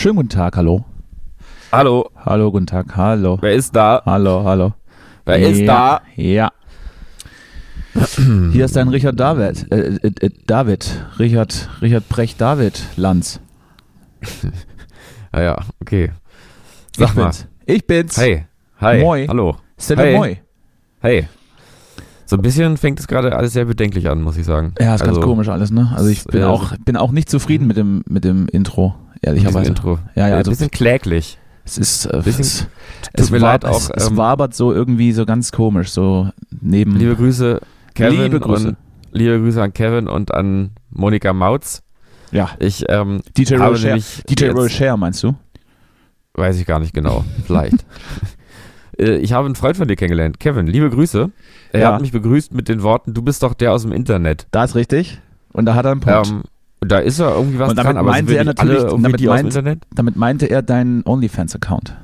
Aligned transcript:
Schönen 0.00 0.16
guten 0.16 0.30
Tag, 0.30 0.56
hallo. 0.56 0.82
Hallo, 1.70 2.08
Hallo, 2.24 2.50
guten 2.50 2.64
Tag, 2.66 2.96
hallo. 2.96 3.36
wer 3.42 3.52
ist 3.52 3.76
da? 3.76 4.00
Hallo, 4.06 4.42
hallo. 4.44 4.72
Wer 5.26 5.40
ist 5.40 5.58
ja, 5.58 5.66
da? 5.66 6.00
Ja. 6.16 6.50
Hier 8.50 8.64
ist 8.64 8.76
dein 8.76 8.88
Richard 8.88 9.20
David. 9.20 9.70
Äh, 9.70 9.96
äh, 9.96 10.10
äh, 10.22 10.30
David. 10.46 11.04
Richard, 11.18 11.68
Richard 11.82 12.08
Brecht 12.08 12.40
David 12.40 12.82
Lanz. 12.96 13.40
Ah 15.32 15.42
ja, 15.42 15.58
okay. 15.82 16.12
Sag 16.96 17.10
ich 17.10 17.14
mal. 17.16 17.22
bin's. 17.24 17.46
Ich 17.66 17.86
bin's. 17.86 18.16
Hey, 18.16 18.46
hi, 18.80 19.00
Moi. 19.00 19.26
hallo, 19.28 19.56
Stella 19.78 20.02
Hey. 20.04 20.16
Moi. 20.16 20.36
hey. 21.00 21.28
So 22.24 22.36
ein 22.36 22.42
bisschen 22.42 22.78
fängt 22.78 23.00
es 23.00 23.06
gerade 23.06 23.36
alles 23.36 23.52
sehr 23.52 23.66
bedenklich 23.66 24.08
an, 24.08 24.22
muss 24.22 24.38
ich 24.38 24.46
sagen. 24.46 24.72
Ja, 24.80 24.94
ist 24.94 25.02
ganz 25.02 25.18
Also, 25.18 25.20
komisch 25.20 25.50
alles, 25.50 25.70
ne? 25.70 25.92
Also 25.94 26.08
ich 26.08 26.24
bin 26.24 26.40
Ja, 26.40 26.48
auch, 26.48 26.72
bin 26.86 26.96
auch 26.96 27.12
nicht 27.12 27.28
zufrieden 27.28 27.66
mit 27.66 27.76
dem, 27.76 28.02
mit 28.08 28.24
dem 28.24 28.48
Intro, 28.48 28.94
ehrlicherweise. 29.22 29.68
Intro. 29.68 29.98
Ja, 30.14 30.26
ja, 30.28 30.34
ein 30.34 30.38
also 30.38 30.50
bisschen 30.50 30.70
kläglich. 30.70 31.38
es 31.64 31.78
ist, 31.78 32.06
äh, 32.06 32.20
bisschen- 32.24 32.40
es, 32.40 32.66
es, 33.12 33.30
mir 33.30 33.40
war, 33.40 33.52
leid 33.52 33.64
auch. 33.64 33.76
es, 33.76 33.90
es 33.90 34.08
ähm, 34.08 34.16
wabert 34.16 34.54
so 34.54 34.72
irgendwie 34.72 35.12
so 35.12 35.24
ganz 35.26 35.52
komisch, 35.52 35.90
so 35.90 36.30
neben. 36.60 36.96
liebe 36.96 37.16
Grüße, 37.16 37.60
Kevin. 37.94 38.20
Liebe 38.22 38.40
Grüße. 38.40 38.68
Und 38.68 38.76
liebe 39.12 39.38
Grüße 39.40 39.62
an 39.62 39.72
Kevin 39.72 40.08
und 40.08 40.32
an 40.34 40.70
Monika 40.90 41.32
Mautz. 41.32 41.82
ja, 42.32 42.50
Ich 42.58 42.84
ähm, 42.88 43.22
DJ 43.36 43.56
habe 43.56 43.70
Rocher. 43.74 43.98
DJ 44.28 44.48
Rocher 44.50 44.96
meinst 44.96 45.22
du? 45.22 45.34
Weiß 46.34 46.58
ich 46.58 46.66
gar 46.66 46.78
nicht 46.78 46.94
genau. 46.94 47.24
Vielleicht. 47.46 47.84
Äh, 48.98 49.16
ich 49.16 49.32
habe 49.32 49.46
einen 49.46 49.54
Freund 49.56 49.76
von 49.76 49.88
dir 49.88 49.96
kennengelernt. 49.96 50.38
Kevin, 50.40 50.66
liebe 50.66 50.90
Grüße. 50.90 51.30
Er 51.72 51.80
Ja. 51.80 51.92
hat 51.94 52.00
mich 52.00 52.12
begrüßt 52.12 52.52
mit 52.54 52.68
den 52.68 52.82
Worten, 52.82 53.14
du 53.14 53.22
bist 53.22 53.42
doch 53.42 53.54
der 53.54 53.72
aus 53.72 53.82
dem 53.82 53.92
Internet. 53.92 54.46
Da 54.52 54.64
ist 54.64 54.74
richtig. 54.74 55.20
Und 55.52 55.66
da 55.66 55.74
hat 55.74 55.84
er 55.86 55.92
einen 55.92 56.00
Punkt. 56.00 56.28
Ähm, 56.28 56.42
da 56.80 56.98
ist 56.98 57.18
ja 57.18 57.30
irgendwie 57.34 57.58
was 57.58 57.70
Und 57.70 57.76
damit 57.76 57.90
dran, 57.90 57.96
aber 57.98 58.10
meinte 58.10 58.30
wir 58.32 58.38
er 58.38 58.44
natürlich- 58.44 58.82
damit 58.84 59.20
meint-? 59.22 59.86
Damit 59.94 60.16
meinte 60.16 60.46
er 60.46 60.62
deinen 60.62 61.02
OnlyFans-Account. 61.04 61.96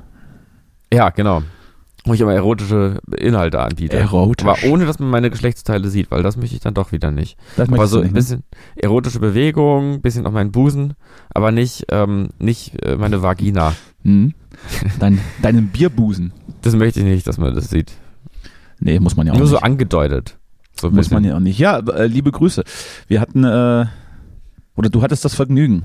Ja, 0.92 1.10
genau. 1.10 1.42
Wo 2.04 2.14
ich 2.14 2.20
immer 2.20 2.34
erotische 2.34 3.00
Inhalte 3.18 3.58
anbiete. 3.60 3.96
Erotisch. 3.96 4.46
Aber 4.46 4.56
ohne, 4.70 4.86
dass 4.86 5.00
man 5.00 5.10
meine 5.10 5.28
Geschlechtsteile 5.28 5.88
sieht, 5.88 6.10
weil 6.12 6.22
das 6.22 6.36
möchte 6.36 6.54
ich 6.54 6.60
dann 6.60 6.74
doch 6.74 6.92
wieder 6.92 7.10
nicht. 7.10 7.36
Das 7.56 7.68
Aber 7.68 7.88
so 7.88 7.98
ein 8.00 8.06
ne? 8.08 8.12
bisschen 8.12 8.44
erotische 8.76 9.18
Bewegung, 9.18 9.94
ein 9.94 10.00
bisschen 10.02 10.24
auf 10.24 10.32
meinen 10.32 10.52
Busen, 10.52 10.94
aber 11.34 11.50
nicht, 11.50 11.86
ähm, 11.90 12.28
nicht 12.38 12.80
äh, 12.84 12.96
meine 12.96 13.22
Vagina. 13.22 13.74
Hm? 14.04 14.34
Dein, 15.00 15.18
deinen 15.42 15.68
Bierbusen. 15.68 16.32
Das 16.62 16.76
möchte 16.76 17.00
ich 17.00 17.06
nicht, 17.06 17.26
dass 17.26 17.38
man 17.38 17.54
das 17.54 17.70
sieht. 17.70 17.92
Nee, 18.78 19.00
muss 19.00 19.16
man 19.16 19.26
ja 19.26 19.32
auch 19.32 19.38
Nur 19.38 19.48
so 19.48 19.56
nicht. 19.56 19.64
angedeutet. 19.64 20.38
So 20.80 20.86
ein 20.88 20.90
muss 20.94 21.06
bisschen. 21.06 21.14
man 21.16 21.24
ja 21.24 21.34
auch 21.36 21.40
nicht. 21.40 21.58
Ja, 21.58 21.78
äh, 21.78 22.06
liebe 22.06 22.30
Grüße. 22.30 22.62
Wir 23.08 23.20
hatten, 23.20 23.42
äh, 23.42 23.86
oder 24.76 24.88
du 24.90 25.02
hattest 25.02 25.24
das 25.24 25.34
Vergnügen. 25.34 25.84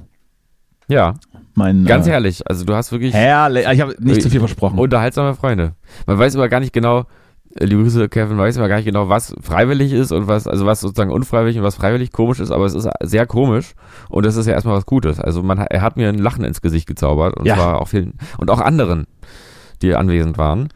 Ja, 0.88 1.14
Mein, 1.56 1.86
ganz 1.86 2.08
äh, 2.08 2.12
ehrlich. 2.12 2.48
Also 2.48 2.66
du 2.66 2.76
hast 2.76 2.92
wirklich 2.92 3.14
Herrlich. 3.14 3.66
Ich 3.72 3.82
habe 3.82 3.96
nicht 4.00 4.22
zu 4.22 4.30
viel 4.30 4.40
versprochen. 4.40 4.78
unterhaltsame 4.80 5.34
Freunde. 5.36 5.74
Man 6.06 6.20
weiß 6.20 6.36
aber 6.36 6.50
gar 6.50 6.60
nicht 6.60 6.74
genau, 6.74 7.06
äh, 7.56 7.66
liebe 7.66 7.84
Grüße, 7.84 8.10
Kevin, 8.10 8.38
weiß 8.38 8.58
aber 8.58 8.68
gar 8.68 8.76
nicht 8.78 8.86
genau, 8.86 9.08
was 9.08 9.34
freiwillig 9.42 9.94
ist 9.94 10.12
und 10.12 10.28
was, 10.28 10.48
also 10.48 10.66
was 10.66 10.82
sozusagen 10.82 11.12
unfreiwillig 11.12 11.58
und 11.58 11.64
was 11.64 11.76
freiwillig 11.76 12.12
komisch 12.12 12.40
ist, 12.40 12.52
aber 12.52 12.66
es 12.66 12.74
ist 12.74 12.90
sehr 13.02 13.26
komisch 13.26 13.74
und 14.10 14.26
das 14.26 14.36
ist 14.36 14.48
ja 14.48 14.54
erstmal 14.54 14.76
was 14.76 14.86
Gutes. 14.86 15.20
Also 15.20 15.44
man, 15.44 15.60
hat- 15.60 15.72
er 15.72 15.82
hat 15.82 15.96
mir 15.98 16.10
ein 16.10 16.18
Lachen 16.18 16.44
ins 16.44 16.62
Gesicht 16.62 16.88
gezaubert 16.88 17.38
und 17.38 17.46
Ja. 17.46 17.56
zwar 17.56 17.80
auch 17.82 17.88
vielen, 17.88 18.14
und 18.38 18.50
auch 18.50 18.60
anderen, 18.60 19.06
die 19.82 19.96
anwesend 19.96 20.38
waren. 20.38 20.70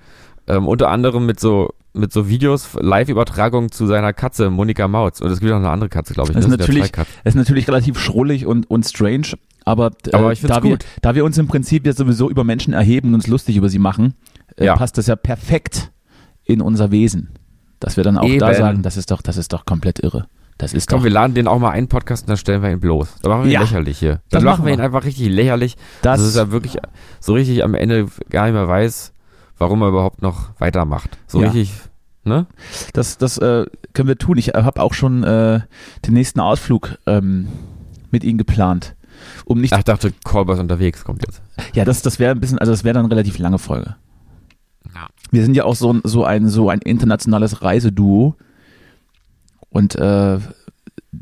Ähm, 0.47 0.67
unter 0.67 0.89
anderem 0.91 1.25
mit 1.25 1.39
so, 1.39 1.69
mit 1.95 2.11
so 2.13 2.27
Videos, 2.29 2.69
Live-Übertragung 2.79 3.71
zu 3.71 3.85
seiner 3.87 4.13
Katze, 4.13 4.49
Monika 4.49 4.87
Mautz. 4.87 5.21
Und 5.21 5.31
es 5.31 5.39
gibt 5.39 5.51
auch 5.51 5.57
eine 5.57 5.69
andere 5.69 5.89
Katze, 5.89 6.13
glaube 6.13 6.29
ich. 6.29 6.35
Das 6.35 6.45
ist 6.45 6.51
ja 6.51 6.57
natürlich- 6.57 6.91
ist 7.23 7.35
natürlich 7.35 7.67
relativ 7.67 7.99
schrullig 7.99 8.45
und, 8.45 8.69
und 8.69 8.85
strange, 8.85 9.27
aber, 9.63 9.91
äh, 10.07 10.13
Aber 10.15 10.35
find's 10.35 10.55
da, 10.55 10.63
wir, 10.63 10.71
gut. 10.71 10.85
da 11.01 11.15
wir 11.15 11.25
uns 11.25 11.37
im 11.37 11.47
Prinzip 11.47 11.85
jetzt 11.85 11.97
sowieso 11.97 12.29
über 12.29 12.43
Menschen 12.43 12.73
erheben 12.73 13.09
und 13.09 13.15
uns 13.15 13.27
lustig 13.27 13.55
über 13.57 13.69
sie 13.69 13.79
machen, 13.79 14.13
äh, 14.57 14.65
Ja. 14.65 14.75
passt 14.75 14.97
das 14.97 15.07
ja 15.07 15.15
perfekt 15.15 15.91
in 16.43 16.61
unser 16.61 16.91
Wesen. 16.91 17.29
Dass 17.79 17.97
wir 17.97 18.03
dann 18.03 18.17
auch 18.17 18.23
da 18.37 18.49
Eben. 18.49 18.57
sagen, 18.57 18.81
das 18.83 18.97
ist 18.97 19.11
doch, 19.11 19.21
das 19.21 19.37
ist 19.37 19.51
doch 19.53 19.65
komplett 19.65 19.99
irre. 19.99 20.27
Das 20.57 20.73
ist 20.73 20.87
Komm, 20.87 20.99
doch, 20.99 21.03
wir 21.03 21.11
laden 21.11 21.33
den 21.33 21.47
auch 21.49 21.59
mal 21.59 21.71
einen 21.71 21.89
Podcast 21.89 22.23
und 22.23 22.29
dann 22.29 22.37
stellen 22.37 22.61
wir 22.63 22.71
ihn 22.71 22.79
bloß. 22.79 23.15
Da 23.21 23.27
machen 23.29 23.41
wir 23.43 23.47
ihn 23.47 23.53
Ja. 23.53 23.59
lächerlich 23.61 23.99
hier. 23.99 24.21
Dann 24.29 24.45
machen 24.45 24.63
wir 24.65 24.71
ihn 24.71 24.77
wir. 24.79 24.85
einfach 24.85 25.03
richtig 25.03 25.27
lächerlich. 25.27 25.75
das, 26.01 26.19
Das 26.21 26.29
ist 26.29 26.37
ja 26.37 26.49
wirklich 26.51 26.77
so 27.19 27.33
richtig 27.33 27.61
am 27.65 27.73
Ende 27.73 28.05
gar 28.29 28.45
nicht 28.45 28.53
mehr 28.53 28.65
weiß, 28.67 29.11
warum 29.57 29.81
er 29.81 29.89
überhaupt 29.89 30.21
noch 30.21 30.49
weitermacht. 30.59 31.17
So 31.27 31.41
Ja. 31.41 31.49
richtig, 31.49 31.73
ne? 32.23 32.45
Das, 32.93 33.17
das 33.17 33.37
äh, 33.37 33.65
können 33.93 34.07
wir 34.07 34.17
tun. 34.17 34.37
Ich 34.37 34.49
habe 34.49 34.81
auch 34.81 34.93
schon 34.93 35.23
äh, 35.23 35.61
den 36.05 36.13
nächsten 36.13 36.39
Ausflug 36.39 36.97
ähm, 37.05 37.47
mit 38.11 38.23
Ihnen 38.23 38.37
geplant. 38.37 38.95
Um 39.45 39.61
nicht, 39.61 39.73
Ach, 39.73 39.77
ich 39.79 39.83
dachte, 39.85 40.13
Callboys 40.25 40.59
unterwegs 40.59 41.03
kommt 41.05 41.25
jetzt. 41.25 41.41
ja, 41.73 41.85
das, 41.85 42.01
das 42.01 42.19
wäre 42.19 42.31
ein 42.31 42.39
bisschen, 42.39 42.59
also 42.59 42.71
das 42.73 42.83
wäre 42.83 42.93
dann 42.95 43.05
eine 43.05 43.11
relativ 43.11 43.37
lange 43.37 43.59
Folge. 43.59 43.95
Ja. 44.93 45.07
Wir 45.31 45.43
sind 45.43 45.55
ja 45.55 45.63
auch 45.63 45.75
so, 45.75 45.91
ein- 45.93 46.01
so 46.03 46.23
ein 46.25 46.47
so 46.49 46.69
ein 46.69 46.79
internationales 46.79 47.61
Reiseduo 47.61 48.35
und 49.69 49.95
äh, 49.95 50.39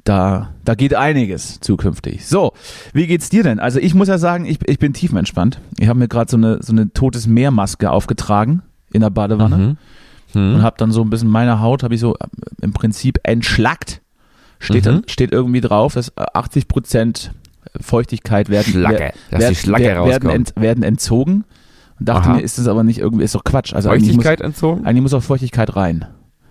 da, 0.04 0.50
da 0.66 0.76
geht 0.76 0.96
einiges 0.96 1.59
zukünftig. 1.59 2.26
So, 2.26 2.54
wie 2.94 3.08
geht's 3.08 3.30
dir 3.30 3.44
denn? 3.44 3.59
Also 3.59 3.80
ich 3.80 3.94
muss 3.94 4.08
ja 4.08 4.18
sagen, 4.18 4.46
ich, 4.46 4.59
ich 4.68 4.80
bin 4.80 4.94
tiefenentspannt. 4.94 5.59
Ich 5.80 5.88
habe 5.88 6.00
mir 6.00 6.08
gerade 6.08 6.30
so 6.31 6.38
eine, 6.38 6.59
so 6.62 6.72
eine 6.74 6.92
totes 6.94 7.28
Meermaske 7.28 7.90
aufgetragen 7.92 8.62
in 8.92 9.02
der 9.02 9.09
Badewanne. 9.09 9.58
Mhm. 9.58 9.78
und 10.36 10.56
Hm. 10.56 10.62
habe 10.64 10.76
dann 10.80 10.92
so 10.92 11.02
ein 11.04 11.09
bisschen 11.09 11.30
meine 11.30 11.59
Haut 11.62 11.84
habe 11.84 11.94
ich 11.94 12.02
so 12.02 12.16
äh, 12.16 12.26
im 12.62 12.74
Prinzip 12.74 13.20
entschlackt. 13.24 14.02
Steht, 14.59 14.86
Mhm. 14.86 14.90
dann, 14.90 15.04
steht 15.08 15.31
irgendwie 15.31 15.62
drauf, 15.62 15.94
dass 15.94 16.10
äh, 16.10 16.24
80 16.34 16.68
Prozent 16.68 17.31
Feuchtigkeit 17.80 18.50
werden, 18.50 18.72
Schlacke, 18.74 18.98
wer- 19.00 19.14
dass 19.31 19.40
wer- 19.42 19.50
die 19.50 19.56
Schlacke 19.56 19.84
wer- 19.84 20.06
werden, 20.06 20.30
ent, 20.30 20.54
werden 20.56 20.84
entzogen. 20.84 21.44
Und 22.00 22.10
dachte 22.10 22.30
Aha. 22.30 22.36
mir, 22.38 22.42
ist 22.42 22.58
das 22.58 22.68
aber 22.68 22.84
nicht 22.84 23.00
irgendwie, 23.00 23.24
ist 23.24 23.36
doch 23.36 23.44
Quatsch. 23.44 23.74
Also 23.74 23.90
eigentlich 23.90 24.16
muss, 24.16 24.24
Feuchtigkeit 24.25 24.42
entzogen? 24.42 24.86
eigentlich 24.86 25.02
muss 25.04 25.14
auch 25.14 25.22
Feuchtigkeit 25.24 25.75
rein. 25.75 26.06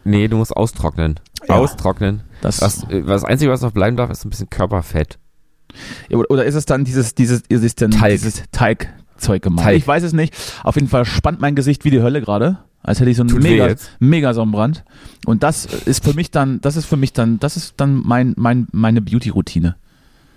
Nee, 0.04 0.28
du 0.28 0.36
musst 0.36 0.56
austrocknen. 0.56 1.18
Ja. 1.48 1.56
Austrocknen. 1.56 2.22
Das, 2.40 2.60
Was, 2.60 2.84
äh, 2.88 3.06
was 3.06 3.24
Einzige, 3.24 3.50
was 3.50 3.60
noch 3.62 3.72
bleiben 3.72 3.96
darf, 3.96 4.10
ist 4.10 4.24
ein 4.24 4.30
bisschen 4.30 4.50
Körperfett. 4.50 5.18
oder, 6.10 6.30
oder 6.30 6.44
ist 6.44 6.54
es 6.54 6.66
dann 6.66 6.84
dieses, 6.84 7.14
dieses, 7.14 7.42
ist 7.48 7.64
es 7.64 7.74
denn 7.74 7.90
Talg. 7.90 8.12
dieses 8.12 8.42
Teigzeug 8.52 9.42
gemacht? 9.42 9.64
Talg. 9.64 9.76
Ich 9.76 9.86
weiß 9.86 10.02
es 10.02 10.12
nicht. 10.12 10.34
Auf 10.64 10.74
jeden 10.76 10.88
Fall 10.88 11.04
spannt 11.04 11.40
mein 11.40 11.54
Gesicht 11.54 11.84
wie 11.84 11.90
die 11.90 12.02
Hölle 12.02 12.20
gerade. 12.20 12.58
Als 12.82 12.98
hätte 12.98 13.10
ich 13.10 13.16
so 13.16 13.22
einen 13.22 13.30
Tut 13.30 13.42
mega, 13.42 13.74
mega 14.00 14.34
Sonnenbrand. 14.34 14.84
Und 15.24 15.44
das 15.44 15.66
ist 15.66 16.02
für 16.02 16.14
mich 16.14 16.32
dann, 16.32 16.60
das 16.60 16.76
ist 16.76 16.86
für 16.86 16.96
mich 16.96 17.12
dann, 17.12 17.38
das 17.38 17.56
ist 17.56 17.74
dann 17.76 18.02
mein, 18.04 18.34
mein, 18.36 18.66
meine 18.72 19.00
Beauty-Routine. 19.00 19.76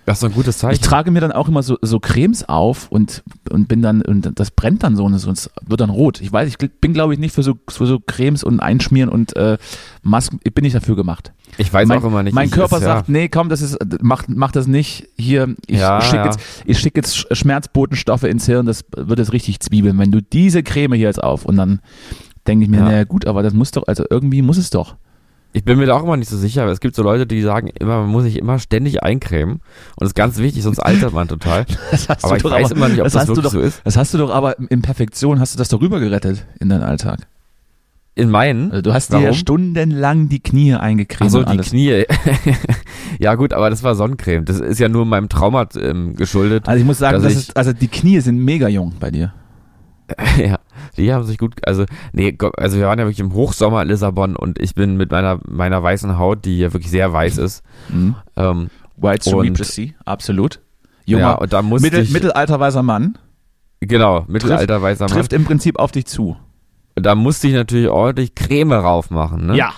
Das 0.06 0.18
ist 0.18 0.24
ein 0.24 0.32
gutes 0.32 0.54
Ich 0.56 0.60
Zeichen. 0.60 0.82
trage 0.82 1.10
mir 1.10 1.20
dann 1.20 1.32
auch 1.32 1.48
immer 1.48 1.62
so, 1.64 1.76
so 1.82 1.98
Cremes 2.00 2.48
auf 2.48 2.86
und, 2.90 3.24
und 3.50 3.66
bin 3.66 3.82
dann, 3.82 4.02
und 4.02 4.38
das 4.38 4.52
brennt 4.52 4.84
dann 4.84 4.94
so 4.96 5.04
und 5.04 5.12
es 5.14 5.50
wird 5.66 5.80
dann 5.80 5.90
rot. 5.90 6.20
Ich 6.20 6.32
weiß, 6.32 6.48
ich 6.48 6.56
bin 6.58 6.92
glaube 6.94 7.12
ich 7.12 7.18
nicht 7.18 7.34
für 7.34 7.42
so, 7.42 7.58
für 7.68 7.86
so 7.86 7.98
Cremes 7.98 8.44
und 8.44 8.60
Einschmieren 8.60 9.10
und 9.10 9.34
äh, 9.36 9.58
Masken, 10.02 10.38
ich 10.44 10.54
bin 10.54 10.62
nicht 10.62 10.76
dafür 10.76 10.94
gemacht. 10.96 11.32
Ich 11.58 11.72
weiß 11.72 11.88
mein 11.88 11.98
auch 11.98 12.04
immer 12.04 12.22
nicht. 12.22 12.34
mein 12.34 12.46
ich, 12.46 12.52
Körper 12.52 12.76
ist, 12.76 12.84
sagt, 12.84 13.08
nee, 13.08 13.28
komm, 13.28 13.48
das 13.48 13.62
ist, 13.62 13.76
mach, 14.00 14.24
mach 14.28 14.52
das 14.52 14.66
nicht. 14.68 15.08
Hier, 15.18 15.54
ich 15.66 15.78
Ja, 15.80 16.00
schicke 16.00 16.16
ja. 16.18 16.24
jetzt, 16.26 16.38
ich 16.64 16.78
schick 16.78 16.96
jetzt 16.96 17.14
Sch- 17.16 17.34
Schmerzbotenstoffe 17.34 18.22
ins 18.24 18.46
Hirn, 18.46 18.64
das 18.66 18.84
wird 18.96 19.18
jetzt 19.18 19.32
richtig 19.32 19.58
zwiebeln, 19.60 19.98
wenn 19.98 20.12
du 20.12 20.22
diese 20.22 20.62
Creme 20.62 20.92
hier 20.94 21.08
jetzt 21.08 21.22
auf 21.22 21.44
und 21.44 21.56
dann 21.56 21.80
denke 22.46 22.64
ich 22.64 22.70
mir, 22.70 22.76
Ja. 22.78 22.84
naja 22.84 23.04
gut, 23.04 23.26
aber 23.26 23.42
das 23.42 23.54
muss 23.54 23.72
doch, 23.72 23.82
also 23.88 24.04
irgendwie 24.08 24.40
muss 24.42 24.56
es 24.56 24.70
doch. 24.70 24.94
Ich 25.56 25.64
bin 25.64 25.78
mir 25.78 25.86
da 25.86 25.94
auch 25.94 26.02
immer 26.02 26.18
nicht 26.18 26.28
so 26.28 26.36
sicher, 26.36 26.64
aber 26.64 26.72
es 26.72 26.80
gibt 26.80 26.94
so 26.94 27.02
Leute, 27.02 27.26
die 27.26 27.40
sagen 27.40 27.68
immer, 27.68 28.02
man 28.02 28.10
muss 28.10 28.24
sich 28.24 28.38
immer 28.38 28.58
ständig 28.58 29.02
eincremen. 29.02 29.54
Und 29.54 29.62
das 30.00 30.10
ist 30.10 30.14
ganz 30.14 30.36
wichtig, 30.36 30.62
sonst 30.62 30.78
altert 30.80 31.14
man 31.14 31.28
total. 31.28 31.64
Das 31.90 32.10
hast 32.10 32.26
Aber 32.26 32.36
ich 32.36 32.44
weiß 32.44 32.72
immer 32.72 32.90
nicht, 32.90 33.00
ob 33.00 33.04
das, 33.10 33.24
du 33.24 33.28
wirklich 33.28 33.42
doch, 33.42 33.52
so 33.52 33.60
ist. 33.60 33.80
Das 33.82 33.96
hast 33.96 34.12
du 34.12 34.18
doch 34.18 34.28
aber 34.28 34.58
in 34.58 34.82
Perfektion, 34.82 35.40
hast 35.40 35.54
du 35.54 35.58
das 35.58 35.70
doch 35.70 35.80
rübergerettet 35.80 36.44
in 36.60 36.68
deinen 36.68 36.82
Alltag. 36.82 37.26
In 38.14 38.28
meinen. 38.28 38.70
Also 38.70 38.82
du 38.82 38.92
hast 38.92 39.10
dir 39.14 39.16
ja 39.16 39.22
Warum? 39.22 39.34
stundenlang 39.34 40.28
die 40.28 40.40
Knie 40.40 40.74
eingecremt 40.74 41.34
und 41.34 41.50
die. 41.50 41.56
Knie. 41.56 42.04
ja 43.18 43.34
gut, 43.34 43.54
aber 43.54 43.70
das 43.70 43.82
war 43.82 43.94
Sonnencreme. 43.94 44.44
Das 44.44 44.60
ist 44.60 44.78
ja 44.78 44.90
nur 44.90 45.06
meinem 45.06 45.30
Trauma 45.30 45.66
ähm, 45.80 46.16
geschuldet. 46.16 46.68
Also 46.68 46.80
ich 46.80 46.86
muss 46.86 46.98
sagen, 46.98 47.22
das 47.22 47.34
ist, 47.34 47.56
also 47.56 47.72
die 47.72 47.88
Knie 47.88 48.20
sind 48.20 48.36
mega 48.36 48.68
jung 48.68 48.92
bei 49.00 49.10
dir. 49.10 49.32
ja, 50.38 50.58
die 50.96 51.12
haben 51.12 51.24
sich 51.24 51.38
gut, 51.38 51.54
also 51.66 51.84
nee, 52.12 52.36
also 52.56 52.78
wir 52.78 52.86
waren 52.86 52.98
ja 52.98 53.04
wirklich 53.04 53.20
im 53.20 53.32
Hochsommer 53.34 53.82
in 53.82 53.88
Lissabon 53.88 54.36
und 54.36 54.60
ich 54.60 54.74
bin 54.74 54.96
mit 54.96 55.10
meiner 55.10 55.38
meiner 55.48 55.82
weißen 55.82 56.18
Haut, 56.18 56.44
die 56.44 56.58
ja 56.58 56.72
wirklich 56.72 56.90
sehr 56.90 57.12
weiß 57.12 57.38
ist, 57.38 57.62
Mhm. 57.88 58.14
ähm, 58.36 58.70
White 58.96 59.30
Und- 59.30 59.44
Supremacy, 59.46 59.94
absolut. 60.04 60.60
Junger, 61.04 61.22
ja, 61.22 61.32
und 61.34 61.52
da 61.52 61.62
musste 61.62 61.86
mittel, 61.86 62.02
ich, 62.02 62.10
mittelalter 62.12 62.58
weißer 62.58 62.82
Mann 62.82 63.16
genau, 63.80 64.24
Mittelalter 64.28 64.82
weißer 64.82 65.04
Mann, 65.04 65.12
trifft 65.12 65.32
im 65.32 65.44
Prinzip 65.44 65.78
auf 65.78 65.92
dich 65.92 66.06
zu. 66.06 66.36
da 66.96 67.14
musste 67.14 67.46
ich 67.48 67.54
natürlich 67.54 67.88
ordentlich 67.88 68.34
Creme 68.34 68.72
raufmachen, 68.72 69.46
ne? 69.46 69.56
Ja, 69.56 69.72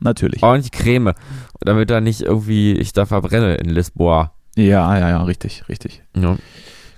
natürlich. 0.00 0.42
Ordentlich 0.42 0.72
Creme, 0.72 1.12
damit 1.60 1.88
da 1.88 2.00
nicht 2.00 2.20
irgendwie 2.20 2.72
ich 2.74 2.92
da 2.92 3.06
verbrenne 3.06 3.54
in 3.54 3.70
Lisboa. 3.70 4.32
Ja, 4.56 4.98
ja, 4.98 5.08
ja, 5.08 5.22
richtig, 5.22 5.64
richtig. 5.68 6.02
Ja. 6.16 6.36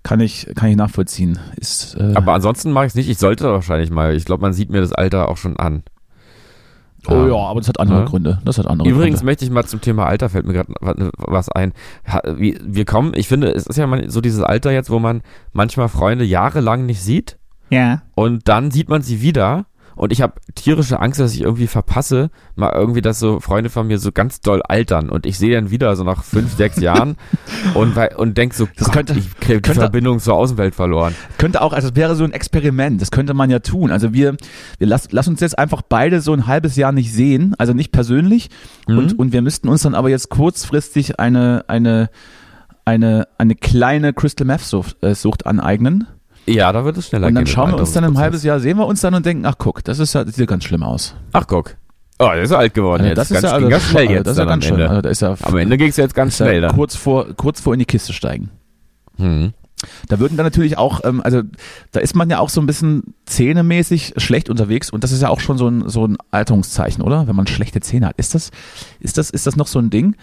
Kann 0.07 0.21
ich, 0.21 0.47
kann 0.55 0.69
ich 0.71 0.77
nachvollziehen. 0.77 1.37
Ist, 1.57 1.97
äh, 1.99 2.13
Aber 2.15 2.35
ansonsten 2.35 2.71
mache 2.71 2.85
ich 2.87 2.91
es 2.91 2.95
nicht. 2.95 3.09
Ich 3.09 3.19
sollte 3.19 3.51
wahrscheinlich 3.53 3.91
mal. 3.91 4.15
Ich 4.15 4.25
glaube, 4.25 4.41
man 4.43 4.53
sieht 4.53 4.71
mir 4.71 4.81
das 4.81 4.93
Alter 4.93 5.29
auch 5.29 5.37
schon 5.37 5.57
an. 5.57 5.83
Oh 7.09 7.27
ja, 7.27 7.35
aber 7.35 7.59
das 7.61 7.69
hat 7.69 7.81
andere 7.81 8.01
Ja. 8.01 8.05
Gründe. 8.05 8.39
Das 8.45 8.59
hat 8.59 8.69
andere 8.69 8.89
Übrigens 8.89 9.17
Gründe. 9.19 9.25
möchte 9.27 9.45
ich 9.45 9.51
mal 9.51 9.65
zum 9.65 9.81
Thema 9.81 10.07
Alter, 10.07 10.29
fällt 10.29 10.47
mir 10.47 10.53
gerade 10.53 10.73
was 11.19 11.49
ein. 11.49 11.73
Wir 12.25 12.85
kommen, 12.85 13.15
ich 13.17 13.27
finde, 13.27 13.49
es 13.53 13.67
ist 13.67 13.77
ja 13.77 13.89
so 14.09 14.21
dieses 14.21 14.43
Alter 14.45 14.71
jetzt, 14.71 14.91
wo 14.91 15.01
man 15.01 15.23
manchmal 15.53 15.89
Freunde 15.89 16.25
jahrelang 16.25 16.87
nicht 16.87 17.03
sieht 17.03 17.37
Ja. 17.71 18.03
und 18.15 18.47
dann 18.49 18.71
sieht 18.71 18.89
man 18.89 19.03
sie 19.03 19.23
wieder 19.23 19.67
und 19.97 20.13
ich 20.13 20.23
habe 20.23 20.35
tierische 20.55 21.01
Angst, 21.01 21.19
dass 21.19 21.35
ich 21.35 21.41
irgendwie 21.41 21.67
verpasse, 21.67 22.31
mal 22.55 22.73
irgendwie, 22.73 23.01
dass 23.03 23.19
so 23.19 23.41
Freunde 23.41 23.69
von 23.71 23.89
mir 23.89 23.99
so 23.99 24.13
ganz 24.13 24.41
doll 24.41 24.63
altern 24.63 25.11
und 25.11 25.27
ich 25.27 25.37
sehe 25.39 25.55
dann 25.55 25.71
wieder 25.71 25.97
so 25.97 26.05
nach 26.05 26.23
fünf, 26.23 26.55
sechs 26.57 26.77
Jahren 26.81 27.17
und, 27.75 27.97
und 28.17 28.39
denk 28.39 28.55
so, 28.55 28.69
Das 28.77 28.87
Gott, 28.87 28.95
könnte- 29.07 29.15
ich 29.19 29.25
habe 29.27 29.35
die 29.41 29.53
könnte- 29.63 29.81
Verbindung 29.81 30.21
zur 30.21 30.35
Außenwelt 30.35 30.75
verloren. 30.75 31.15
Könnte 31.39 31.61
auch, 31.63 31.73
also 31.73 31.89
es 31.89 31.97
wäre 31.97 32.15
so 32.15 32.23
ein 32.25 32.33
Experiment, 32.33 33.01
das 33.03 33.11
könnte 33.11 33.35
man 33.35 33.51
ja 33.51 33.59
tun. 33.59 33.91
Also 33.91 34.13
wir, 34.13 34.37
wir 34.79 34.87
lass, 34.87 35.11
lass 35.11 35.27
uns 35.29 35.41
jetzt 35.41 35.59
einfach 35.59 35.83
beide 35.83 36.21
so 36.21 36.33
ein 36.33 36.47
halbes 36.47 36.77
Jahr 36.77 36.93
nicht 36.93 37.13
sehen, 37.13 37.55
also 37.59 37.73
nicht 37.73 37.91
persönlich. 37.91 38.51
Mhm. 38.87 38.99
Und, 38.99 39.19
und 39.19 39.33
wir 39.33 39.43
müssten 39.43 39.69
uns 39.69 39.83
dann 39.83 39.95
aber 39.95 40.11
jetzt 40.11 40.29
kurzfristig 40.29 41.19
eine, 41.19 41.65
eine, 41.69 42.11
eine, 42.85 43.27
eine 43.39 43.55
kleine 43.57 44.13
Crystal 44.13 44.47
Meth 44.47 44.61
Sucht, 44.61 45.03
äh, 45.03 45.15
Sucht 45.15 45.47
aneignen. 45.47 46.07
Ja, 46.47 46.73
da 46.73 46.85
wird 46.85 46.97
es 46.97 47.09
schneller 47.09 47.27
Und 47.29 47.35
dann 47.35 47.45
gehen. 47.45 47.53
schauen 47.53 47.73
wir 47.73 47.79
uns 47.79 47.93
dann 47.93 48.05
im 48.05 48.19
halbes 48.19 48.43
Jahr, 48.45 48.61
sehen 48.61 48.79
wir 48.79 48.87
uns 48.87 49.01
dann 49.01 49.15
und 49.15 49.27
denken, 49.27 49.45
ach 49.47 49.57
guck, 49.59 49.83
das 49.85 49.99
ist 49.99 50.15
ja, 50.15 50.25
sieht 50.25 50.37
ja 50.39 50.47
ganz 50.47 50.65
schlimm 50.65 50.83
aus. 50.83 51.15
Ach, 51.33 51.47
guck. 51.47 51.77
Oh, 52.19 52.29
der 52.33 52.43
ist 52.43 52.51
ja 52.51 52.59
alt 52.59 52.73
geworden 52.73 53.03
Also 53.03 53.09
jetzt. 53.09 53.19
das 53.19 53.31
ist 53.31 53.35
ganz, 53.35 53.45
ja, 53.45 53.53
also, 53.53 53.69
ganz 53.69 53.83
schnell 53.85 54.11
jetzt 54.11 54.27
das 54.27 54.33
ist 54.33 54.39
ja 54.39 54.45
ganz 54.47 54.65
am 54.65 54.69
schön. 54.69 54.81
Ende. 54.81 54.89
Also 54.89 55.03
da 55.03 55.09
ist 55.11 55.21
ja, 55.23 55.37
Am 55.43 55.57
Ende 55.59 55.77
ging 55.77 55.89
es 55.89 55.97
jetzt 55.97 56.15
ganz 56.15 56.37
schnell 56.37 56.61
dann. 56.63 56.73
kurz 56.75 56.97
vor, 56.97 57.27
kurz 57.35 57.61
vor 57.61 57.75
in 57.75 57.79
die 57.81 57.85
Kiste 57.85 58.13
steigen. 58.13 58.51
Hm. 59.19 59.53
Da 60.09 60.19
würden 60.19 60.39
dann 60.39 60.47
natürlich 60.47 60.79
auch, 60.79 61.01
ähm, 61.05 61.21
also 61.23 61.43
da 61.93 62.01
ist 62.01 62.15
man 62.17 62.31
ja 62.31 62.39
auch 62.39 62.49
so 62.49 62.61
ein 62.63 62.67
bisschen 62.67 63.15
zähnemäßig 63.27 64.15
schlecht 64.17 64.49
unterwegs 64.49 64.89
und 64.91 65.05
das 65.05 65.13
ist 65.13 65.21
ja 65.21 65.29
auch 65.29 65.41
schon 65.41 65.59
so 65.59 65.69
ein, 65.69 65.89
so 65.89 66.07
ein 66.07 66.17
Alterungszeichen, 66.31 67.03
oder? 67.03 67.27
Wenn 67.29 67.37
man 67.37 67.47
schlechte 67.47 67.81
Zähne 67.81 68.07
hat. 68.07 68.15
Ist 68.17 68.35
das, 68.35 68.51
ist 69.01 69.19
das, 69.19 69.29
ist 69.29 69.47
das 69.47 69.57
noch 69.57 69.67
so 69.67 69.79
ein 69.79 69.91
Ding? 69.91 70.17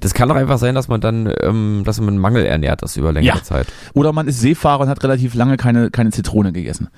Das 0.00 0.14
kann 0.14 0.28
doch 0.28 0.36
einfach 0.36 0.58
sein, 0.58 0.74
dass 0.74 0.88
man 0.88 1.00
dann, 1.00 1.32
ähm, 1.42 1.82
dass 1.84 1.98
man 2.00 2.10
einen 2.10 2.18
Mangel 2.18 2.44
ernährt 2.44 2.82
ist 2.82 2.96
über 2.96 3.12
längere 3.12 3.36
Ja. 3.38 3.42
Zeit. 3.42 3.66
Oder 3.94 4.12
man 4.12 4.28
ist 4.28 4.40
Seefahrer 4.40 4.82
und 4.82 4.88
hat 4.88 5.02
relativ 5.02 5.34
lange 5.34 5.56
keine, 5.56 5.90
keine 5.90 6.10
Zitrone 6.10 6.52
gegessen. 6.52 6.88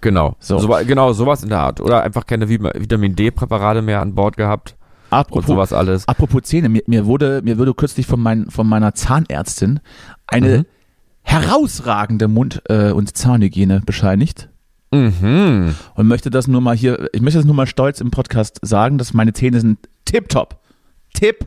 Genau. 0.00 0.36
So. 0.40 0.58
So. 0.58 0.68
genau, 0.86 1.12
sowas 1.12 1.42
in 1.42 1.48
der 1.50 1.60
Art. 1.60 1.80
Oder 1.80 2.02
einfach 2.02 2.26
keine 2.26 2.46
Vit- 2.48 2.62
Vitamin 2.74 3.16
D-Präparate 3.16 3.82
mehr 3.82 4.00
an 4.00 4.14
Bord 4.14 4.36
gehabt 4.36 4.76
und 5.10 5.16
Apropos, 5.18 5.46
sowas 5.46 5.72
alles. 5.72 6.06
apropos 6.08 6.42
Zähne, 6.42 6.68
mir, 6.68 6.82
mir 6.86 7.04
wurde, 7.04 7.42
mir 7.44 7.58
wurde 7.58 7.74
kürzlich 7.74 8.06
von, 8.06 8.20
mein, 8.20 8.48
von 8.50 8.66
meiner 8.66 8.94
Zahnärztin 8.94 9.80
eine 10.26 10.58
Mhm. 10.58 10.64
herausragende 11.22 12.28
Mund- 12.28 12.62
äh, 12.68 12.92
und 12.92 13.16
Zahnhygiene 13.16 13.82
bescheinigt. 13.84 14.48
Mhm. 14.92 15.76
und 15.94 16.08
möchte 16.08 16.30
das 16.30 16.48
nur 16.48 16.60
mal 16.60 16.74
hier, 16.74 17.08
ich 17.12 17.20
möchte 17.20 17.38
das 17.38 17.46
nur 17.46 17.54
mal 17.54 17.66
stolz 17.68 18.00
im 18.00 18.10
Podcast 18.10 18.58
sagen, 18.62 18.98
dass 18.98 19.14
meine 19.14 19.32
Zähne 19.32 19.60
sind 19.60 19.78
tipptopp. 20.04 20.58
Tipp, 21.14 21.46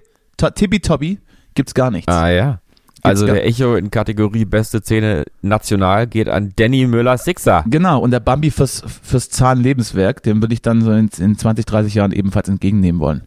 to, 0.49 0.53
tippitoppi, 0.53 1.19
gibt's 1.55 1.73
gar 1.73 1.91
nichts. 1.91 2.11
Ah 2.11 2.29
ja. 2.29 2.59
Also 3.03 3.25
der 3.25 3.45
Echo 3.45 3.75
in 3.75 3.91
Kategorie 3.91 4.45
beste 4.45 4.81
Zähne 4.81 5.25
national 5.41 6.07
geht 6.07 6.29
an 6.29 6.53
Danny 6.55 6.87
Müller-Sixer. 6.87 7.65
Genau, 7.67 7.99
und 7.99 8.11
der 8.11 8.21
Bambi 8.21 8.49
fürs, 8.49 8.81
fürs 9.03 9.29
Zahnlebenswerk, 9.29 10.23
den 10.23 10.41
würde 10.41 10.53
ich 10.53 10.61
dann 10.61 10.81
so 10.81 10.91
in, 10.93 11.09
in 11.19 11.37
20, 11.37 11.65
30 11.65 11.95
Jahren 11.95 12.13
ebenfalls 12.13 12.47
entgegennehmen 12.47 13.01
wollen. 13.01 13.23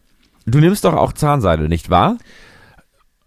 Du 0.47 0.61
nimmst 0.61 0.85
doch 0.85 0.95
auch 0.95 1.13
Zahnseide, 1.13 1.69
nicht 1.69 1.91
wahr? 1.91 2.17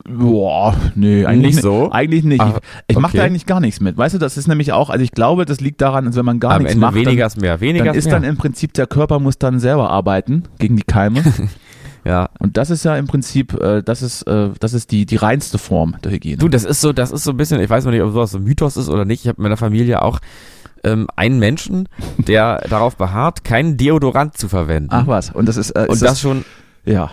Boah, 0.07 0.75
nee, 0.95 1.25
eigentlich 1.25 1.55
Nicht 1.55 1.61
so? 1.61 1.91
Eigentlich 1.91 2.23
nicht. 2.23 2.41
Ah, 2.41 2.59
ich 2.87 2.97
mache 2.97 3.17
da 3.17 3.19
okay. 3.19 3.27
eigentlich 3.27 3.45
gar 3.45 3.59
nichts 3.59 3.79
mit. 3.79 3.95
Weißt 3.95 4.15
du, 4.15 4.17
das 4.17 4.37
ist 4.37 4.47
nämlich 4.47 4.71
auch, 4.71 4.89
also 4.89 5.03
ich 5.03 5.11
glaube, 5.11 5.45
das 5.45 5.59
liegt 5.59 5.81
daran, 5.81 6.05
dass 6.05 6.15
wenn 6.15 6.25
man 6.25 6.39
gar 6.39 6.53
Am 6.53 6.59
nichts 6.63 6.73
Ende 6.73 6.85
macht, 6.85 6.95
weniger 6.95 7.23
dann, 7.23 7.27
ist 7.27 7.41
mehr. 7.41 7.61
Weniger 7.61 7.85
dann 7.85 7.95
ist 7.95 8.05
mehr. 8.05 8.15
dann 8.15 8.23
im 8.23 8.37
Prinzip, 8.37 8.73
der 8.73 8.87
Körper 8.87 9.19
muss 9.19 9.37
dann 9.37 9.59
selber 9.59 9.91
arbeiten 9.91 10.43
gegen 10.57 10.77
die 10.77 10.83
Keime. 10.83 11.21
ja. 12.05 12.29
und 12.39 12.57
das 12.57 12.69
ist 12.69 12.85
ja 12.85 12.95
im 12.97 13.07
Prinzip, 13.07 13.53
äh, 13.53 13.81
das 13.83 14.01
ist, 14.01 14.23
äh, 14.23 14.49
das 14.59 14.73
ist 14.73 14.91
die, 14.91 15.05
die 15.05 15.15
reinste 15.15 15.57
Form 15.57 15.95
der 16.03 16.11
Hygiene. 16.11 16.37
Du, 16.37 16.47
das 16.47 16.63
ist 16.63 16.81
so, 16.81 16.93
das 16.93 17.11
ist 17.11 17.23
so 17.23 17.31
ein 17.31 17.37
bisschen, 17.37 17.59
ich 17.61 17.69
weiß 17.69 17.85
noch 17.85 17.91
nicht, 17.91 18.01
ob 18.01 18.11
sowas 18.11 18.31
so 18.31 18.37
ein 18.37 18.43
Mythos 18.43 18.77
ist 18.77 18.89
oder 18.89 19.05
nicht. 19.05 19.21
Ich 19.21 19.27
habe 19.27 19.37
in 19.37 19.43
meiner 19.43 19.57
Familie 19.57 20.01
auch 20.01 20.19
ähm, 20.83 21.07
einen 21.15 21.39
Menschen, 21.39 21.89
der 22.17 22.63
darauf 22.69 22.95
beharrt, 22.95 23.43
keinen 23.43 23.77
Deodorant 23.77 24.37
zu 24.37 24.47
verwenden. 24.47 24.89
Ach 24.91 25.07
was, 25.07 25.31
und 25.31 25.47
das 25.47 25.57
ist, 25.57 25.71
äh, 25.71 25.85
und 25.87 25.95
ist 25.95 26.03
das 26.03 26.19
schon, 26.19 26.45
ja. 26.85 27.11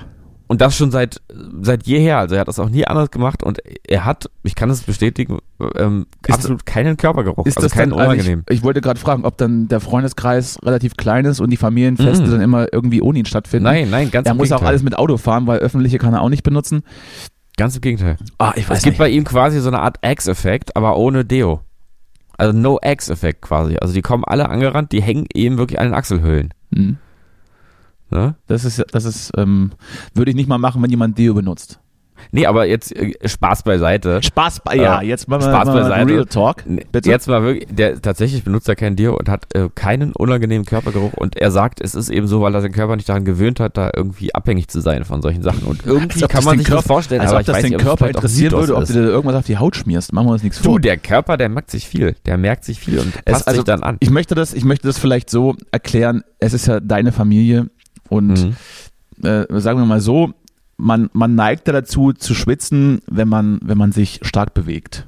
Und 0.48 0.60
das 0.60 0.76
schon 0.76 0.90
seit 0.90 1.20
seit 1.60 1.86
jeher. 1.86 2.18
Also 2.18 2.34
er 2.36 2.42
hat 2.42 2.48
das 2.48 2.58
auch 2.58 2.68
nie 2.68 2.86
anders 2.86 3.10
gemacht 3.10 3.42
und 3.42 3.58
er 3.86 4.04
hat, 4.04 4.30
ich 4.42 4.54
kann 4.54 4.70
es 4.70 4.82
bestätigen, 4.82 5.38
ähm, 5.76 6.06
Ist 6.26 6.34
absolut 6.34 6.66
keinen 6.66 6.96
Körpergeruch. 6.96 7.46
Ist 7.46 7.56
also 7.56 7.66
das 7.68 7.72
keinen 7.76 7.90
dann, 7.90 7.98
also 8.00 8.12
unangenehm. 8.12 8.42
ich, 8.48 8.58
ich 8.58 8.62
wollte 8.62 8.80
gerade 8.80 9.00
fragen, 9.00 9.24
ob 9.24 9.36
dann 9.38 9.68
der 9.68 9.80
Freundeskreis 9.80 10.58
relativ 10.62 10.96
klein 10.96 11.24
ist 11.24 11.40
und 11.40 11.50
die 11.50 11.56
Familienfeste 11.56 12.26
Mhm. 12.26 12.30
dann 12.30 12.40
immer 12.40 12.72
irgendwie 12.72 13.00
ohne 13.02 13.18
ihn 13.18 13.26
stattfinden. 13.26 13.64
nein, 13.64 13.90
nein, 13.90 14.10
ganz 14.10 14.26
Er 14.28 14.34
muss 14.34 14.46
auch 14.52 14.56
Gegenteil. 14.56 14.68
alles 14.68 14.82
mit 14.82 14.96
Auto 14.98 15.16
fahren, 15.16 15.46
weil 15.46 15.58
öffentliche 15.58 15.98
kann 15.98 16.14
er 16.14 16.22
auch 16.22 16.28
nicht 16.28 16.42
benutzen. 16.42 16.82
ganz 17.56 17.74
im 17.74 17.80
Gegenteil. 17.80 18.16
Ah, 18.38 18.52
ich 18.54 18.68
Es 18.68 18.82
gibt 18.82 18.98
bei 18.98 19.08
ihm 19.08 19.24
quasi 19.24 19.60
so 19.60 19.68
eine 19.68 19.80
Art 19.80 19.96
X-Effekt, 20.02 20.76
aber 20.76 20.96
ohne 20.98 21.24
Deo. 21.24 21.60
Also 22.38 22.56
no 22.56 22.78
X-Effekt 22.82 23.40
quasi. 23.40 23.78
Also 23.80 23.94
die 23.94 24.02
kommen 24.02 24.22
alle 24.24 24.50
angerannt, 24.50 24.92
die 24.92 25.00
hängen 25.00 25.26
eben 25.32 25.56
wirklich 25.56 25.80
an 25.80 25.86
den 25.86 25.94
Achselhöhlen. 25.94 26.52
Hm. 26.74 26.98
Ne? 28.10 28.36
Das 28.46 28.64
ist, 28.64 28.84
das 28.92 29.04
ist, 29.04 29.32
ähm, 29.36 29.72
würde 30.14 30.30
ich 30.30 30.36
nicht 30.36 30.48
mal 30.48 30.58
machen, 30.58 30.82
wenn 30.82 30.90
jemand 30.90 31.18
Deo 31.18 31.34
benutzt. 31.34 31.80
Nee, 32.32 32.46
aber 32.46 32.64
jetzt 32.66 32.96
äh, 32.96 33.12
Spaß 33.28 33.62
beiseite. 33.62 34.22
Spaß 34.22 34.60
bei, 34.64 34.76
ja, 34.76 35.02
Äh, 35.02 35.06
jetzt 35.06 35.28
machen 35.28 35.42
wir 35.42 35.50
Spaß 35.50 35.66
mal 35.66 35.82
beiseite. 35.82 36.10
Real 36.14 36.24
Talk. 36.24 36.64
Bitte? 36.90 37.10
Jetzt 37.10 37.28
mal 37.28 37.42
wirklich, 37.42 37.66
der 37.70 38.00
tatsächlich 38.00 38.42
benutzt 38.42 38.66
er 38.70 38.74
kein 38.74 38.96
Deo 38.96 39.14
und 39.14 39.28
hat 39.28 39.54
äh, 39.54 39.68
keinen 39.74 40.12
unangenehmen 40.12 40.64
Körpergeruch 40.64 41.12
und 41.12 41.36
er 41.36 41.50
sagt, 41.50 41.78
es 41.82 41.94
ist 41.94 42.08
eben 42.08 42.26
so, 42.26 42.40
weil 42.40 42.54
er 42.54 42.62
seinen 42.62 42.72
Körper 42.72 42.96
nicht 42.96 43.06
daran 43.10 43.26
gewöhnt 43.26 43.60
hat, 43.60 43.76
da 43.76 43.90
irgendwie 43.94 44.34
abhängig 44.34 44.68
zu 44.68 44.80
sein 44.80 45.04
von 45.04 45.20
solchen 45.20 45.42
Sachen. 45.42 45.64
Und 45.64 45.84
irgendwie 45.84 46.20
kann 46.22 46.42
man 46.42 46.56
sich 46.56 46.66
Körper- 46.66 46.80
das 46.80 46.86
vorstellen, 46.86 47.20
Als 47.20 47.30
aber 47.32 47.40
ob 47.40 47.46
das 47.46 47.56
den 47.58 47.64
nicht, 47.72 47.80
es 47.80 47.82
Körper 47.86 48.08
interessieren 48.08 48.52
würde, 48.52 48.76
ob 48.76 48.86
du 48.86 48.92
dir 48.94 49.00
irgendwas 49.02 49.36
auf 49.36 49.46
die 49.46 49.58
Haut 49.58 49.76
schmierst. 49.76 50.14
Machen 50.14 50.28
wir 50.28 50.32
uns 50.32 50.42
nichts 50.42 50.62
Du, 50.62 50.70
vor. 50.70 50.80
der 50.80 50.96
Körper, 50.96 51.36
der 51.36 51.50
merkt 51.50 51.70
sich 51.70 51.86
viel. 51.86 52.16
Der 52.24 52.38
merkt 52.38 52.64
sich 52.64 52.80
viel 52.80 52.98
und 52.98 53.12
Es- 53.26 53.34
passt 53.34 53.46
also, 53.48 53.58
sich 53.60 53.64
dann 53.66 53.82
an. 53.82 53.98
Ich 54.00 54.10
möchte 54.10 54.34
das, 54.34 54.54
ich 54.54 54.64
möchte 54.64 54.86
das 54.88 54.98
vielleicht 54.98 55.28
so 55.28 55.54
erklären. 55.70 56.22
Es 56.38 56.54
ist 56.54 56.66
ja 56.66 56.80
deine 56.80 57.12
Familie 57.12 57.68
und 58.08 58.54
Mhm. 59.20 59.26
äh, 59.26 59.60
sagen 59.60 59.78
wir 59.78 59.86
mal 59.86 60.00
so, 60.00 60.32
man, 60.76 61.08
man 61.12 61.34
neigt 61.34 61.66
ja 61.66 61.72
dazu 61.72 62.12
zu 62.12 62.34
schwitzen, 62.34 63.00
wenn 63.10 63.28
man, 63.28 63.60
wenn 63.62 63.78
man 63.78 63.92
sich 63.92 64.20
stark 64.22 64.52
bewegt. 64.54 65.06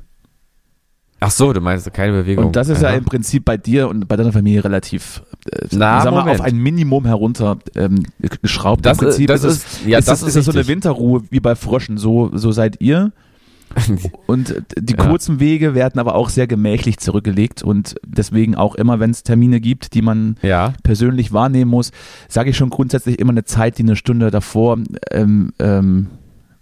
Ach 1.21 1.33
so, 1.33 1.53
du 1.53 1.61
meinst 1.61 1.93
keine 1.93 2.13
Bewegung. 2.13 2.47
Und 2.47 2.57
das 2.57 2.69
ist 2.69 2.81
ja 2.81 2.91
Aha. 2.91 2.97
im 2.97 3.05
Prinzip 3.05 3.45
bei 3.45 3.57
dir 3.57 3.89
und 3.89 4.07
bei 4.07 4.15
deiner 4.15 4.33
Familie 4.33 4.63
relativ, 4.63 5.23
äh, 5.51 5.67
Na, 5.73 6.01
sagen 6.01 6.15
wir 6.15 6.25
mal, 6.25 6.31
auf 6.31 6.41
ein 6.41 6.57
Minimum 6.57 7.07
herunter 7.07 7.59
ähm, 7.75 8.05
geschraubt. 8.41 8.87
das, 8.87 8.99
Im 8.99 9.05
Prinzip 9.09 9.31
ist, 9.31 9.43
das 9.45 9.57
ist, 9.57 9.67
ist, 9.67 9.87
ja, 9.87 9.99
ist, 9.99 10.07
das 10.09 10.23
ist, 10.23 10.37
ist 10.37 10.45
so 10.45 10.53
eine. 10.53 10.69
Winterruhe 10.69 11.23
wie 11.31 11.41
bei 11.41 11.57
Fröschen. 11.57 11.99
So, 11.99 12.31
so 12.35 12.53
seid 12.53 12.81
ihr. 12.81 13.13
Und 14.27 14.63
die 14.79 14.95
Ja. 14.95 15.07
kurzen 15.09 15.41
Wege 15.41 15.75
werden 15.75 15.99
aber 15.99 16.15
auch 16.15 16.29
sehr 16.29 16.47
gemächlich 16.47 16.99
zurückgelegt 16.99 17.63
und 17.63 17.95
deswegen 18.07 18.55
auch 18.55 18.75
immer, 18.75 18.99
wenn 19.01 19.11
es 19.11 19.23
Termine 19.23 19.61
gibt, 19.61 19.95
die 19.95 20.03
man 20.03 20.37
Ja, 20.43 20.73
persönlich 20.83 21.33
wahrnehmen 21.33 21.71
muss, 21.71 21.91
sage 22.29 22.51
ich 22.51 22.57
schon 22.57 22.71
grundsätzlich 22.71 23.19
immer 23.19 23.31
eine 23.33 23.45
Zeit, 23.45 23.79
die 23.79 23.83
eine 23.83 23.97
Stunde 23.97 24.31
davor 24.31 24.79
ähm, 25.11 25.53
ähm, 25.59 26.09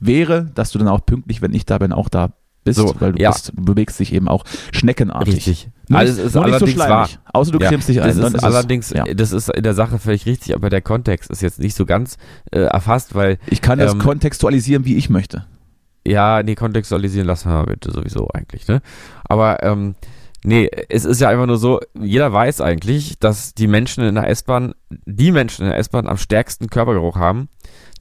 wäre, 0.00 0.50
dass 0.54 0.70
du 0.72 0.78
dann 0.78 0.88
auch 0.88 1.04
pünktlich, 1.06 1.42
wenn 1.42 1.54
ich 1.54 1.64
da 1.66 1.78
bin, 1.78 1.92
auch 1.92 2.08
da 2.08 2.32
bist, 2.64 2.78
So, 2.78 2.94
weil 2.98 3.12
du, 3.12 3.22
ja. 3.22 3.30
bist, 3.30 3.52
du 3.54 3.64
bewegst 3.64 3.98
dich 4.00 4.12
eben 4.12 4.28
auch 4.28 4.44
schneckenartig. 4.72 5.36
richtig. 5.36 5.68
Nur 5.88 6.00
Also 6.00 6.12
nicht, 6.14 6.20
es 6.20 6.26
ist 6.26 6.34
nur 6.34 6.44
nicht 6.46 6.52
so 6.52 6.64
allerdings 6.64 6.78
wahr. 6.80 7.06
schleimig. 7.08 7.18
Außer 7.32 7.52
du 7.52 7.58
Ja, 7.60 7.68
cremst 7.68 7.88
dich 7.88 8.02
ein. 8.02 8.08
Das 8.08 8.16
ist 8.18 8.34
ist 8.34 8.44
allerdings, 8.44 8.90
ja. 8.90 9.04
das 9.04 9.32
ist 9.32 9.48
in 9.50 9.62
der 9.62 9.74
Sache 9.74 9.98
völlig 9.98 10.26
richtig, 10.26 10.54
aber 10.54 10.68
der 10.68 10.82
Kontext 10.82 11.30
ist 11.30 11.42
jetzt 11.42 11.60
nicht 11.60 11.76
so 11.76 11.86
ganz 11.86 12.18
äh, 12.50 12.60
erfasst, 12.60 13.14
weil 13.14 13.38
Ich 13.48 13.62
kann 13.62 13.78
das 13.78 13.92
ähm, 13.92 14.00
kontextualisieren, 14.00 14.84
wie 14.84 14.96
ich 14.96 15.08
möchte. 15.10 15.46
Ja, 16.06 16.42
nee, 16.42 16.54
kontextualisieren 16.54 17.26
lassen 17.26 17.50
wir 17.50 17.64
bitte 17.66 17.90
sowieso 17.90 18.28
eigentlich, 18.32 18.68
ne? 18.68 18.80
Aber, 19.24 19.62
ähm, 19.64 19.96
nee, 20.44 20.70
es 20.88 21.04
ist 21.04 21.20
ja 21.20 21.28
einfach 21.28 21.46
nur 21.46 21.58
so, 21.58 21.80
jeder 21.98 22.32
weiß 22.32 22.60
eigentlich, 22.60 23.18
dass 23.18 23.54
die 23.54 23.66
Menschen 23.66 24.04
in 24.04 24.14
der 24.14 24.28
S-Bahn, 24.28 24.74
die 24.90 25.32
Menschen 25.32 25.62
in 25.64 25.70
der 25.70 25.78
S-Bahn 25.78 26.06
am 26.06 26.16
stärksten 26.16 26.70
Körpergeruch 26.70 27.16
haben, 27.16 27.48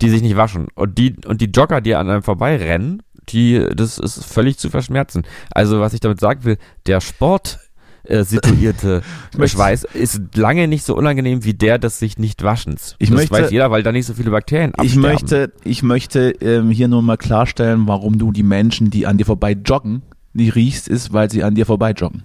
die 0.02 0.10
sich 0.10 0.22
nicht 0.22 0.38
waschen. 0.38 0.68
Und 0.76 1.00
die, 1.00 1.16
und 1.26 1.42
die 1.42 1.50
Jogger, 1.50 1.82
die 1.82 1.96
an 1.96 2.10
einem 2.10 2.22
vorbeirennen, 2.22 3.02
die, 3.30 3.66
das 3.76 3.98
ist 3.98 4.24
völlig 4.24 4.60
zu 4.60 4.70
verschmerzen. 4.70 5.24
Also, 5.50 5.80
was 5.80 5.94
ich 5.94 6.00
damit 6.00 6.20
sagen 6.20 6.44
will, 6.44 6.58
der 6.86 7.02
Sport, 7.02 7.60
äh, 8.08 8.24
situierte 8.24 9.02
Schweiß 9.46 9.86
ist 9.94 10.22
lange 10.36 10.68
nicht 10.68 10.84
so 10.86 10.96
unangenehm 10.96 11.44
wie 11.44 11.54
der 11.54 11.78
des 11.80 12.00
sich 12.00 12.18
nicht 12.18 12.44
Waschens. 12.44 12.96
Ich 13.00 13.10
das 13.10 13.18
möchte- 13.20 13.34
weiß 13.34 13.52
jeder, 13.52 13.72
weil 13.72 13.84
da 13.84 13.92
nicht 13.92 14.06
so 14.06 14.14
viele 14.14 14.32
Bakterien 14.32 14.72
Ich 14.82 14.94
absterben. 14.96 15.02
möchte, 15.02 15.52
ich 15.64 15.84
möchte 15.84 16.30
ähm, 16.42 16.70
hier 16.72 16.88
nur 16.88 17.02
mal 17.02 17.18
klarstellen, 17.18 17.88
warum 17.88 18.18
du 18.18 18.32
die 18.32 18.44
Menschen, 18.44 18.90
die 18.90 19.06
an 19.08 19.18
dir 19.18 19.26
vorbei 19.26 19.52
joggen, 19.66 20.02
nicht 20.34 20.56
riechst, 20.56 20.88
ist, 20.88 21.14
weil 21.14 21.30
sie 21.32 21.44
an 21.44 21.56
dir 21.56 21.66
vorbei 21.66 21.92
joggen. 21.92 22.24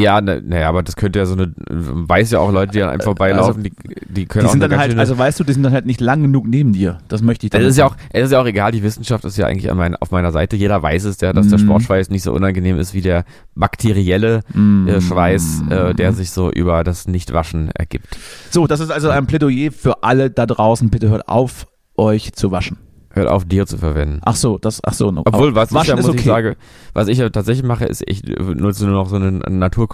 Ja, 0.00 0.20
naja, 0.20 0.40
na, 0.44 0.68
aber 0.68 0.82
das 0.82 0.96
könnte 0.96 1.18
ja 1.18 1.26
so 1.26 1.34
eine, 1.34 1.52
weiß 1.56 2.30
ja 2.30 2.38
auch 2.40 2.50
Leute, 2.52 2.72
die 2.72 2.78
dann 2.80 2.88
einfach 2.90 3.04
vorbeilaufen, 3.04 3.62
die, 3.62 3.72
die 4.08 4.26
können 4.26 4.46
Die 4.46 4.50
sind 4.50 4.60
dann 4.60 4.76
halt, 4.76 4.98
also 4.98 5.16
weißt 5.18 5.38
du, 5.40 5.44
die 5.44 5.52
sind 5.52 5.62
dann 5.62 5.72
halt 5.72 5.86
nicht 5.86 6.00
lang 6.00 6.22
genug 6.22 6.46
neben 6.46 6.72
dir. 6.72 6.98
Das 7.08 7.22
möchte 7.22 7.46
ich 7.46 7.50
dann. 7.50 7.62
Es 7.62 7.68
ist 7.68 7.76
ja 7.78 7.86
auch, 7.86 7.96
es 8.12 8.24
ist 8.26 8.32
ja 8.32 8.40
auch 8.40 8.46
egal, 8.46 8.72
die 8.72 8.82
Wissenschaft 8.82 9.24
ist 9.24 9.36
ja 9.36 9.46
eigentlich 9.46 9.70
an 9.70 9.76
mein, 9.76 9.96
auf 9.96 10.10
meiner 10.10 10.32
Seite. 10.32 10.56
Jeder 10.56 10.82
weiß 10.82 11.04
es 11.04 11.20
ja, 11.20 11.32
dass 11.32 11.48
der 11.48 11.58
Mhm. 11.58 11.64
Sportschweiß 11.64 12.10
nicht 12.10 12.22
so 12.22 12.32
unangenehm 12.32 12.78
ist 12.78 12.94
wie 12.94 13.00
der 13.02 13.24
bakterielle 13.54 14.40
Mm. 14.54 14.88
äh, 14.88 15.00
Schweiß, 15.00 15.62
äh, 15.70 15.94
der 15.94 16.12
sich 16.12 16.30
so 16.30 16.50
über 16.50 16.82
das 16.84 17.06
Nichtwaschen 17.06 17.70
ergibt. 17.72 18.16
So, 18.50 18.66
das 18.66 18.80
ist 18.80 18.90
also 18.90 19.10
ein 19.10 19.26
Plädoyer 19.26 19.70
für 19.72 20.02
alle 20.02 20.30
da 20.30 20.46
draußen. 20.46 20.90
Bitte 20.90 21.08
hört 21.08 21.28
auf, 21.28 21.66
euch 21.96 22.32
zu 22.32 22.50
waschen. 22.50 22.78
Hört 23.20 23.30
auf, 23.30 23.44
Deo 23.44 23.64
zu 23.64 23.78
verwenden. 23.78 24.20
Ach 24.24 24.34
so, 24.36 24.58
das, 24.58 24.80
ach 24.84 24.92
so. 24.94 25.10
no- 25.10 25.22
Obwohl, 25.24 25.54
was 25.54 25.70
ich 25.72 25.84
ja, 25.84 25.96
muss 25.96 26.04
ich 26.06 26.10
okay. 26.10 26.22
sagen, 26.22 26.56
was 26.94 27.08
ich 27.08 27.18
ja 27.18 27.28
tatsächlich 27.30 27.64
mache, 27.66 27.84
ist, 27.86 28.02
ich 28.06 28.22
nutze 28.24 28.84
nur 28.86 28.94
noch 28.94 29.08
so 29.08 29.16
eine 29.16 29.30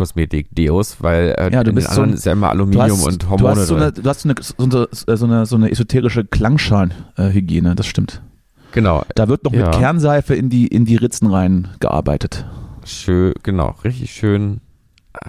Naturkosmetik-Deos, 0.06 0.96
weil 1.00 1.34
äh, 1.38 1.52
Ja, 1.52 1.64
du 1.64 1.72
bist 1.72 1.88
den 1.88 1.94
so 1.94 2.00
anderen 2.02 2.10
ein- 2.10 2.14
ist 2.14 2.26
ja 2.26 2.32
immer 2.32 2.46
Du 2.48 2.52
Aluminium 2.52 2.90
hast, 2.98 3.04
und 3.06 3.22
du 3.22 3.28
Hormone 3.30 3.50
hast 3.56 3.66
so 3.66 3.76
eine, 3.76 3.92
du 3.92 4.08
hast 4.08 4.20
so 4.22 4.28
eine, 4.28 4.36
so 4.40 4.64
eine, 4.64 4.88
so 5.16 5.24
eine, 5.26 5.46
so 5.46 5.56
eine 5.56 5.70
esoterische 5.70 6.24
Klangschalenhygiene, 6.24 7.74
das 7.74 7.86
stimmt. 7.86 8.22
Genau, 8.72 9.04
Da 9.14 9.28
wird 9.28 9.44
noch 9.44 9.52
Ja. 9.52 9.66
mit 9.70 9.78
Kernseife 9.78 10.34
in 10.34 10.50
die, 10.50 10.66
in 10.66 10.84
die 10.84 10.96
Ritzen 10.96 11.28
rein 11.28 11.68
gearbeitet. 11.80 12.44
schön, 12.84 13.32
genau, 13.42 13.74
richtig 13.84 14.12
schön 14.12 14.60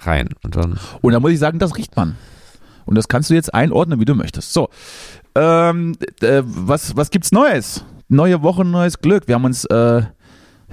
rein. 0.06 0.30
Und 0.44 0.56
dann, 0.56 0.78
Und 1.02 1.14
da 1.14 1.20
muss 1.20 1.32
ich 1.32 1.40
sagen, 1.40 1.60
das 1.60 1.78
riecht 1.78 1.96
man. 1.96 2.16
Und 2.86 2.96
das 2.96 3.08
kannst 3.10 3.30
du 3.30 3.34
jetzt 3.34 3.54
einordnen, 3.54 4.00
wie 4.00 4.06
du 4.06 4.16
möchtest. 4.16 4.54
So, 4.54 4.70
ähm, 5.38 5.96
äh, 6.22 6.42
was, 6.46 6.96
was 6.96 7.10
gibt's 7.10 7.32
Neues? 7.32 7.86
Neue 8.10 8.42
Woche, 8.42 8.66
neues 8.66 9.00
Glück. 9.00 9.28
Wir 9.28 9.36
haben 9.36 9.46
uns, 9.46 9.66
äh, 9.66 10.02
wir 10.02 10.08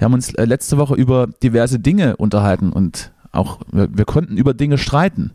haben 0.01 0.13
uns 0.13 0.33
äh, 0.33 0.45
letzte 0.45 0.77
Woche 0.77 0.95
über 0.95 1.27
diverse 1.43 1.79
Dinge 1.79 2.15
unterhalten 2.17 2.71
und 2.71 3.11
auch, 3.31 3.59
wir, 3.71 3.89
wir 3.95 4.05
konnten 4.05 4.37
über 4.37 4.53
Dinge 4.53 4.77
streiten, 4.77 5.31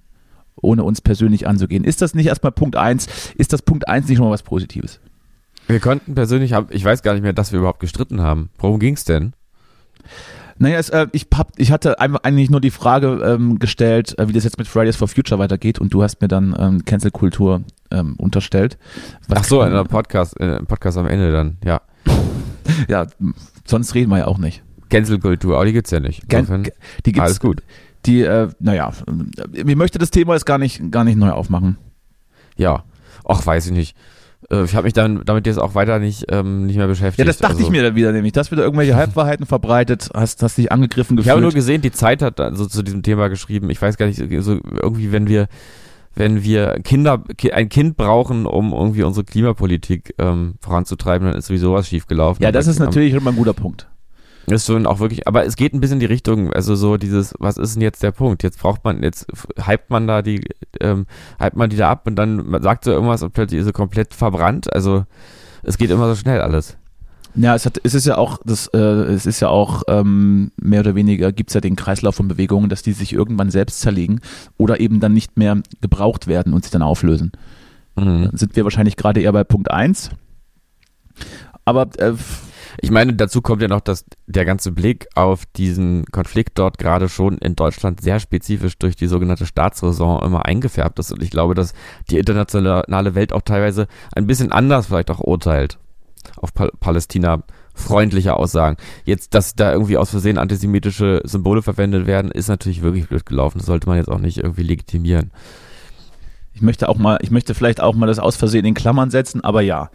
ohne 0.56 0.84
uns 0.84 1.00
persönlich 1.00 1.46
anzugehen. 1.46 1.84
Ist 1.84 2.02
das 2.02 2.14
nicht 2.14 2.26
erstmal 2.26 2.52
Punkt 2.52 2.76
eins? 2.76 3.06
Ist 3.36 3.52
das 3.52 3.62
Punkt 3.62 3.88
eins 3.88 4.08
nicht 4.08 4.16
schon 4.16 4.26
mal 4.26 4.32
was 4.32 4.42
Positives? 4.42 5.00
wir 5.70 5.80
konnten 5.80 6.14
persönlich, 6.14 6.52
ich 6.70 6.84
weiß 6.84 7.02
gar 7.02 7.14
nicht 7.14 7.22
mehr, 7.22 7.32
dass 7.32 7.52
wir 7.52 7.60
überhaupt 7.60 7.80
gestritten 7.80 8.20
haben. 8.20 8.50
Worum 8.58 8.80
ging's 8.80 9.04
denn? 9.04 9.34
Naja, 10.62 10.76
es, 10.78 10.90
äh, 10.90 11.06
ich, 11.12 11.26
hab, 11.34 11.52
ich 11.58 11.72
hatte 11.72 11.98
eigentlich 12.00 12.50
nur 12.50 12.60
die 12.60 12.70
Frage 12.70 13.22
ähm, 13.24 13.58
gestellt, 13.58 14.18
äh, 14.18 14.28
wie 14.28 14.32
das 14.34 14.44
jetzt 14.44 14.58
mit 14.58 14.68
Fridays 14.68 14.94
for 14.94 15.08
Future 15.08 15.38
weitergeht 15.38 15.78
und 15.78 15.94
du 15.94 16.02
hast 16.02 16.20
mir 16.20 16.28
dann 16.28 16.54
ähm, 16.58 16.84
Cancel-Kultur 16.84 17.62
ähm, 17.90 18.14
unterstellt. 18.18 18.76
Was- 19.26 19.38
Ach 19.40 19.44
so, 19.44 19.62
in 19.62 19.72
der 19.72 19.84
Podcast, 19.84 20.36
in 20.38 20.50
einem 20.50 20.66
Podcast 20.66 20.98
am 20.98 21.06
Ende 21.06 21.32
dann, 21.32 21.56
ja. 21.64 21.80
Ja, 22.88 23.06
sonst 23.66 23.94
reden 23.94 24.10
wir 24.10 24.18
ja 24.18 24.26
auch 24.26 24.36
nicht. 24.38 24.62
Cancel-Kultur, 24.90 25.56
aber 25.56 25.64
die 25.64 25.72
gibt's 25.72 25.90
ja 25.92 25.98
nicht. 26.00 26.22
Insofern, 26.30 26.64
Die 26.64 27.12
gibt's, 27.12 27.20
alles 27.20 27.40
gut. 27.40 27.62
die, 28.04 28.20
äh, 28.20 28.48
naja, 28.60 28.92
äh, 29.08 29.60
ich 29.62 29.76
möchte 29.76 29.98
das 29.98 30.10
Thema 30.10 30.34
jetzt 30.34 30.44
gar 30.44 30.58
nicht, 30.58 30.92
gar 30.92 31.04
nicht 31.04 31.16
neu 31.16 31.30
aufmachen. 31.30 31.78
Ja. 32.56 32.84
Ach, 33.24 33.46
weiß 33.46 33.66
ich 33.66 33.72
nicht. 33.72 33.96
Äh, 34.50 34.64
Ich 34.64 34.74
habe 34.74 34.84
mich 34.84 34.92
dann 34.92 35.22
damit 35.24 35.46
jetzt 35.46 35.58
auch 35.58 35.74
weiter 35.74 35.98
nicht, 35.98 36.26
ähm, 36.30 36.66
nicht 36.66 36.76
mehr 36.76 36.86
beschäftigt. 36.86 37.18
Ja, 37.18 37.24
das 37.24 37.38
dachte 37.38 37.54
Also, 37.54 37.64
ich 37.66 37.70
mir 37.70 37.82
dann 37.82 37.94
wieder 37.94 38.12
nämlich. 38.12 38.32
Du 38.32 38.40
hast 38.40 38.50
wieder 38.50 38.62
irgendwelche 38.62 38.94
Halbwahrheiten 38.96 39.46
verbreitet, 39.46 40.10
hast, 40.14 40.42
hast 40.42 40.58
dich 40.58 40.70
angegriffen 40.72 41.18
Ich 41.18 41.28
habe 41.28 41.40
nur 41.40 41.50
gefühlt. 41.50 41.60
gesehen, 41.66 41.82
die 41.82 41.92
Zeit 41.92 42.22
hat 42.22 42.38
dann 42.38 42.56
so 42.56 42.66
zu 42.66 42.82
diesem 42.82 43.02
Thema 43.02 43.28
geschrieben. 43.28 43.70
Ich 43.70 43.80
weiß 43.80 43.96
gar 43.96 44.06
nicht, 44.06 44.18
so 44.18 44.58
irgendwie, 44.82 45.12
wenn 45.12 45.28
wir, 45.28 45.48
wenn 46.14 46.42
wir 46.42 46.80
Kinder, 46.82 47.22
ki- 47.36 47.52
ein 47.52 47.68
Kind 47.68 47.96
brauchen, 47.96 48.46
um 48.46 48.72
irgendwie 48.72 49.02
unsere 49.04 49.24
Klimapolitik 49.24 50.14
ähm, 50.18 50.54
voranzutreiben, 50.60 51.28
dann 51.28 51.38
ist 51.38 51.46
sowieso 51.46 51.72
was 51.74 51.86
schiefgelaufen. 51.88 52.42
ja, 52.42 52.50
das 52.50 52.66
ist 52.66 52.78
natürlich 52.80 53.14
immer 53.14 53.30
ein 53.30 53.36
guter 53.36 53.54
Punkt. 53.54 53.86
Ist 54.46 54.66
schon 54.66 54.86
auch 54.86 54.98
wirklich, 54.98 55.28
aber 55.28 55.44
es 55.44 55.56
geht 55.56 55.74
ein 55.74 55.80
bisschen 55.80 55.96
in 55.96 56.00
die 56.00 56.06
Richtung, 56.06 56.52
also 56.52 56.74
so 56.74 56.96
dieses, 56.96 57.34
was 57.38 57.56
ist 57.56 57.74
denn 57.74 57.82
jetzt 57.82 58.02
der 58.02 58.10
Punkt? 58.10 58.42
Jetzt 58.42 58.58
braucht 58.58 58.84
man, 58.84 59.02
jetzt 59.02 59.26
hypt 59.66 59.90
man 59.90 60.06
da 60.06 60.22
die, 60.22 60.42
ähm, 60.80 61.06
hypt 61.40 61.56
man 61.56 61.70
die 61.70 61.76
da 61.76 61.90
ab 61.90 62.06
und 62.06 62.16
dann 62.16 62.60
sagt 62.62 62.84
so 62.84 62.90
irgendwas 62.90 63.22
und 63.22 63.32
plötzlich 63.32 63.60
ist 63.60 63.66
sie 63.66 63.72
komplett 63.72 64.14
verbrannt. 64.14 64.72
Also 64.72 65.04
es 65.62 65.78
geht 65.78 65.90
immer 65.90 66.08
so 66.08 66.14
schnell 66.16 66.40
alles. 66.40 66.76
Ja, 67.36 67.54
es, 67.54 67.64
hat, 67.64 67.80
es 67.84 67.94
ist 67.94 68.06
ja 68.06 68.18
auch, 68.18 68.38
das, 68.44 68.66
äh, 68.68 68.78
es 68.78 69.24
ist 69.24 69.40
ja 69.40 69.48
auch 69.48 69.82
ähm, 69.86 70.50
mehr 70.60 70.80
oder 70.80 70.96
weniger 70.96 71.30
gibt 71.30 71.50
es 71.50 71.54
ja 71.54 71.60
den 71.60 71.76
Kreislauf 71.76 72.16
von 72.16 72.26
Bewegungen, 72.26 72.68
dass 72.68 72.82
die 72.82 72.92
sich 72.92 73.12
irgendwann 73.12 73.50
selbst 73.50 73.80
zerlegen 73.80 74.20
oder 74.58 74.80
eben 74.80 74.98
dann 74.98 75.12
nicht 75.12 75.36
mehr 75.36 75.60
gebraucht 75.80 76.26
werden 76.26 76.52
und 76.52 76.64
sich 76.64 76.72
dann 76.72 76.82
auflösen. 76.82 77.30
Mhm. 77.94 78.24
Dann 78.24 78.36
sind 78.36 78.56
wir 78.56 78.64
wahrscheinlich 78.64 78.96
gerade 78.96 79.20
eher 79.20 79.32
bei 79.32 79.44
Punkt 79.44 79.70
1. 79.70 80.10
Aber 81.64 81.88
äh, 81.98 82.14
Ich 82.82 82.90
meine, 82.90 83.12
dazu 83.12 83.42
kommt 83.42 83.60
ja 83.60 83.68
noch, 83.68 83.82
dass 83.82 84.06
der 84.26 84.46
ganze 84.46 84.72
Blick 84.72 85.06
auf 85.14 85.44
diesen 85.44 86.06
Konflikt 86.06 86.58
dort 86.58 86.78
gerade 86.78 87.10
schon 87.10 87.36
in 87.38 87.54
Deutschland 87.54 88.00
sehr 88.00 88.20
spezifisch 88.20 88.78
durch 88.78 88.96
die 88.96 89.06
sogenannte 89.06 89.44
Staatsräson 89.44 90.22
immer 90.22 90.46
eingefärbt 90.46 90.98
ist. 90.98 91.12
Und 91.12 91.22
ich 91.22 91.30
glaube, 91.30 91.54
dass 91.54 91.74
die 92.08 92.18
internationale 92.18 93.14
Welt 93.14 93.34
auch 93.34 93.42
teilweise 93.42 93.86
ein 94.16 94.26
bisschen 94.26 94.50
anders 94.50 94.86
vielleicht 94.86 95.10
auch 95.10 95.20
urteilt 95.20 95.78
auf 96.36 96.54
Pal 96.54 96.70
Palästina 96.80 97.42
freundliche 97.74 98.34
Aussagen. 98.34 98.76
Jetzt, 99.04 99.34
dass 99.34 99.54
da 99.54 99.72
irgendwie 99.72 99.96
aus 99.96 100.10
Versehen 100.10 100.38
antisemitische 100.38 101.22
Symbole 101.24 101.62
verwendet 101.62 102.06
werden, 102.06 102.30
ist 102.30 102.48
natürlich 102.48 102.82
wirklich 102.82 103.08
blöd 103.08 103.26
gelaufen. 103.26 103.58
Das 103.58 103.66
sollte 103.66 103.88
man 103.88 103.96
jetzt 103.96 104.08
auch 104.08 104.18
nicht 104.18 104.38
irgendwie 104.38 104.62
legitimieren. 104.62 105.30
ich 106.52 106.62
möchte 106.62 106.88
auch 106.88 106.98
mal, 106.98 107.18
ich 107.22 107.30
möchte 107.30 107.54
vielleicht 107.54 107.80
auch 107.80 107.94
mal 107.94 108.06
das 108.06 108.18
aus 108.18 108.36
Versehen 108.36 108.64
in 108.64 108.74
Klammern 108.74 109.10
setzen, 109.10 109.42
aber 109.42 109.60
ja. 109.62 109.90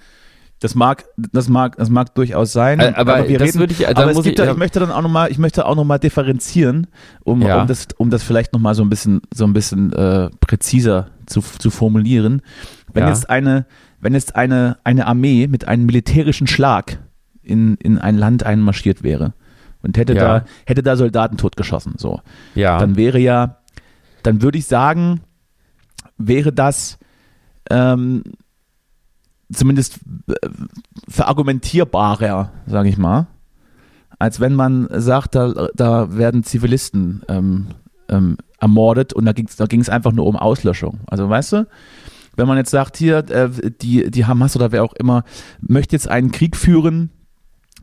Das 0.65 0.73
mag, 0.75 1.05
das 1.15 1.47
mag, 1.47 1.77
das 1.77 1.89
mag 1.89 2.15
durchaus 2.15 2.51
sein. 2.51 2.79
Äh, 2.79 2.93
aber 2.95 3.27
wir 3.29 3.37
das 3.37 3.49
reden, 3.49 3.59
würde 3.59 3.73
ich- 3.73 3.79
da 3.85 3.89
aber 4.01 4.09
es 4.11 4.23
gibt 4.23 4.39
ich- 4.39 4.43
ja, 4.45 4.51
ich 4.51 4.57
möchte 4.57 4.79
dann 4.79 4.91
auch 4.91 5.03
noch 5.03 5.09
mal, 5.11 5.29
ich 5.29 5.37
möchte 5.37 5.65
auch 5.67 5.75
noch 5.75 5.83
mal 5.83 5.99
differenzieren, 5.99 6.87
um, 7.23 7.41
Ja. 7.43 7.61
um 7.61 7.67
das, 7.67 7.87
um 7.97 8.09
das 8.09 8.23
vielleicht 8.23 8.51
noch 8.53 8.59
mal 8.59 8.73
so 8.73 8.81
ein 8.83 8.89
bisschen, 8.89 9.21
so 9.31 9.45
ein 9.45 9.53
bisschen 9.53 9.93
äh, 9.93 10.29
präziser 10.39 11.11
zu, 11.27 11.41
zu 11.41 11.69
formulieren. 11.69 12.41
Wenn 12.93 13.03
Ja. 13.03 13.09
jetzt 13.09 13.29
eine, 13.29 13.67
wenn 13.99 14.13
jetzt 14.13 14.35
eine, 14.35 14.77
eine 14.83 15.05
Armee 15.05 15.47
mit 15.47 15.67
einem 15.67 15.85
militärischen 15.85 16.47
Schlag 16.47 16.97
in, 17.43 17.75
in 17.75 17.99
ein 17.99 18.17
Land 18.17 18.43
einmarschiert 18.43 19.03
wäre 19.03 19.33
und 19.83 19.97
hätte 19.97 20.13
Ja. 20.15 20.39
da, 20.39 20.45
hätte 20.65 20.81
da 20.81 20.95
Soldaten 20.95 21.37
totgeschossen, 21.37 21.93
so 21.97 22.21
Ja. 22.55 22.79
dann 22.79 22.95
wäre 22.97 23.19
ja, 23.19 23.57
dann 24.23 24.41
würde 24.41 24.57
ich 24.57 24.65
sagen, 24.65 25.21
wäre 26.17 26.51
das 26.51 26.97
ähm, 27.69 28.23
zumindest 29.51 29.99
äh, 30.27 30.49
verargumentierbarer, 31.07 32.51
sage 32.65 32.89
ich 32.89 32.97
mal, 32.97 33.27
als 34.19 34.39
wenn 34.39 34.55
man 34.55 34.87
sagt, 34.91 35.35
da, 35.35 35.69
da 35.75 36.17
werden 36.17 36.43
Zivilisten 36.43 37.23
ähm, 37.27 37.67
ähm, 38.09 38.37
ermordet 38.59 39.13
und 39.13 39.25
da 39.25 39.33
ging 39.33 39.47
es 39.47 39.55
da 39.55 39.65
ging's 39.65 39.89
einfach 39.89 40.11
nur 40.11 40.25
um 40.25 40.35
Auslöschung. 40.35 40.99
Also 41.07 41.29
weißt 41.29 41.53
du, 41.53 41.67
wenn 42.35 42.47
man 42.47 42.57
jetzt 42.57 42.71
sagt, 42.71 42.97
hier, 42.97 43.17
äh, 43.29 43.49
die, 43.81 44.09
die 44.11 44.25
Hamas 44.25 44.55
oder 44.55 44.71
wer 44.71 44.83
auch 44.83 44.93
immer 44.93 45.23
möchte 45.61 45.95
jetzt 45.95 46.07
einen 46.07 46.31
Krieg 46.31 46.55
führen, 46.55 47.09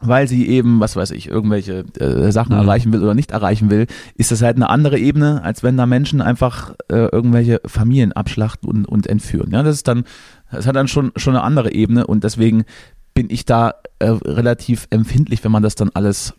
weil 0.03 0.29
sie 0.29 0.47
eben, 0.49 0.81
was 0.81 0.97
weiß 0.97 1.11
ich, 1.13 1.29
irgendwelche 1.29 1.85
äh, 1.99 2.31
Sachen 2.33 2.55
Mhm. 2.55 2.63
erreichen 2.63 2.93
will 2.93 3.03
oder 3.03 3.15
nicht 3.15 3.31
erreichen 3.31 3.71
will, 3.71 3.87
ist 4.17 4.31
das 4.31 4.43
halt 4.43 4.57
eine 4.57 4.69
andere 4.69 4.99
Ebene, 4.99 5.43
als 5.43 5.63
wenn 5.63 5.77
da 5.77 5.87
Menschen 5.87 6.21
einfach 6.21 6.75
äh, 6.89 7.07
irgendwelche 7.07 7.61
Familien 7.67 8.13
abschlachten 8.13 8.69
und, 8.69 8.87
und 8.87 9.07
entführen. 9.07 9.51
Ja, 9.53 9.63
das 9.63 9.77
ist 9.77 9.89
dann, 9.89 10.05
das 10.51 10.67
hat 10.67 10.77
dann 10.77 10.89
schon, 10.89 11.13
schon 11.17 11.35
eine 11.35 11.45
andere 11.45 11.73
Ebene 11.73 12.07
und 12.07 12.25
deswegen 12.25 12.65
bin 13.15 13.31
ich 13.31 13.45
da 13.45 13.75
äh, 13.99 14.09
relativ 14.09 14.87
empfindlich, 14.91 15.45
wenn 15.45 15.53
man 15.53 15.63
das 15.63 15.75
dann 15.75 15.91
alles 15.95 16.35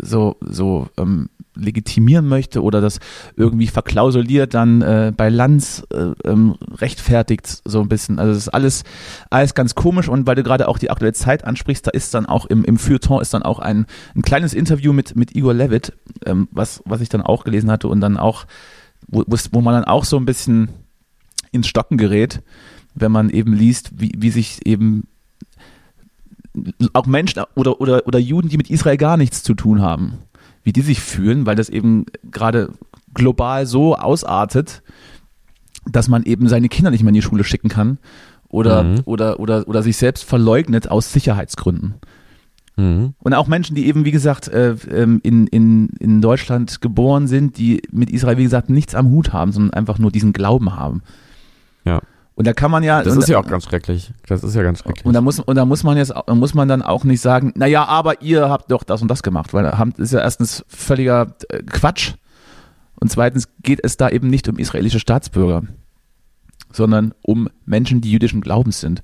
so, 0.00 0.36
so 0.40 0.88
ähm, 0.96 1.28
legitimieren 1.58 2.28
möchte 2.28 2.62
oder 2.62 2.80
das 2.80 3.00
irgendwie 3.36 3.66
verklausuliert 3.66 4.54
dann 4.54 4.82
äh, 4.82 5.12
bei 5.16 5.28
Lanz 5.28 5.84
äh, 5.92 6.12
ähm, 6.24 6.56
rechtfertigt 6.76 7.62
so 7.64 7.80
ein 7.80 7.88
bisschen. 7.88 8.18
Also 8.18 8.32
das 8.32 8.42
ist 8.44 8.48
alles, 8.48 8.84
alles 9.30 9.54
ganz 9.54 9.74
komisch 9.74 10.08
und 10.08 10.26
weil 10.26 10.36
du 10.36 10.42
gerade 10.42 10.68
auch 10.68 10.78
die 10.78 10.90
aktuelle 10.90 11.12
Zeit 11.12 11.44
ansprichst, 11.44 11.86
da 11.86 11.90
ist 11.90 12.14
dann 12.14 12.26
auch 12.26 12.46
im, 12.46 12.64
im 12.64 12.78
Feuilleton 12.78 13.20
ist 13.20 13.34
dann 13.34 13.42
auch 13.42 13.58
ein, 13.58 13.86
ein 14.14 14.22
kleines 14.22 14.54
Interview 14.54 14.92
mit, 14.92 15.16
mit 15.16 15.34
Igor 15.34 15.54
Levitt, 15.54 15.92
ähm, 16.24 16.48
was, 16.50 16.82
was 16.84 17.00
ich 17.00 17.08
dann 17.08 17.22
auch 17.22 17.44
gelesen 17.44 17.70
hatte 17.70 17.88
und 17.88 18.00
dann 18.00 18.16
auch, 18.16 18.46
wo, 19.08 19.24
wo 19.26 19.60
man 19.60 19.74
dann 19.74 19.84
auch 19.84 20.04
so 20.04 20.16
ein 20.16 20.26
bisschen 20.26 20.68
ins 21.50 21.66
Stocken 21.66 21.96
gerät, 21.98 22.42
wenn 22.94 23.12
man 23.12 23.30
eben 23.30 23.52
liest, 23.52 23.90
wie, 24.00 24.12
wie 24.16 24.30
sich 24.30 24.66
eben 24.66 25.08
auch 26.92 27.06
Menschen 27.06 27.42
oder, 27.54 27.80
oder, 27.80 28.06
oder 28.06 28.18
Juden, 28.18 28.48
die 28.48 28.56
mit 28.56 28.70
Israel 28.70 28.96
gar 28.96 29.16
nichts 29.16 29.42
zu 29.42 29.54
tun 29.54 29.80
haben, 29.82 30.14
wie 30.64 30.72
die 30.72 30.82
sich 30.82 31.00
fühlen, 31.00 31.46
weil 31.46 31.56
das 31.56 31.68
eben 31.68 32.06
gerade 32.30 32.72
global 33.14 33.66
so 33.66 33.96
ausartet, 33.96 34.82
dass 35.86 36.08
man 36.08 36.24
eben 36.24 36.48
seine 36.48 36.68
Kinder 36.68 36.90
nicht 36.90 37.02
mehr 37.02 37.10
in 37.10 37.14
die 37.14 37.22
Schule 37.22 37.44
schicken 37.44 37.68
kann 37.68 37.98
oder, 38.48 38.82
Mhm. 38.82 39.00
oder, 39.04 39.40
oder, 39.40 39.66
oder 39.68 39.82
sich 39.82 39.96
selbst 39.96 40.24
verleugnet 40.24 40.90
aus 40.90 41.12
Sicherheitsgründen. 41.12 41.94
Mhm. 42.76 43.14
Und 43.18 43.34
auch 43.34 43.48
Menschen, 43.48 43.74
die 43.74 43.86
eben, 43.86 44.04
wie 44.04 44.10
gesagt, 44.10 44.48
äh, 44.48 44.76
ähm, 44.90 45.20
in, 45.22 45.46
in, 45.48 45.88
in 45.98 46.20
Deutschland 46.20 46.80
geboren 46.80 47.26
sind, 47.26 47.58
die 47.58 47.82
mit 47.90 48.10
Israel, 48.10 48.36
wie 48.38 48.44
gesagt, 48.44 48.70
nichts 48.70 48.94
am 48.94 49.10
Hut 49.10 49.32
haben, 49.32 49.52
sondern 49.52 49.72
einfach 49.74 49.98
nur 49.98 50.12
diesen 50.12 50.32
Glauben 50.32 50.76
haben. 50.76 51.02
Ja. 51.84 52.00
Und 52.38 52.46
da 52.46 52.52
kann 52.52 52.70
man 52.70 52.84
ja. 52.84 53.02
Das 53.02 53.16
ist 53.16 53.28
ja 53.28 53.40
auch 53.40 53.46
ganz 53.48 53.64
schrecklich. 53.64 54.12
Das 54.28 54.44
ist 54.44 54.54
ja 54.54 54.62
ganz 54.62 54.78
schrecklich. 54.78 55.04
und 55.04 55.12
da 55.12 55.20
muss, 55.20 55.40
und 55.40 55.56
da 55.56 55.64
muss 55.64 55.82
man 55.82 55.96
jetzt, 55.96 56.14
muss 56.28 56.54
man 56.54 56.68
dann 56.68 56.82
auch 56.82 57.02
nicht 57.02 57.20
sagen, 57.20 57.52
naja, 57.56 57.84
aber 57.86 58.22
ihr 58.22 58.48
habt 58.48 58.70
doch 58.70 58.84
das 58.84 59.02
und 59.02 59.08
das 59.08 59.24
gemacht, 59.24 59.52
weil 59.52 59.76
haben, 59.76 59.92
ist 59.96 60.12
ja 60.12 60.20
erstens 60.20 60.64
völliger 60.68 61.34
äh, 61.48 61.64
Quatsch. 61.64 62.14
Und 63.00 63.10
zweitens 63.10 63.48
geht 63.64 63.80
es 63.82 63.96
da 63.96 64.08
eben 64.08 64.28
nicht 64.28 64.48
um 64.48 64.56
israelische 64.56 65.00
Staatsbürger, 65.00 65.64
sondern 66.72 67.12
um 67.22 67.48
Menschen, 67.66 68.02
die 68.02 68.12
jüdischen 68.12 68.40
Glaubens 68.40 68.78
sind. 68.78 69.02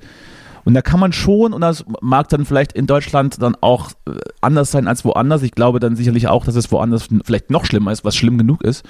Und 0.65 0.75
da 0.75 0.81
kann 0.81 1.01
man 1.01 1.13
schon, 1.13 1.53
und 1.53 1.61
das 1.61 1.85
mag 2.01 2.29
dann 2.29 2.45
vielleicht 2.45 2.73
in 2.73 2.87
Deutschland 2.87 3.43
dann 3.43 3.57
auch 3.61 3.91
äh, 4.07 4.13
anders 4.43 4.71
sein 4.71 4.87
als 4.87 5.05
woanders. 5.05 5.43
Ich 5.43 5.53
glaube 5.53 5.81
dann 5.81 5.97
sicherlich 5.97 6.29
auch, 6.29 6.45
dass 6.45 6.55
es 6.55 6.71
woanders 6.71 7.09
vielleicht 7.25 7.51
noch 7.51 7.65
schlimmer 7.65 7.91
ist, 7.91 8.05
was 8.05 8.15
schlimm 8.15 8.39
genug 8.39 8.63
ist. 8.63 8.85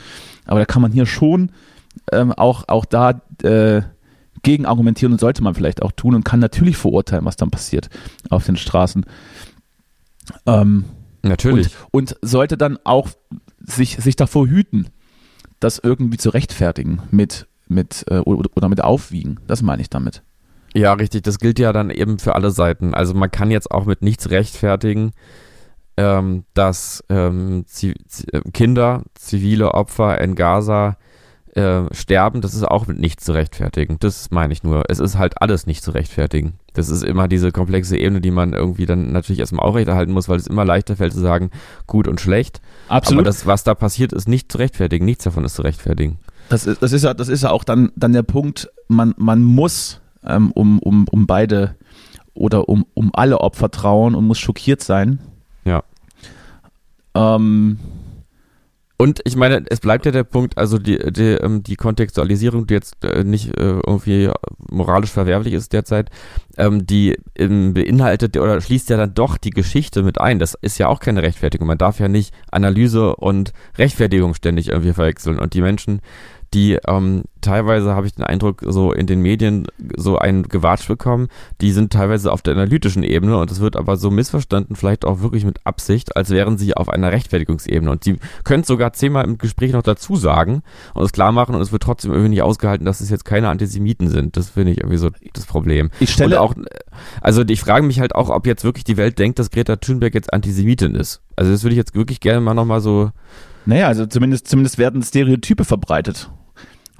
Aber 0.44 0.58
da 0.58 0.66
kann 0.66 0.82
man 0.82 0.92
hier 0.92 1.06
schon 1.06 1.50
ähm, 2.12 2.30
auch, 2.32 2.64
auch 2.68 2.84
da 2.84 3.22
äh, 3.42 3.80
gegen 4.44 4.66
argumentieren 4.66 5.12
und 5.12 5.18
sollte 5.18 5.42
man 5.42 5.54
vielleicht 5.54 5.82
auch 5.82 5.90
tun 5.92 6.14
und 6.14 6.24
kann 6.24 6.38
natürlich 6.38 6.76
verurteilen, 6.76 7.24
was 7.24 7.36
dann 7.36 7.50
passiert 7.50 7.88
auf 8.30 8.46
den 8.46 8.56
Straßen. 8.56 9.04
Ähm, 10.46 10.84
natürlich. 11.22 11.70
Und, 11.90 12.12
und 12.12 12.18
sollte 12.22 12.56
dann 12.56 12.78
auch 12.84 13.08
sich, 13.58 13.96
sich 13.96 14.14
davor 14.14 14.46
hüten, 14.46 14.88
das 15.58 15.80
irgendwie 15.82 16.18
zu 16.18 16.30
rechtfertigen 16.30 17.02
mit, 17.10 17.48
mit 17.66 18.04
äh, 18.08 18.18
oder, 18.18 18.68
mit 18.68 18.84
Aufwiegen. 18.84 19.40
Das 19.46 19.62
meine 19.62 19.82
ich 19.82 19.90
damit. 19.90 20.22
Ja, 20.74 20.92
richtig. 20.92 21.22
Das 21.22 21.38
gilt 21.38 21.58
ja 21.58 21.72
dann 21.72 21.90
eben 21.90 22.18
für 22.18 22.34
alle 22.34 22.50
Seiten. 22.50 22.94
Also 22.94 23.14
man 23.14 23.30
kann 23.30 23.50
jetzt 23.50 23.70
auch 23.70 23.86
mit 23.86 24.02
nichts 24.02 24.30
rechtfertigen, 24.30 25.12
ähm, 25.96 26.44
dass 26.54 27.04
ähm, 27.08 27.64
Kinder, 28.52 29.04
zivile 29.14 29.72
Opfer 29.72 30.20
in 30.20 30.34
Gaza 30.34 30.96
äh, 31.54 31.82
sterben. 31.92 32.40
Das 32.40 32.54
ist 32.54 32.64
auch 32.64 32.87
mit 32.87 32.99
nichts 32.99 33.25
zu 33.25 33.32
rechtfertigen. 33.32 33.96
Das 34.00 34.30
meine 34.30 34.52
ich 34.52 34.62
nur. 34.62 34.84
Es 34.88 34.99
ist 34.99 35.16
halt 35.16 35.40
alles 35.40 35.66
nicht 35.66 35.82
zu 35.82 35.92
rechtfertigen. 35.92 36.54
Das 36.73 36.88
ist 36.88 37.04
immer 37.04 37.28
diese 37.28 37.52
komplexe 37.52 37.96
Ebene, 37.96 38.20
die 38.20 38.30
man 38.30 38.52
irgendwie 38.52 38.87
dann 38.87 39.12
natürlich 39.12 39.40
erstmal 39.40 39.66
aufrechterhalten 39.66 40.12
muss, 40.12 40.28
weil 40.28 40.38
es 40.38 40.46
immer 40.46 40.64
leichter 40.64 40.96
fällt 40.96 41.12
zu 41.12 41.20
sagen, 41.20 41.50
gut 41.87 42.08
und 42.08 42.20
schlecht. 42.20 42.61
Absolut. 42.88 43.20
Aber 43.20 43.25
das, 43.26 43.46
was 43.46 43.64
da 43.64 43.75
passiert, 43.75 44.12
ist 44.12 44.28
nicht 44.28 44.50
zu 44.50 44.58
rechtfertigen. 44.58 45.04
Nichts 45.04 45.25
davon 45.25 45.44
ist 45.44 45.54
zu 45.54 45.62
rechtfertigen. 45.62 46.18
Das 46.49 46.66
ist, 46.66 46.82
das 46.82 46.92
ist 46.92 47.04
ja, 47.04 47.14
das 47.14 47.28
ist 47.28 47.42
ja 47.42 47.50
auch 47.50 47.64
dann, 47.64 47.92
dann 47.96 48.12
der 48.12 48.23
Punkt, 48.23 48.70
man, 48.88 49.14
man 49.16 49.42
muss 49.42 50.00
ähm, 50.25 50.50
um, 50.52 50.78
um, 50.80 51.06
um 51.08 51.26
beide 51.26 51.76
oder 52.34 52.68
um, 52.68 52.84
um 52.94 53.11
alle 53.14 53.40
Opfer 53.40 53.70
trauern 53.70 54.14
und 54.14 54.26
muss 54.26 54.38
schockiert 54.38 54.82
sein. 54.82 55.20
Ja. 55.64 55.84
Ähm, 57.14 57.78
und 59.04 59.20
ich 59.25 59.37
meine, 59.37 59.62
es 59.68 59.80
bleibt 59.80 60.06
ja 60.06 60.12
der 60.12 60.25
Punkt, 60.25 60.56
also 60.56 60.78
die, 60.78 60.96
die, 61.12 61.32
ähm, 61.32 61.62
die 61.62 61.76
Kontextualisierung, 61.76 62.66
die 62.66 62.73
jetzt 62.73 63.04
äh, 63.04 63.23
nicht 63.23 63.49
äh, 63.49 63.78
irgendwie 63.87 64.30
moralisch 64.70 65.11
verwerflich 65.11 65.52
ist 65.52 65.75
derzeit, 65.75 66.08
ähm, 66.56 66.87
die 66.87 67.18
ähm, 67.37 67.75
beinhaltet 67.75 68.38
oder 68.38 68.58
schließt 68.58 68.88
ja 68.88 68.96
dann 68.96 69.12
doch 69.12 69.37
die 69.37 69.50
Geschichte 69.50 70.02
mit 70.02 70.18
ein. 70.18 70.38
Das 70.38 70.54
ist 70.54 70.78
ja 70.78 70.88
auch 70.88 71.00
keine 71.00 71.23
Rechtfertigung. 71.23 71.66
Man 71.66 71.76
darf 71.76 72.00
ja 72.00 72.08
nicht 72.08 72.32
Analyse 72.50 73.14
und 73.16 73.52
Rechtfertigung 73.76 74.32
ständig 74.32 74.68
irgendwie 74.68 74.94
verwechseln. 74.94 75.38
Und 75.38 75.52
die 75.52 75.61
Menschen, 75.61 76.00
die 76.54 76.78
ähm, 76.87 77.25
teilweise, 77.40 77.94
habe 77.94 78.06
ich 78.06 78.14
den 78.14 78.25
Eindruck, 78.25 78.62
so 78.64 78.92
in 78.92 79.06
den 79.06 79.20
Medien 79.20 79.66
so 79.96 80.16
ein 80.18 80.44
Gewatsch 80.44 80.87
bekommen, 80.87 81.28
die 81.61 81.73
sind 81.73 81.92
teilweise 81.92 82.32
auf 82.32 82.42
der 82.42 82.54
analytischen 82.54 83.02
Ebene 83.02 83.37
und 83.37 83.50
es 83.50 83.61
wird 83.61 83.76
aber 83.76 83.96
so 83.96 84.11
missverstanden, 84.11 84.76
vielleicht 84.76 85.04
auch 85.04 85.20
wirklich 85.20 85.44
mit 85.44 85.58
Absicht, 85.64 86.16
als 86.16 86.30
wären 86.30 86.56
sie 86.56 86.75
auf 86.75 86.88
einer 86.88 87.12
Rechtfertigungsebene. 87.12 87.90
Und 87.90 88.04
sie 88.04 88.18
können 88.44 88.62
es 88.62 88.68
sogar 88.68 88.92
zehnmal 88.92 89.25
im 89.25 89.37
Gespräch 89.37 89.73
noch 89.73 89.82
dazu 89.82 90.16
sagen 90.16 90.62
und 90.94 91.04
es 91.04 91.12
klar 91.12 91.32
machen 91.32 91.54
und 91.54 91.61
es 91.61 91.73
wird 91.73 91.82
trotzdem 91.82 92.12
irgendwie 92.12 92.30
nicht 92.30 92.42
ausgehalten, 92.42 92.87
dass 92.87 93.00
es 93.00 93.11
jetzt 93.11 93.25
keine 93.25 93.49
Antisemiten 93.49 94.08
sind. 94.08 94.37
Das 94.37 94.50
finde 94.50 94.73
ich 94.73 94.78
irgendwie 94.78 94.99
so 94.99 95.11
das 95.32 95.46
Problem. 95.46 95.90
Ich 95.99 96.12
stelle 96.12 96.40
und 96.40 96.42
auch, 96.42 96.54
also 97.20 97.42
ich 97.42 97.61
frage 97.61 97.84
mich 97.84 98.00
halt 98.00 98.14
auch, 98.14 98.30
ob 98.30 98.46
jetzt 98.46 98.64
wirklich 98.64 98.84
die 98.84 98.96
Welt 98.96 99.18
denkt, 99.18 99.38
dass 99.40 99.50
Greta 99.50 99.76
Thunberg 99.76 100.14
jetzt 100.14 100.32
Antisemitin 100.32 100.94
ist. 100.94 101.20
Also 101.37 101.50
das 101.50 101.64
würde 101.64 101.75
ich 101.75 101.78
jetzt 101.78 101.94
wirklich 101.94 102.20
gerne 102.20 102.40
mal 102.40 102.54
nochmal 102.54 102.80
so 102.80 103.11
naja, 103.66 103.88
also 103.88 104.04
zumindest, 104.06 104.46
zumindest 104.49 104.78
werden 104.78 105.02
Stereotype 105.02 105.64
verbreitet. 105.64 106.30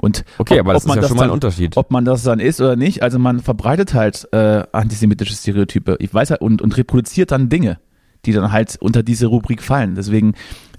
Und 0.05 0.25
okay, 0.39 0.55
ob, 0.55 0.61
aber 0.61 0.73
das 0.75 0.85
ist 0.85 0.95
ja 0.95 1.03
schon 1.03 1.17
mal 1.17 1.25
ein 1.25 1.31
Unterschied. 1.31 1.77
Ob 1.77 1.91
man 1.91 2.05
das 2.05 2.23
dann 2.23 2.41
ist 2.41 2.61
oder 2.61 2.77
nicht, 2.77 3.03
also 3.03 3.19
man 3.19 3.41
verbreitet 3.41 3.95
halt 3.95 4.29
äh, 4.33 4.63
antisemitische 4.73 5.35
Stereotype. 5.35 5.97
Ich 5.99 6.13
weiß 6.13 6.29
ja, 6.31 6.37
und, 6.37 6.63
und 6.63 6.77
reproduziert 6.77 7.31
dann 7.31 7.49
Dinge 7.49 7.79
die 8.27 8.33
dann 8.33 8.53
halt 8.53 8.77
unter 8.81 9.03
diese 9.03 9.27
Rubrik 9.27 9.63
fallen. 9.63 9.95
Deswegen, 9.95 10.35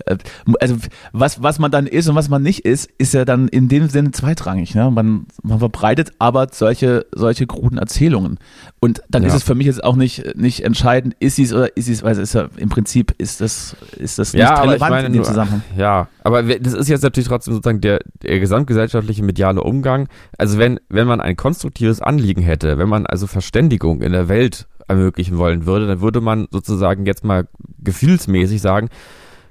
äh, 0.06 0.18
also 0.60 0.76
was, 1.12 1.42
was 1.42 1.60
man 1.60 1.72
dann 1.72 1.88
ist 1.88 2.08
und 2.08 2.16
was 2.16 2.30
man 2.30 2.42
nicht 2.42 2.66
ist, 2.66 2.90
ist 2.98 3.14
ja 3.14 3.26
dann 3.26 3.48
in 3.48 3.68
dem 3.68 3.90
Sinne 3.90 4.12
zweitrangig. 4.12 4.76
Ne? 4.76 4.90
Man, 4.92 5.26
man 5.44 5.60
verbreitet 5.60 6.12
aber 6.20 6.48
solche, 6.52 7.06
solche 7.14 7.48
kruden 7.48 7.78
Erzählungen. 7.78 8.40
Und 8.80 9.02
dann 9.10 9.24
ja. 9.24 9.30
ist 9.30 9.36
es 9.36 9.44
für 9.44 9.56
mich 9.56 9.68
jetzt 9.68 9.84
auch 9.84 9.96
nicht, 9.96 10.36
nicht 10.36 10.64
entscheidend, 10.64 11.16
ist 11.20 11.38
sie 11.38 11.44
es 11.44 11.54
oder 11.54 11.76
ist 11.76 11.86
sie 11.86 11.94
es, 11.94 12.04
weil 12.04 12.14
es 12.14 12.20
ist 12.20 12.34
ja 12.34 12.48
im 12.58 12.70
Prinzip 12.70 13.14
ist 13.18 13.42
das, 13.42 13.76
ist 13.98 14.20
das 14.20 14.34
nicht 14.34 14.42
ja, 14.42 14.62
relevant 14.62 14.92
meine, 14.92 15.08
in 15.08 15.14
dem 15.14 15.24
Zusammenhang. 15.24 15.62
Ja, 15.78 16.08
aber 16.24 16.44
das 16.44 16.74
ist 16.74 16.88
jetzt 16.88 17.04
natürlich 17.04 17.28
trotzdem 17.28 17.54
sozusagen 17.54 17.82
der, 17.82 18.00
der 18.22 18.40
gesamtgesellschaftliche 18.40 19.24
mediale 19.24 19.62
Umgang. 19.62 20.08
Also 20.38 20.58
wenn, 20.58 20.80
wenn 20.90 21.08
man 21.08 21.22
ein 21.22 21.36
konstruktives 21.36 22.02
Anliegen 22.02 22.42
hätte, 22.42 22.78
wenn 22.78 22.90
man 22.90 23.06
also 23.06 23.28
Verständigung 23.28 24.02
in 24.02 24.12
der 24.12 24.28
Welt 24.28 24.68
ermöglichen 24.88 25.38
wollen 25.38 25.66
würde, 25.66 25.88
dann 25.88 26.02
würde 26.02 26.22
man 26.22 26.48
sozusagen 26.52 27.06
jetzt 27.06 27.24
mal 27.24 27.48
gefühlsmäßig 27.80 28.62
sagen, 28.62 28.90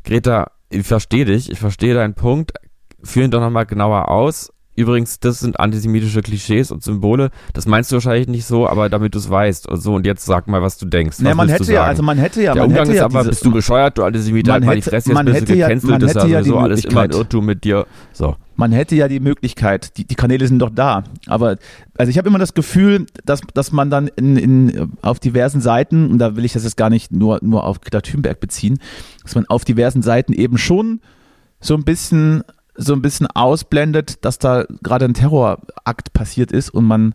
Greta, 0.04 0.50
ich 0.70 0.86
verstehe 0.86 1.24
dich, 1.24 1.50
ich 1.50 1.58
verstehe 1.58 1.94
deinen 1.94 2.14
Punkt, 2.14 2.52
führ 3.02 3.24
ihn 3.24 3.30
doch 3.30 3.40
nochmal 3.40 3.66
genauer 3.66 4.08
aus, 4.08 4.52
Übrigens, 4.76 5.20
das 5.20 5.40
sind 5.40 5.60
antisemitische 5.60 6.20
Klischees 6.20 6.72
und 6.72 6.82
Symbole. 6.82 7.30
Das 7.52 7.66
meinst 7.66 7.92
du 7.92 7.96
wahrscheinlich 7.96 8.26
nicht 8.26 8.44
so, 8.44 8.68
aber 8.68 8.88
damit 8.88 9.14
du 9.14 9.18
es 9.18 9.30
weißt 9.30 9.68
und 9.68 9.80
so. 9.80 9.94
Und 9.94 10.04
jetzt 10.04 10.24
sag 10.24 10.48
mal, 10.48 10.62
was 10.62 10.78
du 10.78 10.86
denkst. 10.86 11.18
Was 11.20 11.34
man 11.34 11.48
hätte 11.48 11.72
ja, 11.72 11.84
also 11.84 12.02
man 12.02 12.18
hätte 12.18 12.42
ja, 12.42 12.54
der 12.54 12.64
Umgang 12.64 12.88
ist 12.88 12.96
ja 12.96 13.04
aber, 13.04 13.20
diese, 13.20 13.30
bist 13.30 13.44
du 13.44 13.52
bescheuert, 13.52 13.98
du 13.98 14.02
Antisemit, 14.02 14.48
halt 14.48 14.64
mal 14.64 14.74
die 14.74 14.82
Fresse, 14.82 15.12
jetzt 15.12 15.24
bist 15.24 15.48
du 15.48 15.54
gecancelt, 15.54 16.02
das 16.02 16.16
ist 16.16 16.28
ja 16.28 16.42
so 16.42 16.58
alles 16.58 16.84
immer 16.84 17.02
ein 17.02 17.10
Irrtum 17.10 17.46
mit 17.46 17.62
dir. 17.62 17.86
So. 18.12 18.36
Man 18.56 18.72
hätte 18.72 18.96
ja 18.96 19.06
die 19.08 19.20
Möglichkeit, 19.20 19.96
die, 19.96 20.04
die 20.04 20.14
Kanäle 20.16 20.46
sind 20.46 20.58
doch 20.58 20.70
da. 20.70 21.04
Aber 21.26 21.56
also 21.96 22.10
ich 22.10 22.18
habe 22.18 22.28
immer 22.28 22.38
das 22.38 22.54
Gefühl, 22.54 23.06
dass, 23.24 23.42
dass 23.54 23.70
man 23.70 23.90
dann 23.90 24.08
in, 24.08 24.36
in, 24.36 24.92
auf 25.02 25.20
diversen 25.20 25.60
Seiten, 25.60 26.10
und 26.10 26.18
da 26.18 26.36
will 26.36 26.44
ich 26.44 26.52
das 26.52 26.64
jetzt 26.64 26.76
gar 26.76 26.90
nicht 26.90 27.12
nur, 27.12 27.38
nur 27.42 27.64
auf 27.64 27.80
Greta 27.80 28.00
Thunberg 28.00 28.40
beziehen, 28.40 28.78
dass 29.22 29.34
man 29.36 29.46
auf 29.46 29.64
diversen 29.64 30.02
Seiten 30.02 30.32
eben 30.32 30.58
schon 30.58 31.00
so 31.60 31.74
ein 31.74 31.84
bisschen 31.84 32.42
so 32.76 32.92
ein 32.92 33.02
bisschen 33.02 33.26
ausblendet, 33.26 34.24
dass 34.24 34.38
da 34.38 34.64
gerade 34.82 35.04
ein 35.04 35.14
Terrorakt 35.14 36.12
passiert 36.12 36.52
ist 36.52 36.70
und 36.70 36.84
man 36.84 37.14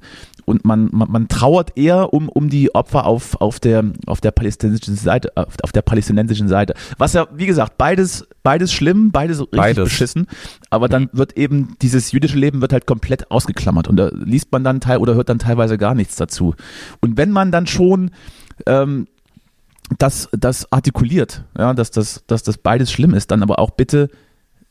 und 0.49 0.65
man, 0.65 0.89
man, 0.91 1.11
man 1.11 1.27
trauert 1.27 1.77
eher 1.77 2.11
um, 2.11 2.27
um 2.27 2.49
die 2.49 2.73
Opfer 2.73 3.05
auf, 3.05 3.39
auf, 3.39 3.59
der, 3.59 3.83
auf 4.07 4.19
der 4.19 4.31
palästinensischen 4.31 4.95
Seite, 4.95 5.31
auf, 5.35 5.53
auf 5.61 5.71
der 5.71 5.83
palästinensischen 5.83 6.47
Seite. 6.47 6.73
Was 6.97 7.13
ja, 7.13 7.27
wie 7.31 7.45
gesagt, 7.45 7.77
beides, 7.77 8.27
beides 8.41 8.73
schlimm, 8.73 9.11
beides 9.11 9.41
richtig 9.41 9.59
beides. 9.59 9.83
beschissen, 9.83 10.25
aber 10.71 10.89
dann 10.89 11.07
wird 11.13 11.37
eben 11.37 11.75
dieses 11.83 12.11
jüdische 12.11 12.39
Leben 12.39 12.61
wird 12.61 12.73
halt 12.73 12.87
komplett 12.87 13.29
ausgeklammert 13.29 13.87
und 13.87 13.97
da 13.97 14.09
liest 14.11 14.51
man 14.51 14.63
dann 14.63 14.81
teil 14.81 14.97
oder 14.97 15.13
hört 15.13 15.29
dann 15.29 15.37
teilweise 15.37 15.77
gar 15.77 15.93
nichts 15.93 16.15
dazu. 16.15 16.55
Und 16.99 17.15
wenn 17.15 17.29
man 17.29 17.51
dann 17.51 17.67
schon 17.67 18.09
ähm, 18.65 19.07
das, 19.99 20.29
das 20.31 20.71
artikuliert, 20.71 21.43
ja, 21.57 21.75
dass 21.75 21.91
das, 21.91 22.23
dass 22.25 22.41
das 22.41 22.57
beides 22.57 22.91
schlimm 22.91 23.13
ist, 23.13 23.29
dann 23.29 23.43
aber 23.43 23.59
auch 23.59 23.69
bitte 23.69 24.09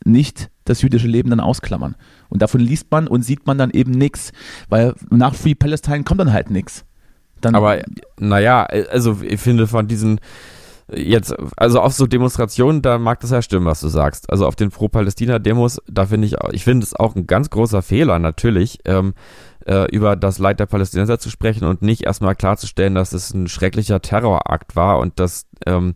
nicht 0.03 0.49
das 0.69 0.81
jüdische 0.81 1.07
Leben 1.07 1.29
dann 1.29 1.39
ausklammern. 1.39 1.95
Und 2.29 2.41
davon 2.41 2.61
liest 2.61 2.87
man 2.91 3.07
und 3.07 3.23
sieht 3.23 3.45
man 3.47 3.57
dann 3.57 3.71
eben 3.71 3.91
nichts, 3.91 4.31
weil 4.69 4.93
nach 5.09 5.35
Free 5.35 5.55
Palestine 5.55 6.03
kommt 6.03 6.19
dann 6.19 6.33
halt 6.33 6.49
nichts. 6.49 6.85
Aber 7.43 7.81
naja, 8.19 8.63
also 8.63 9.19
ich 9.21 9.39
finde 9.39 9.67
von 9.67 9.87
diesen 9.87 10.19
jetzt, 10.93 11.35
also 11.55 11.81
auf 11.81 11.93
so 11.93 12.07
Demonstrationen, 12.07 12.81
da 12.81 12.97
mag 12.97 13.19
das 13.19 13.31
ja 13.31 13.41
stimmen, 13.41 13.65
was 13.65 13.81
du 13.81 13.87
sagst. 13.87 14.29
Also 14.29 14.47
auf 14.47 14.55
den 14.55 14.71
Pro-Palästina-Demos, 14.71 15.81
da 15.87 16.05
finde 16.05 16.27
ich, 16.27 16.35
ich 16.51 16.63
finde 16.63 16.83
es 16.83 16.95
auch 16.95 17.15
ein 17.15 17.27
ganz 17.27 17.49
großer 17.49 17.81
Fehler 17.81 18.19
natürlich, 18.19 18.79
ähm, 18.85 19.13
äh, 19.65 19.85
über 19.91 20.15
das 20.15 20.39
Leid 20.39 20.59
der 20.59 20.65
Palästinenser 20.65 21.19
zu 21.19 21.29
sprechen 21.29 21.65
und 21.65 21.81
nicht 21.81 22.05
erstmal 22.05 22.35
klarzustellen, 22.35 22.95
dass 22.95 23.13
es 23.13 23.33
ein 23.33 23.47
schrecklicher 23.47 24.01
Terrorakt 24.01 24.75
war 24.75 24.99
und 24.99 25.19
dass 25.19 25.45
ähm, 25.65 25.95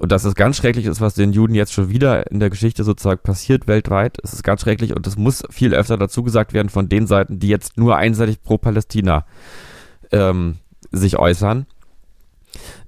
und 0.00 0.10
dass 0.10 0.24
es 0.24 0.34
ganz 0.34 0.56
schrecklich 0.56 0.86
ist, 0.86 1.02
was 1.02 1.12
den 1.12 1.34
Juden 1.34 1.54
jetzt 1.54 1.74
schon 1.74 1.90
wieder 1.90 2.30
in 2.30 2.40
der 2.40 2.48
Geschichte 2.48 2.84
sozusagen 2.84 3.20
passiert 3.22 3.68
weltweit. 3.68 4.16
Es 4.24 4.32
ist 4.32 4.42
ganz 4.42 4.62
schrecklich 4.62 4.96
und 4.96 5.06
es 5.06 5.18
muss 5.18 5.42
viel 5.50 5.74
öfter 5.74 5.98
dazu 5.98 6.22
gesagt 6.22 6.54
werden 6.54 6.70
von 6.70 6.88
den 6.88 7.06
Seiten, 7.06 7.38
die 7.38 7.48
jetzt 7.48 7.76
nur 7.76 7.96
einseitig 7.96 8.42
pro 8.42 8.56
Palästina 8.56 9.26
ähm, 10.10 10.56
sich 10.90 11.18
äußern. 11.18 11.66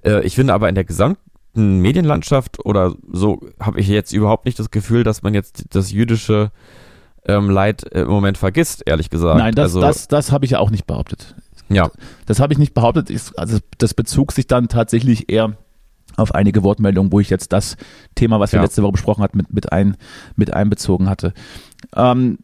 Äh, 0.03 0.25
ich 0.25 0.33
finde 0.33 0.55
aber 0.55 0.69
in 0.69 0.75
der 0.75 0.85
gesamten 0.85 1.81
Medienlandschaft 1.81 2.65
oder 2.65 2.95
so 3.11 3.47
habe 3.59 3.79
ich 3.79 3.87
jetzt 3.87 4.11
überhaupt 4.11 4.45
nicht 4.45 4.57
das 4.57 4.71
Gefühl, 4.71 5.03
dass 5.03 5.21
man 5.21 5.35
jetzt 5.35 5.65
das 5.69 5.91
jüdische 5.91 6.51
ähm, 7.25 7.47
Leid 7.51 7.83
im 7.83 8.07
Moment 8.07 8.39
vergisst, 8.39 8.81
ehrlich 8.87 9.11
gesagt. 9.11 9.37
Nein, 9.37 9.53
das, 9.53 9.65
also, 9.65 9.81
das, 9.81 10.07
das 10.07 10.31
habe 10.31 10.45
ich 10.45 10.51
ja 10.51 10.59
auch 10.59 10.71
nicht 10.71 10.87
behauptet. 10.87 11.35
Ja. 11.69 11.91
Das 12.25 12.39
habe 12.39 12.53
ich 12.53 12.59
nicht 12.59 12.73
behauptet. 12.73 13.11
Also 13.37 13.59
das 13.77 13.93
bezog 13.93 14.31
sich 14.31 14.47
dann 14.47 14.67
tatsächlich 14.67 15.31
eher 15.31 15.55
auf 16.15 16.33
einige 16.35 16.63
Wortmeldungen, 16.63 17.11
wo 17.11 17.19
ich 17.19 17.29
jetzt 17.29 17.53
das 17.53 17.77
Thema, 18.15 18.39
was 18.39 18.51
wir 18.51 18.57
ja. 18.57 18.63
letzte 18.63 18.83
Woche 18.83 18.93
besprochen 18.93 19.23
hatten, 19.23 19.37
mit, 19.37 19.53
mit, 19.53 19.71
ein, 19.71 19.97
mit 20.35 20.53
einbezogen 20.53 21.09
hatte. 21.09 21.33
Ähm, 21.95 22.39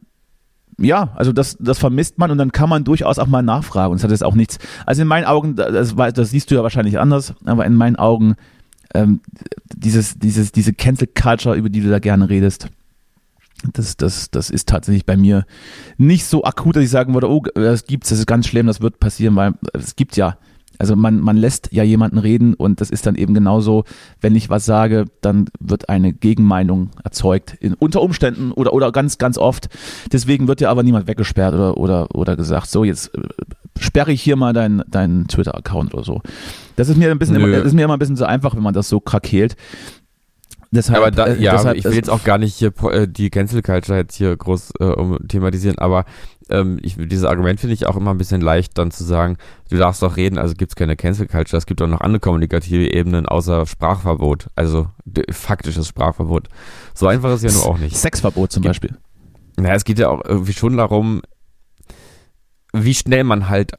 ja, 0.77 1.11
also 1.15 1.33
das, 1.33 1.57
das 1.59 1.77
vermisst 1.77 2.17
man 2.17 2.31
und 2.31 2.37
dann 2.37 2.51
kann 2.51 2.69
man 2.69 2.83
durchaus 2.83 3.19
auch 3.19 3.27
mal 3.27 3.41
nachfragen. 3.41 3.91
Und 3.91 3.97
es 3.97 4.03
hat 4.03 4.11
jetzt 4.11 4.23
auch 4.23 4.35
nichts. 4.35 4.59
Also 4.85 5.01
in 5.01 5.07
meinen 5.07 5.25
Augen, 5.25 5.55
das, 5.55 5.95
das 5.95 6.29
siehst 6.29 6.51
du 6.51 6.55
ja 6.55 6.63
wahrscheinlich 6.63 6.99
anders, 6.99 7.33
aber 7.45 7.65
in 7.65 7.75
meinen 7.75 7.97
Augen 7.97 8.35
ähm, 8.93 9.21
dieses, 9.75 10.17
dieses, 10.17 10.51
diese 10.51 10.73
Cancel 10.73 11.07
Culture, 11.07 11.55
über 11.55 11.69
die 11.69 11.81
du 11.81 11.89
da 11.89 11.99
gerne 11.99 12.29
redest, 12.29 12.69
Das, 13.73 13.97
das, 13.97 14.31
das 14.31 14.49
ist 14.49 14.69
tatsächlich 14.69 15.05
bei 15.05 15.17
mir 15.17 15.45
nicht 15.97 16.25
so 16.25 16.45
akut, 16.45 16.77
dass 16.77 16.83
ich 16.83 16.89
sagen 16.89 17.13
würde, 17.13 17.29
oh, 17.29 17.43
das 17.55 17.85
gibt's, 17.85 18.07
das 18.07 18.19
ist 18.19 18.25
ganz 18.25 18.47
schlimm, 18.47 18.67
das 18.67 18.79
wird 18.79 19.01
passieren, 19.01 19.35
weil 19.35 19.55
es 19.73 19.97
gibt 19.97 20.15
ja 20.15 20.37
also 20.79 20.95
man, 20.95 21.19
man 21.19 21.35
lässt 21.37 21.71
ja 21.71 21.83
jemanden 21.83 22.17
reden 22.17 22.53
und 22.53 22.79
das 22.79 22.89
ist 22.89 23.05
dann 23.05 23.15
eben 23.15 23.33
genauso, 23.33 23.83
wenn 24.21 24.35
ich 24.35 24.49
was 24.49 24.65
sage, 24.65 25.05
dann 25.21 25.45
wird 25.59 25.89
eine 25.89 26.13
Gegenmeinung 26.13 26.89
erzeugt. 27.03 27.55
In, 27.59 27.73
unter 27.73 28.01
Umständen 28.01 28.53
oder, 28.53 28.73
oder 28.73 28.91
ganz, 28.93 29.17
ganz 29.17 29.37
oft. 29.37 29.67
Deswegen 30.11 30.47
wird 30.47 30.61
ja 30.61 30.71
aber 30.71 30.83
niemand 30.83 31.07
weggesperrt 31.07 31.53
oder, 31.53 31.77
oder, 31.77 32.15
oder 32.15 32.37
gesagt, 32.37 32.69
so 32.69 32.85
jetzt 32.85 33.13
äh, 33.13 33.21
sperre 33.77 34.13
ich 34.13 34.21
hier 34.21 34.37
mal 34.37 34.53
deinen 34.53 34.81
dein 34.87 35.27
Twitter-Account 35.27 35.93
oder 35.93 36.03
so. 36.03 36.21
Das 36.77 36.87
ist 36.87 36.95
mir 36.95 37.11
ein 37.11 37.19
bisschen, 37.19 37.35
immer, 37.35 37.49
das 37.49 37.65
ist 37.65 37.73
mir 37.73 37.83
immer 37.83 37.97
ein 37.97 37.99
bisschen 37.99 38.17
zu 38.17 38.25
einfach, 38.25 38.55
wenn 38.55 38.63
man 38.63 38.73
das 38.73 38.87
so 38.87 39.01
krakeelt. 39.01 39.57
Deshalb, 40.71 40.99
aber 40.99 41.11
da, 41.11 41.25
äh, 41.25 41.41
ja, 41.41 41.53
deshalb, 41.53 41.77
ich 41.77 41.83
will 41.83 41.95
jetzt 41.95 42.11
auch 42.11 42.23
gar 42.23 42.37
nicht 42.37 42.55
hier 42.55 42.71
äh, 42.91 43.07
die 43.07 43.31
Cancel 43.31 43.63
Culture 43.63 43.97
jetzt 43.97 44.15
hier 44.15 44.35
groß 44.37 44.73
äh, 44.79 44.83
um, 44.83 45.17
thematisieren, 45.27 45.79
aber 45.79 46.05
ähm, 46.49 46.79
ich, 46.81 46.95
dieses 46.97 47.25
Argument 47.25 47.59
finde 47.59 47.73
ich 47.73 47.85
auch 47.85 47.95
immer 47.95 48.11
ein 48.11 48.17
bisschen 48.17 48.41
leicht, 48.41 48.77
dann 48.77 48.91
zu 48.91 49.03
sagen, 49.03 49.37
du 49.69 49.77
darfst 49.77 50.01
doch 50.01 50.17
reden, 50.17 50.37
also 50.37 50.55
gibt 50.55 50.71
es 50.71 50.75
keine 50.75 50.95
Cancel 50.95 51.27
Culture, 51.27 51.57
es 51.57 51.65
gibt 51.65 51.81
auch 51.81 51.87
noch 51.87 52.01
andere 52.01 52.19
kommunikative 52.19 52.93
Ebenen 52.93 53.25
außer 53.25 53.65
Sprachverbot, 53.65 54.47
also 54.55 54.87
faktisches 55.31 55.87
Sprachverbot. 55.87 56.47
So 56.93 57.07
einfach 57.07 57.33
ist 57.33 57.43
ja 57.43 57.51
nur 57.51 57.65
auch 57.65 57.77
nicht. 57.77 57.95
Sexverbot 57.95 58.51
zum 58.51 58.63
Beispiel. 58.63 58.97
Naja, 59.57 59.75
es 59.75 59.83
geht 59.83 59.99
ja 59.99 60.09
auch 60.09 60.23
irgendwie 60.23 60.53
schon 60.53 60.77
darum, 60.77 61.21
wie 62.73 62.93
schnell 62.93 63.23
man 63.23 63.49
halt 63.49 63.73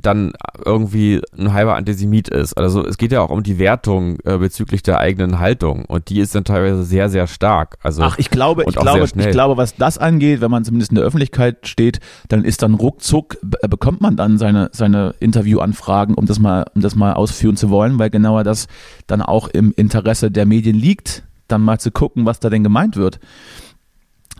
dann 0.00 0.32
irgendwie 0.64 1.20
ein 1.36 1.52
halber 1.52 1.74
Antisemit 1.74 2.28
ist. 2.28 2.56
Also 2.56 2.84
es 2.86 2.98
geht 2.98 3.10
ja 3.10 3.20
auch 3.20 3.30
um 3.30 3.42
die 3.42 3.58
Wertung 3.58 4.18
äh, 4.24 4.38
bezüglich 4.38 4.82
der 4.82 5.00
eigenen 5.00 5.40
Haltung 5.40 5.84
und 5.86 6.08
die 6.08 6.20
ist 6.20 6.34
dann 6.34 6.44
teilweise 6.44 6.84
sehr, 6.84 7.08
sehr 7.08 7.26
stark. 7.26 7.78
Also 7.82 8.02
Ach, 8.02 8.16
ich 8.16 8.30
glaube, 8.30 8.64
ich 8.68 8.76
glaube, 8.76 9.04
ich 9.04 9.30
glaube, 9.30 9.56
was 9.56 9.74
das 9.74 9.98
angeht, 9.98 10.40
wenn 10.40 10.50
man 10.50 10.64
zumindest 10.64 10.92
in 10.92 10.96
der 10.96 11.04
Öffentlichkeit 11.04 11.66
steht, 11.66 11.98
dann 12.28 12.44
ist 12.44 12.62
dann 12.62 12.74
ruckzuck, 12.74 13.38
äh, 13.60 13.68
bekommt 13.68 14.00
man 14.00 14.16
dann 14.16 14.38
seine, 14.38 14.70
seine 14.72 15.14
Interviewanfragen, 15.18 16.14
um 16.14 16.26
das 16.26 16.38
mal, 16.38 16.64
um 16.74 16.80
das 16.80 16.94
mal 16.94 17.14
ausführen 17.14 17.56
zu 17.56 17.68
wollen, 17.68 17.98
weil 17.98 18.10
genauer 18.10 18.44
das 18.44 18.68
dann 19.08 19.20
auch 19.20 19.48
im 19.48 19.72
Interesse 19.76 20.30
der 20.30 20.46
Medien 20.46 20.76
liegt, 20.76 21.24
dann 21.48 21.62
mal 21.62 21.80
zu 21.80 21.90
gucken, 21.90 22.24
was 22.24 22.38
da 22.38 22.50
denn 22.50 22.62
gemeint 22.62 22.96
wird. 22.96 23.18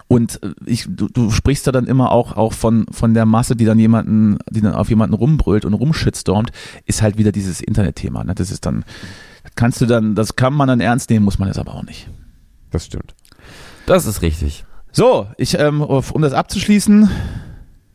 Und 0.09 0.43
äh, 0.43 0.55
ich, 0.65 0.87
du, 0.89 1.09
du 1.09 1.31
sprichst 1.31 1.67
da 1.67 1.73
dann 1.73 1.87
immer 1.87 2.11
auch, 2.11 2.37
auch 2.37 2.55
von, 2.55 2.87
von 2.91 3.15
der 3.15 3.27
Masse, 3.27 3.55
die 3.55 3.65
dann 3.65 3.79
jemanden, 3.79 4.39
die 4.51 4.63
dann 4.63 4.75
auf 4.75 4.89
jemanden 4.89 5.15
rumbrüllt 5.15 5.65
und 5.65 5.75
rumshitstormt, 5.75 6.51
ist 6.87 7.03
halt 7.03 7.19
wieder 7.19 7.31
dieses 7.31 7.61
Internetthema. 7.61 8.25
Ne? 8.25 8.35
Das 8.35 8.51
ist 8.51 8.67
dann, 8.67 8.85
kannst 9.55 9.81
du 9.81 9.87
dann, 9.87 10.15
das 10.15 10.35
kann 10.35 10.55
man 10.55 10.69
dann 10.69 10.81
ernst 10.81 11.11
nehmen, 11.11 11.25
muss 11.25 11.39
man 11.39 11.49
es 11.49 11.59
aber 11.59 11.75
auch 11.75 11.85
nicht. 11.85 12.09
Das 12.71 12.87
stimmt. 12.87 13.15
Das 13.87 14.07
ist 14.07 14.23
richtig. 14.23 14.65
So, 14.91 15.29
ich, 15.37 15.59
ähm, 15.59 15.83
um 15.83 16.23
das 16.23 16.33
abzuschließen. 16.33 17.09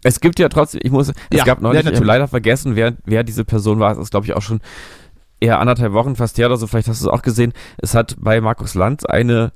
Es 0.03 0.19
gibt 0.19 0.37
ja 0.39 0.49
trotzdem, 0.49 0.81
ich 0.83 0.91
muss, 0.91 1.09
es 1.09 1.15
ja, 1.31 1.43
gab 1.43 1.61
neulich, 1.61 1.83
ja, 1.83 1.91
ich 1.91 1.95
habe 1.95 2.05
leider 2.05 2.27
vergessen, 2.27 2.75
wer, 2.75 2.93
wer 3.05 3.23
diese 3.23 3.45
Person 3.45 3.79
war. 3.79 3.95
Das 3.95 4.03
ist, 4.03 4.11
glaube 4.11 4.25
ich, 4.25 4.33
auch 4.33 4.41
schon 4.41 4.59
eher 5.39 5.59
anderthalb 5.59 5.93
Wochen 5.93 6.15
fast 6.15 6.37
her 6.37 6.47
oder 6.47 6.57
so. 6.57 6.67
Vielleicht 6.67 6.87
hast 6.87 7.01
du 7.01 7.07
es 7.07 7.13
auch 7.13 7.21
gesehen. 7.21 7.53
Es 7.77 7.95
hat 7.95 8.15
bei 8.19 8.41
Markus 8.41 8.75
Lanz 8.75 9.05
eine 9.05 9.51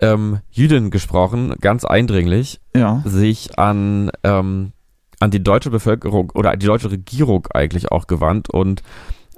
ähm, 0.00 0.38
Jüdin 0.50 0.90
gesprochen, 0.90 1.54
ganz 1.60 1.84
eindringlich, 1.84 2.60
ja. 2.74 3.02
sich 3.04 3.58
an, 3.58 4.10
ähm, 4.24 4.72
an 5.20 5.30
die 5.30 5.42
deutsche 5.42 5.70
Bevölkerung 5.70 6.30
oder 6.34 6.56
die 6.56 6.66
deutsche 6.66 6.90
Regierung 6.90 7.46
eigentlich 7.52 7.90
auch 7.90 8.06
gewandt 8.06 8.50
und 8.50 8.82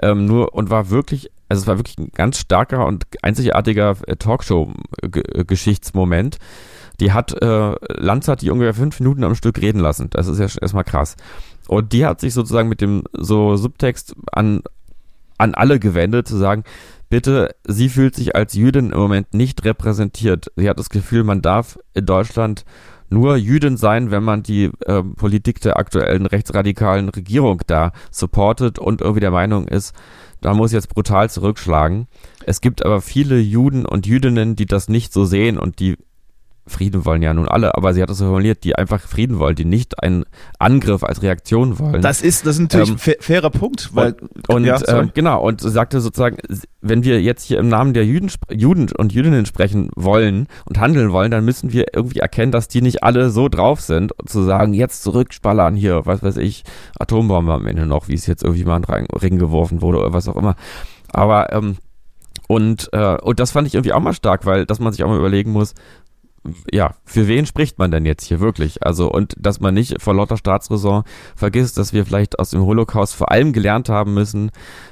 ähm, 0.02 0.26
nur 0.26 0.54
und 0.54 0.70
war 0.70 0.90
wirklich, 0.90 1.30
also 1.48 1.62
es 1.62 1.66
war 1.66 1.78
wirklich 1.78 1.98
ein 1.98 2.12
ganz 2.14 2.38
starker 2.38 2.86
und 2.86 3.06
einzigartiger 3.22 3.96
äh, 4.06 4.14
Talkshow-Geschichtsmoment. 4.16 6.38
Die 7.00 7.12
hat, 7.12 7.32
äh, 7.42 7.74
Lanz 7.94 8.28
hat 8.28 8.42
die 8.42 8.50
ungefähr 8.50 8.74
fünf 8.74 9.00
Minuten 9.00 9.24
am 9.24 9.34
Stück 9.34 9.58
reden 9.60 9.80
lassen. 9.80 10.10
Das 10.10 10.26
ist 10.26 10.38
ja 10.38 10.48
erstmal 10.60 10.84
krass. 10.84 11.16
Und 11.66 11.94
die 11.94 12.04
hat 12.04 12.20
sich 12.20 12.34
sozusagen 12.34 12.68
mit 12.68 12.82
dem 12.82 13.04
so 13.12 13.56
Subtext 13.56 14.14
an, 14.32 14.62
an 15.38 15.54
alle 15.54 15.80
gewendet, 15.80 16.28
zu 16.28 16.36
sagen, 16.36 16.64
bitte, 17.10 17.54
sie 17.66 17.90
fühlt 17.90 18.14
sich 18.14 18.34
als 18.34 18.54
Jüdin 18.54 18.92
im 18.92 18.98
Moment 18.98 19.34
nicht 19.34 19.64
repräsentiert. 19.64 20.50
Sie 20.56 20.68
hat 20.68 20.78
das 20.78 20.88
Gefühl, 20.88 21.24
man 21.24 21.42
darf 21.42 21.78
in 21.92 22.06
Deutschland 22.06 22.64
nur 23.10 23.36
Jüdin 23.36 23.76
sein, 23.76 24.10
wenn 24.10 24.22
man 24.22 24.42
die 24.42 24.70
äh, 24.86 25.02
Politik 25.02 25.60
der 25.60 25.76
aktuellen 25.76 26.26
rechtsradikalen 26.26 27.08
Regierung 27.08 27.60
da 27.66 27.92
supportet 28.10 28.78
und 28.78 29.00
irgendwie 29.00 29.20
der 29.20 29.32
Meinung 29.32 29.66
ist, 29.66 29.94
da 30.40 30.54
muss 30.54 30.72
jetzt 30.72 30.88
brutal 30.88 31.28
zurückschlagen. 31.28 32.06
Es 32.46 32.60
gibt 32.60 32.84
aber 32.84 33.00
viele 33.00 33.38
Juden 33.38 33.84
und 33.84 34.06
Jüdinnen, 34.06 34.56
die 34.56 34.66
das 34.66 34.88
nicht 34.88 35.12
so 35.12 35.24
sehen 35.24 35.58
und 35.58 35.80
die 35.80 35.96
Frieden 36.70 37.04
wollen 37.04 37.22
ja 37.22 37.34
nun 37.34 37.48
alle, 37.48 37.76
aber 37.76 37.92
sie 37.92 38.02
hat 38.02 38.10
es 38.10 38.18
so 38.18 38.26
formuliert, 38.26 38.64
die 38.64 38.76
einfach 38.76 39.00
Frieden 39.00 39.38
wollen, 39.38 39.56
die 39.56 39.64
nicht 39.64 40.02
einen 40.02 40.24
Angriff 40.58 41.04
als 41.04 41.22
Reaktion 41.22 41.78
wollen. 41.78 42.00
Das 42.00 42.22
ist, 42.22 42.46
das 42.46 42.56
ist 42.56 42.60
natürlich 42.60 42.90
ähm, 42.90 42.96
ein 43.04 43.14
fairer 43.20 43.50
Punkt, 43.50 43.90
weil 43.94 44.16
und, 44.48 44.64
ja, 44.64 44.80
äh, 44.80 45.08
genau 45.12 45.42
und 45.42 45.60
sagte 45.60 46.00
sozusagen, 46.00 46.38
wenn 46.80 47.04
wir 47.04 47.20
jetzt 47.20 47.44
hier 47.44 47.58
im 47.58 47.68
Namen 47.68 47.92
der 47.92 48.06
Juden, 48.06 48.30
Juden 48.50 48.88
und 48.96 49.12
Jüdinnen 49.12 49.46
sprechen 49.46 49.90
wollen 49.96 50.46
und 50.64 50.78
handeln 50.78 51.12
wollen, 51.12 51.30
dann 51.30 51.44
müssen 51.44 51.72
wir 51.72 51.86
irgendwie 51.94 52.20
erkennen, 52.20 52.52
dass 52.52 52.68
die 52.68 52.82
nicht 52.82 53.02
alle 53.02 53.30
so 53.30 53.48
drauf 53.48 53.80
sind, 53.80 54.12
zu 54.26 54.42
sagen, 54.42 54.72
jetzt 54.72 55.02
zurückspallern 55.02 55.74
hier, 55.74 56.06
was 56.06 56.22
weiß 56.22 56.36
ich, 56.38 56.64
Atombombe 56.98 57.52
am 57.52 57.66
Ende 57.66 57.86
noch, 57.86 58.08
wie 58.08 58.14
es 58.14 58.26
jetzt 58.26 58.42
irgendwie 58.42 58.64
mal 58.64 58.76
in 58.76 58.82
den 58.82 59.06
Ring 59.18 59.38
geworfen 59.38 59.82
wurde 59.82 59.98
oder 59.98 60.12
was 60.12 60.28
auch 60.28 60.36
immer. 60.36 60.56
Aber 61.12 61.52
ähm, 61.52 61.76
und, 62.50 62.88
äh, 62.92 63.16
und 63.16 63.38
das 63.38 63.52
fand 63.52 63.68
ich 63.68 63.74
irgendwie 63.74 63.92
auch 63.92 64.00
mal 64.00 64.12
stark, 64.12 64.44
weil 64.44 64.66
dass 64.66 64.80
man 64.80 64.92
sich 64.92 65.04
auch 65.04 65.08
mal 65.08 65.18
überlegen 65.18 65.52
muss, 65.52 65.74
ja, 66.72 66.94
für 67.04 67.28
wen 67.28 67.44
spricht 67.44 67.78
man 67.78 67.90
denn 67.90 68.06
jetzt 68.06 68.24
hier 68.24 68.40
wirklich? 68.40 68.82
Also, 68.82 69.10
und 69.10 69.34
dass 69.38 69.60
man 69.60 69.74
nicht 69.74 70.00
vor 70.00 70.14
lauter 70.14 70.36
Staatsräson 70.36 71.04
vergisst, 71.36 71.76
dass 71.76 71.92
wir 71.92 72.06
vielleicht 72.06 72.38
aus 72.38 72.50
dem 72.50 72.62
Holocaust 72.62 73.14
vor 73.14 73.30
allem 73.30 73.52
gelernt 73.52 73.88
haben 73.88 74.14
müssen, 74.14 74.50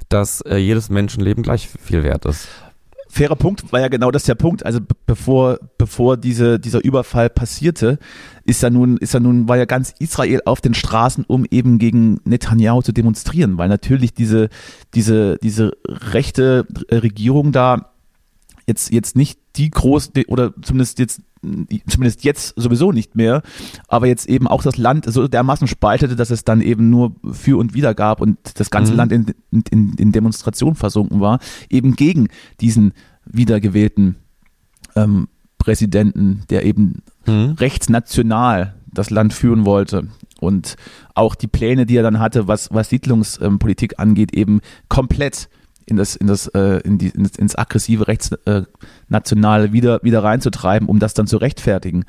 dass 0.09 0.43
äh, 0.43 0.57
jedes 0.57 0.91
Menschenleben 0.91 1.43
gleich 1.43 1.69
viel 1.69 2.03
wert 2.03 2.27
ist. 2.27 2.49
Fairer 3.11 3.37
Punkt 3.37 3.73
war 3.73 3.81
ja 3.81 3.89
genau 3.89 4.11
das 4.11 4.25
der 4.25 4.35
Punkt. 4.35 4.67
Also 4.67 4.81
bevor, 5.07 5.59
bevor 5.79 6.19
diese, 6.19 6.61
dieser 6.61 6.85
Überfall 6.85 7.31
passierte, 7.31 7.99
ist 8.45 8.63
ja 8.63 8.69
nun, 8.69 8.99
ist 8.99 9.15
ja 9.15 9.21
nun, 9.21 9.49
war 9.49 9.57
ja 9.57 9.65
ganz 9.65 9.95
Israel 9.99 10.43
auf 10.45 10.61
den 10.61 10.75
Straßen, 10.75 11.25
um 11.27 11.47
eben 11.51 11.79
gegen 11.79 12.21
Netanyahu 12.25 12.83
zu 12.83 12.93
demonstrieren, 12.93 13.57
weil 13.57 13.71
natürlich 13.71 14.13
diese, 14.13 14.51
diese, 14.95 15.39
diese 15.39 15.73
rechte 15.87 16.67
Regierung 16.91 17.53
da 17.53 17.93
jetzt, 18.67 18.93
jetzt 18.93 19.17
nicht 19.17 19.39
die 19.57 19.71
groß, 19.71 20.13
oder 20.29 20.53
zumindest 20.63 20.99
jetzt 20.99 21.23
zumindest 21.87 22.25
jetzt 22.25 22.55
sowieso 22.57 22.93
nicht 22.93 23.15
mehr, 23.15 23.43
aber 23.87 24.07
jetzt 24.07 24.29
eben 24.29 24.47
auch 24.47 24.63
das 24.63 24.77
Land 24.77 25.05
so 25.11 25.29
dermaßen 25.29 25.69
spaltete, 25.69 26.17
dass 26.17 26.31
es 26.31 26.45
dann 26.45 26.61
eben 26.61 26.91
nur 26.91 27.15
für 27.31 27.59
und 27.59 27.75
wider 27.75 27.95
gab 27.95 28.21
und 28.21 28.39
das 28.59 28.71
ganze 28.71 28.93
mhm. 28.93 28.99
Land 28.99 29.13
in, 29.13 29.35
in, 29.71 29.95
in 29.95 30.13
Demonstration 30.13 30.75
versunken 30.75 31.21
war, 31.21 31.39
eben 31.71 31.97
gegen 31.97 32.29
diesen 32.61 32.93
wiedergewählten 33.25 34.17
ähm, 34.97 35.29
Präsidenten, 35.59 36.43
der 36.51 36.65
eben 36.65 37.03
mhm. 37.27 37.57
rechtsnational 37.59 38.75
das 38.93 39.11
Land 39.11 39.35
führen 39.35 39.65
wollte 39.65 40.09
und 40.41 40.77
auch 41.15 41.35
die 41.35 41.47
Pläne, 41.47 41.87
die 41.87 41.97
er 41.97 42.03
dann 42.03 42.21
hatte, 42.21 42.49
was, 42.49 42.73
was 42.73 42.89
Siedlungspolitik 42.89 43.99
angeht, 43.99 44.33
eben 44.35 44.61
komplett 44.89 45.49
in 45.89 45.97
das, 45.97 46.17
in 46.17 46.27
das, 46.27 46.47
äh, 46.49 46.81
in 46.85 46.99
die, 46.99 47.09
ins, 47.09 47.37
ins 47.37 47.57
aggressive 47.57 48.07
Rechtsnationale 48.07 49.67
äh, 49.67 49.73
wieder, 49.73 50.01
wieder 50.03 50.23
reinzutreiben, 50.23 50.89
um 50.89 50.99
das 50.99 51.15
dann 51.15 51.27
zu 51.27 51.39
rechtfertigen. 51.39 52.05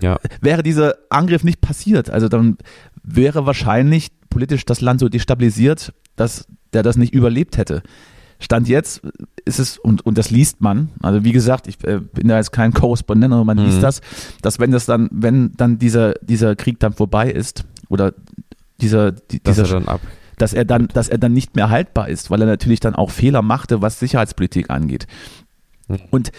Ja. 0.00 0.18
Wäre 0.40 0.62
dieser 0.62 0.96
Angriff 1.10 1.44
nicht 1.44 1.60
passiert, 1.60 2.10
also 2.10 2.28
dann 2.28 2.58
wäre 3.02 3.46
wahrscheinlich 3.46 4.10
politisch 4.30 4.64
das 4.64 4.80
Land 4.80 5.00
so 5.00 5.08
destabilisiert, 5.08 5.92
dass 6.16 6.46
der 6.72 6.82
das 6.82 6.96
nicht 6.96 7.14
überlebt 7.14 7.56
hätte. 7.56 7.82
Stand 8.40 8.68
jetzt 8.68 9.02
ist 9.44 9.58
es, 9.58 9.78
und, 9.78 10.06
und 10.06 10.16
das 10.16 10.30
liest 10.30 10.60
man, 10.60 10.90
also 11.02 11.24
wie 11.24 11.32
gesagt, 11.32 11.66
ich 11.66 11.82
äh, 11.84 11.98
bin 11.98 12.28
da 12.28 12.36
jetzt 12.36 12.52
kein 12.52 12.72
Korrespondent, 12.72 13.32
aber 13.34 13.44
man 13.44 13.58
mhm. 13.58 13.64
liest 13.64 13.82
das, 13.82 14.00
dass 14.42 14.60
wenn 14.60 14.70
das 14.70 14.86
dann, 14.86 15.08
wenn 15.10 15.52
dann 15.56 15.78
dieser, 15.78 16.14
dieser 16.22 16.54
Krieg 16.54 16.78
dann 16.78 16.92
vorbei 16.92 17.30
ist, 17.30 17.64
oder 17.88 18.12
dieser, 18.80 19.10
die, 19.10 19.42
dieser, 19.42 19.64
dann 19.64 19.88
ab 19.88 20.00
dass 20.38 20.52
er 20.52 20.64
dann, 20.64 20.88
dass 20.88 21.08
er 21.08 21.18
dann 21.18 21.32
nicht 21.32 21.56
mehr 21.56 21.70
haltbar 21.70 22.08
ist, 22.08 22.30
weil 22.30 22.40
er 22.40 22.46
natürlich 22.46 22.80
dann 22.80 22.94
auch 22.94 23.10
Fehler 23.10 23.42
machte, 23.42 23.82
was 23.82 23.98
Sicherheitspolitik 23.98 24.70
angeht. 24.70 25.06
Hm. 25.88 25.98
Und 26.10 26.32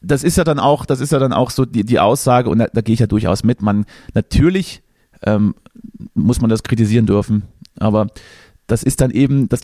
das 0.00 0.22
ist 0.22 0.36
ja 0.36 0.44
dann 0.44 0.58
auch, 0.58 0.86
das 0.86 1.00
ist 1.00 1.12
ja 1.12 1.18
dann 1.18 1.32
auch 1.32 1.50
so 1.50 1.64
die, 1.64 1.84
die 1.84 1.98
Aussage, 1.98 2.50
und 2.50 2.58
da, 2.58 2.66
da 2.72 2.80
gehe 2.80 2.94
ich 2.94 3.00
ja 3.00 3.06
durchaus 3.06 3.42
mit, 3.42 3.62
man, 3.62 3.84
natürlich 4.14 4.82
ähm, 5.22 5.54
muss 6.14 6.40
man 6.40 6.50
das 6.50 6.62
kritisieren 6.62 7.06
dürfen, 7.06 7.44
aber 7.78 8.08
das 8.66 8.82
ist 8.82 9.00
dann 9.00 9.10
eben, 9.10 9.48
das, 9.48 9.62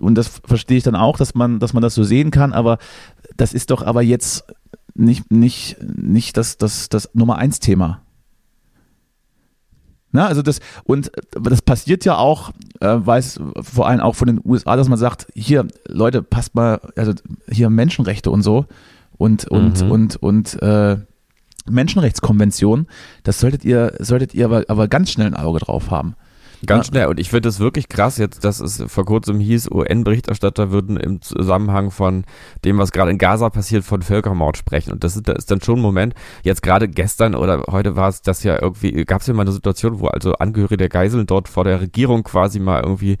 und 0.00 0.16
das 0.16 0.40
verstehe 0.44 0.78
ich 0.78 0.84
dann 0.84 0.96
auch, 0.96 1.18
dass 1.18 1.34
man, 1.34 1.60
dass 1.60 1.72
man 1.72 1.82
das 1.82 1.94
so 1.94 2.04
sehen 2.04 2.30
kann, 2.30 2.52
aber 2.52 2.78
das 3.36 3.52
ist 3.52 3.70
doch 3.70 3.82
aber 3.82 4.02
jetzt 4.02 4.44
nicht, 4.94 5.30
nicht, 5.30 5.76
nicht 5.80 6.36
das, 6.36 6.56
das, 6.56 6.88
das 6.88 7.10
Nummer 7.14 7.36
eins 7.36 7.60
Thema. 7.60 8.02
Ne? 10.16 10.26
Also 10.26 10.42
das, 10.42 10.60
und 10.84 11.12
das 11.30 11.62
passiert 11.62 12.04
ja 12.04 12.16
auch, 12.16 12.50
äh, 12.80 12.96
weiß 12.98 13.38
vor 13.60 13.86
allem 13.86 14.00
auch 14.00 14.14
von 14.14 14.26
den 14.26 14.40
USA, 14.44 14.74
dass 14.76 14.88
man 14.88 14.98
sagt, 14.98 15.28
hier, 15.34 15.66
Leute, 15.86 16.22
passt 16.22 16.54
mal, 16.54 16.80
also 16.96 17.12
hier 17.50 17.70
Menschenrechte 17.70 18.30
und 18.30 18.42
so 18.42 18.64
und, 19.18 19.46
und, 19.46 19.84
mhm. 19.84 19.90
und, 19.90 20.16
und, 20.16 20.62
äh, 20.62 20.96
Menschenrechtskonvention. 21.68 22.86
Das 23.24 23.40
solltet 23.40 23.64
ihr, 23.64 23.94
solltet 23.98 24.34
ihr 24.34 24.46
aber, 24.46 24.64
aber 24.68 24.88
ganz 24.88 25.10
schnell 25.10 25.26
ein 25.26 25.34
Auge 25.34 25.58
drauf 25.58 25.90
haben. 25.90 26.14
Ganz 26.66 26.88
schnell. 26.88 27.06
Und 27.06 27.20
ich 27.20 27.30
finde 27.30 27.48
es 27.48 27.60
wirklich 27.60 27.88
krass 27.88 28.18
jetzt, 28.18 28.44
dass 28.44 28.60
es 28.60 28.82
vor 28.86 29.04
kurzem 29.04 29.40
hieß, 29.40 29.70
UN-Berichterstatter 29.70 30.70
würden 30.70 30.96
im 30.96 31.22
Zusammenhang 31.22 31.90
von 31.90 32.24
dem, 32.64 32.78
was 32.78 32.92
gerade 32.92 33.10
in 33.10 33.18
Gaza 33.18 33.50
passiert, 33.50 33.84
von 33.84 34.02
Völkermord 34.02 34.56
sprechen. 34.56 34.92
Und 34.92 35.04
das 35.04 35.16
ist, 35.16 35.28
das 35.28 35.38
ist 35.38 35.50
dann 35.50 35.60
schon 35.60 35.78
ein 35.78 35.82
Moment, 35.82 36.14
jetzt 36.42 36.62
gerade 36.62 36.88
gestern 36.88 37.34
oder 37.34 37.64
heute 37.70 37.96
war 37.96 38.08
es 38.08 38.22
das 38.22 38.42
ja 38.42 38.60
irgendwie, 38.60 39.04
gab 39.04 39.20
es 39.20 39.26
ja 39.26 39.34
mal 39.34 39.42
eine 39.42 39.52
Situation, 39.52 40.00
wo 40.00 40.08
also 40.08 40.34
Angehörige 40.34 40.76
der 40.76 40.88
Geiseln 40.88 41.26
dort 41.26 41.48
vor 41.48 41.64
der 41.64 41.80
Regierung 41.80 42.22
quasi 42.22 42.58
mal 42.58 42.82
irgendwie 42.82 43.18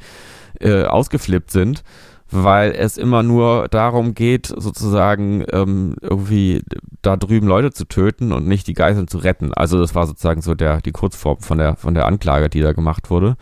äh, 0.60 0.84
ausgeflippt 0.84 1.50
sind 1.50 1.82
weil 2.30 2.72
es 2.72 2.96
immer 2.96 3.22
nur 3.22 3.68
darum 3.68 4.14
geht, 4.14 4.46
sozusagen 4.46 5.44
ähm, 5.52 5.96
irgendwie 6.00 6.62
da 7.02 7.16
drüben 7.16 7.46
Leute 7.46 7.72
zu 7.72 7.84
töten 7.84 8.32
und 8.32 8.46
nicht 8.46 8.66
die 8.66 8.74
Geiseln 8.74 9.08
zu 9.08 9.18
retten. 9.18 9.54
Also 9.54 9.78
das 9.78 9.94
war 9.94 10.06
sozusagen 10.06 10.42
so 10.42 10.54
der 10.54 10.80
die 10.80 10.92
Kurzform 10.92 11.40
von 11.40 11.58
der 11.58 11.76
von 11.76 11.94
der 11.94 12.06
Anklage, 12.06 12.48
die 12.48 12.60
da 12.60 12.72
gemacht 12.72 13.10
wurde. 13.10 13.36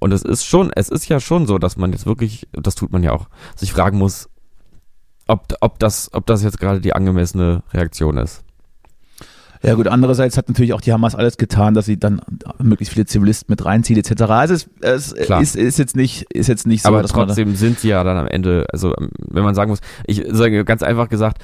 Und 0.00 0.12
es 0.12 0.22
ist 0.22 0.44
schon, 0.44 0.70
es 0.74 0.88
ist 0.88 1.08
ja 1.08 1.20
schon 1.20 1.46
so, 1.46 1.58
dass 1.58 1.76
man 1.76 1.92
jetzt 1.92 2.06
wirklich, 2.06 2.46
das 2.52 2.76
tut 2.76 2.92
man 2.92 3.02
ja 3.02 3.12
auch, 3.12 3.26
sich 3.56 3.72
fragen 3.72 3.98
muss, 3.98 4.28
ob, 5.26 5.54
ob 5.60 5.78
das, 5.78 6.10
ob 6.12 6.26
das 6.26 6.42
jetzt 6.42 6.60
gerade 6.60 6.80
die 6.80 6.94
angemessene 6.94 7.62
Reaktion 7.72 8.16
ist. 8.16 8.44
Ja 9.62 9.74
gut, 9.74 9.88
andererseits 9.88 10.36
hat 10.36 10.48
natürlich 10.48 10.72
auch 10.72 10.80
die 10.80 10.92
Hamas 10.92 11.14
alles 11.14 11.36
getan, 11.36 11.74
dass 11.74 11.86
sie 11.86 11.98
dann 11.98 12.20
möglichst 12.62 12.94
viele 12.94 13.06
Zivilisten 13.06 13.52
mit 13.52 13.64
reinzieht 13.64 13.98
etc. 13.98 14.22
Also 14.22 14.54
es, 14.54 14.68
es 14.80 15.12
ist, 15.12 15.56
ist, 15.56 15.78
jetzt 15.78 15.96
nicht, 15.96 16.26
ist 16.32 16.48
jetzt 16.48 16.66
nicht 16.66 16.82
so. 16.82 16.88
Aber 16.88 17.02
trotzdem 17.04 17.56
sind 17.56 17.80
sie 17.80 17.88
ja 17.88 18.04
dann 18.04 18.16
am 18.16 18.28
Ende, 18.28 18.66
also 18.72 18.94
wenn 18.98 19.42
man 19.42 19.54
sagen 19.54 19.70
muss, 19.70 19.80
ich 20.06 20.24
sage 20.28 20.64
ganz 20.64 20.82
einfach 20.82 21.08
gesagt, 21.08 21.42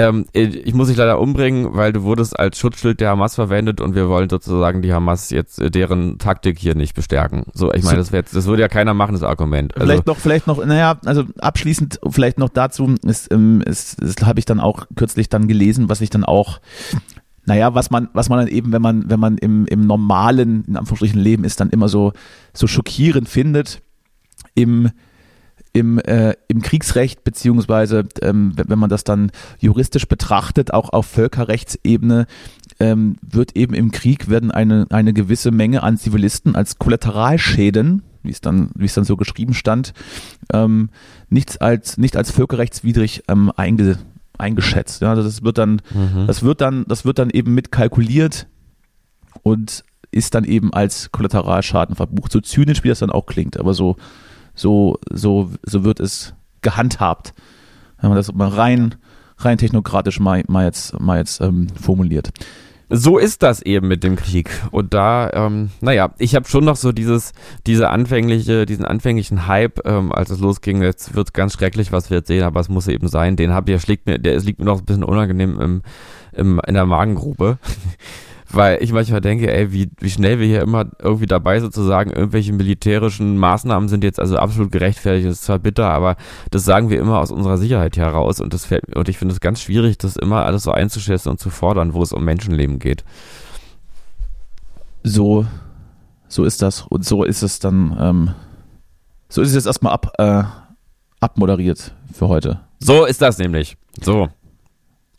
ähm, 0.00 0.26
ich 0.32 0.72
muss 0.72 0.88
dich 0.88 0.96
leider 0.96 1.18
umbringen, 1.20 1.74
weil 1.74 1.92
du 1.92 2.02
wurdest 2.04 2.38
als 2.38 2.58
Schutzschild 2.58 3.00
der 3.00 3.10
Hamas 3.10 3.34
verwendet 3.34 3.82
und 3.82 3.94
wir 3.94 4.08
wollen 4.08 4.30
sozusagen 4.30 4.80
die 4.80 4.94
Hamas 4.94 5.28
jetzt 5.28 5.60
äh, 5.60 5.70
deren 5.70 6.18
Taktik 6.18 6.58
hier 6.58 6.74
nicht 6.74 6.94
bestärken. 6.94 7.44
So, 7.52 7.72
ich 7.72 7.82
meine, 7.82 7.98
das, 7.98 8.10
wär, 8.10 8.22
das 8.22 8.46
würde 8.46 8.62
ja 8.62 8.68
keiner 8.68 8.94
machen, 8.94 9.12
das 9.12 9.22
Argument. 9.22 9.74
Also, 9.74 9.86
vielleicht 9.86 10.06
noch, 10.06 10.16
vielleicht 10.16 10.46
noch, 10.46 10.64
naja, 10.64 10.98
also 11.04 11.24
abschließend 11.38 12.00
vielleicht 12.08 12.38
noch 12.38 12.48
dazu, 12.48 12.94
ist, 13.04 13.30
ähm, 13.30 13.60
ist, 13.60 14.00
ist 14.00 14.24
habe 14.24 14.38
ich 14.38 14.46
dann 14.46 14.60
auch 14.60 14.86
kürzlich 14.96 15.28
dann 15.28 15.48
gelesen, 15.48 15.90
was 15.90 16.00
ich 16.00 16.08
dann 16.08 16.24
auch 16.24 16.60
naja, 17.50 17.74
was 17.74 17.90
man, 17.90 18.08
was 18.12 18.28
man 18.28 18.38
dann 18.38 18.46
eben, 18.46 18.70
wenn 18.70 18.80
man, 18.80 19.10
wenn 19.10 19.18
man 19.18 19.36
im, 19.36 19.66
im 19.66 19.84
normalen, 19.84 20.62
in 20.68 20.76
Anführungsstrichen 20.76 21.20
Leben 21.20 21.42
ist, 21.42 21.58
dann 21.58 21.70
immer 21.70 21.88
so, 21.88 22.12
so 22.54 22.68
schockierend 22.68 23.28
findet, 23.28 23.82
im, 24.54 24.90
im, 25.72 25.98
äh, 25.98 26.34
im 26.46 26.62
Kriegsrecht, 26.62 27.24
beziehungsweise 27.24 28.06
ähm, 28.22 28.52
wenn 28.54 28.78
man 28.78 28.88
das 28.88 29.02
dann 29.02 29.32
juristisch 29.58 30.06
betrachtet, 30.06 30.72
auch 30.72 30.90
auf 30.90 31.06
Völkerrechtsebene, 31.06 32.28
ähm, 32.78 33.16
wird 33.20 33.56
eben 33.56 33.74
im 33.74 33.90
Krieg 33.90 34.30
werden 34.30 34.52
eine, 34.52 34.86
eine 34.90 35.12
gewisse 35.12 35.50
Menge 35.50 35.82
an 35.82 35.98
Zivilisten 35.98 36.54
als 36.54 36.78
Kollateralschäden, 36.78 38.04
wie 38.22 38.30
es 38.30 38.40
dann, 38.40 38.70
wie 38.76 38.84
es 38.84 38.94
dann 38.94 39.02
so 39.02 39.16
geschrieben 39.16 39.54
stand, 39.54 39.92
ähm, 40.52 40.90
nichts 41.30 41.56
als, 41.56 41.98
nicht 41.98 42.16
als 42.16 42.30
völkerrechtswidrig 42.30 43.24
ähm, 43.26 43.50
einge, 43.56 43.98
eingeschätzt. 44.40 45.02
Ja, 45.02 45.10
also 45.10 45.22
das 45.22 45.42
wird 45.42 45.58
dann, 45.58 45.82
mhm. 45.92 46.26
das 46.26 46.42
wird 46.42 46.60
dann, 46.60 46.84
das 46.88 47.04
wird 47.04 47.18
dann 47.18 47.30
eben 47.30 47.54
mitkalkuliert 47.54 48.46
und 49.42 49.84
ist 50.10 50.34
dann 50.34 50.44
eben 50.44 50.72
als 50.72 51.12
Kollateralschaden 51.12 51.94
verbucht. 51.94 52.32
So 52.32 52.40
zynisch 52.40 52.82
wie 52.82 52.88
das 52.88 52.98
dann 52.98 53.10
auch 53.10 53.26
klingt, 53.26 53.58
aber 53.58 53.74
so, 53.74 53.96
so, 54.54 54.98
so, 55.10 55.50
so 55.62 55.84
wird 55.84 56.00
es 56.00 56.34
gehandhabt. 56.62 57.34
Wenn 58.00 58.10
man 58.10 58.16
das 58.16 58.32
mal 58.32 58.48
rein, 58.48 58.96
rein 59.38 59.58
technokratisch 59.58 60.18
mal, 60.20 60.42
mal 60.48 60.64
jetzt, 60.64 60.98
mal 60.98 61.18
jetzt 61.18 61.40
ähm, 61.40 61.68
formuliert 61.80 62.32
so 62.90 63.18
ist 63.18 63.42
das 63.42 63.62
eben 63.62 63.88
mit 63.88 64.02
dem 64.02 64.16
Krieg. 64.16 64.50
Und 64.72 64.92
da, 64.92 65.30
ähm, 65.32 65.70
naja, 65.80 66.12
ich 66.18 66.34
habe 66.34 66.48
schon 66.48 66.64
noch 66.64 66.76
so 66.76 66.90
dieses, 66.92 67.32
diese 67.66 67.88
anfängliche, 67.88 68.66
diesen 68.66 68.84
anfänglichen 68.84 69.46
Hype, 69.46 69.86
ähm, 69.86 70.12
als 70.12 70.30
es 70.30 70.40
losging, 70.40 70.82
jetzt 70.82 71.14
wird 71.14 71.32
ganz 71.32 71.54
schrecklich, 71.54 71.92
was 71.92 72.10
wir 72.10 72.18
jetzt 72.18 72.28
sehen, 72.28 72.42
aber 72.42 72.60
es 72.60 72.68
muss 72.68 72.88
eben 72.88 73.08
sein. 73.08 73.36
Den 73.36 73.52
habe 73.52 73.72
ich, 73.72 73.80
schlägt 73.80 74.06
mir, 74.06 74.18
der 74.18 74.38
liegt 74.40 74.58
mir 74.58 74.64
noch 74.64 74.80
ein 74.80 74.84
bisschen 74.84 75.04
unangenehm 75.04 75.60
im, 75.60 75.82
im, 76.32 76.60
in 76.66 76.74
der 76.74 76.86
Magengrube. 76.86 77.58
weil 78.52 78.82
ich 78.82 78.92
manchmal 78.92 79.20
denke, 79.20 79.52
ey, 79.52 79.72
wie, 79.72 79.90
wie 80.00 80.10
schnell 80.10 80.40
wir 80.40 80.46
hier 80.46 80.62
immer 80.62 80.86
irgendwie 80.98 81.26
dabei 81.26 81.60
sozusagen, 81.60 82.10
irgendwelche 82.10 82.52
militärischen 82.52 83.36
Maßnahmen 83.36 83.88
sind 83.88 84.02
jetzt 84.02 84.18
also 84.18 84.36
absolut 84.36 84.72
gerechtfertigt, 84.72 85.28
das 85.28 85.36
ist 85.36 85.44
zwar 85.44 85.58
bitter, 85.58 85.88
aber 85.88 86.16
das 86.50 86.64
sagen 86.64 86.90
wir 86.90 86.98
immer 86.98 87.20
aus 87.20 87.30
unserer 87.30 87.58
Sicherheit 87.58 87.96
heraus 87.96 88.40
und 88.40 88.52
das 88.52 88.64
fällt, 88.64 88.96
und 88.96 89.08
ich 89.08 89.18
finde 89.18 89.34
es 89.34 89.40
ganz 89.40 89.60
schwierig, 89.60 89.98
das 89.98 90.16
immer 90.16 90.44
alles 90.44 90.64
so 90.64 90.72
einzuschätzen 90.72 91.30
und 91.30 91.38
zu 91.38 91.50
fordern, 91.50 91.94
wo 91.94 92.02
es 92.02 92.12
um 92.12 92.24
Menschenleben 92.24 92.78
geht. 92.78 93.04
So, 95.02 95.46
so 96.28 96.44
ist 96.44 96.60
das 96.60 96.82
und 96.82 97.04
so 97.04 97.22
ist 97.24 97.42
es 97.42 97.60
dann, 97.60 97.96
ähm, 98.00 98.34
so 99.28 99.42
ist 99.42 99.48
es 99.48 99.54
jetzt 99.54 99.66
erstmal 99.66 99.92
ab, 99.92 100.12
äh, 100.18 100.42
abmoderiert 101.20 101.94
für 102.12 102.28
heute. 102.28 102.60
So 102.80 103.04
ist 103.04 103.22
das 103.22 103.38
nämlich. 103.38 103.76
So. 104.00 104.28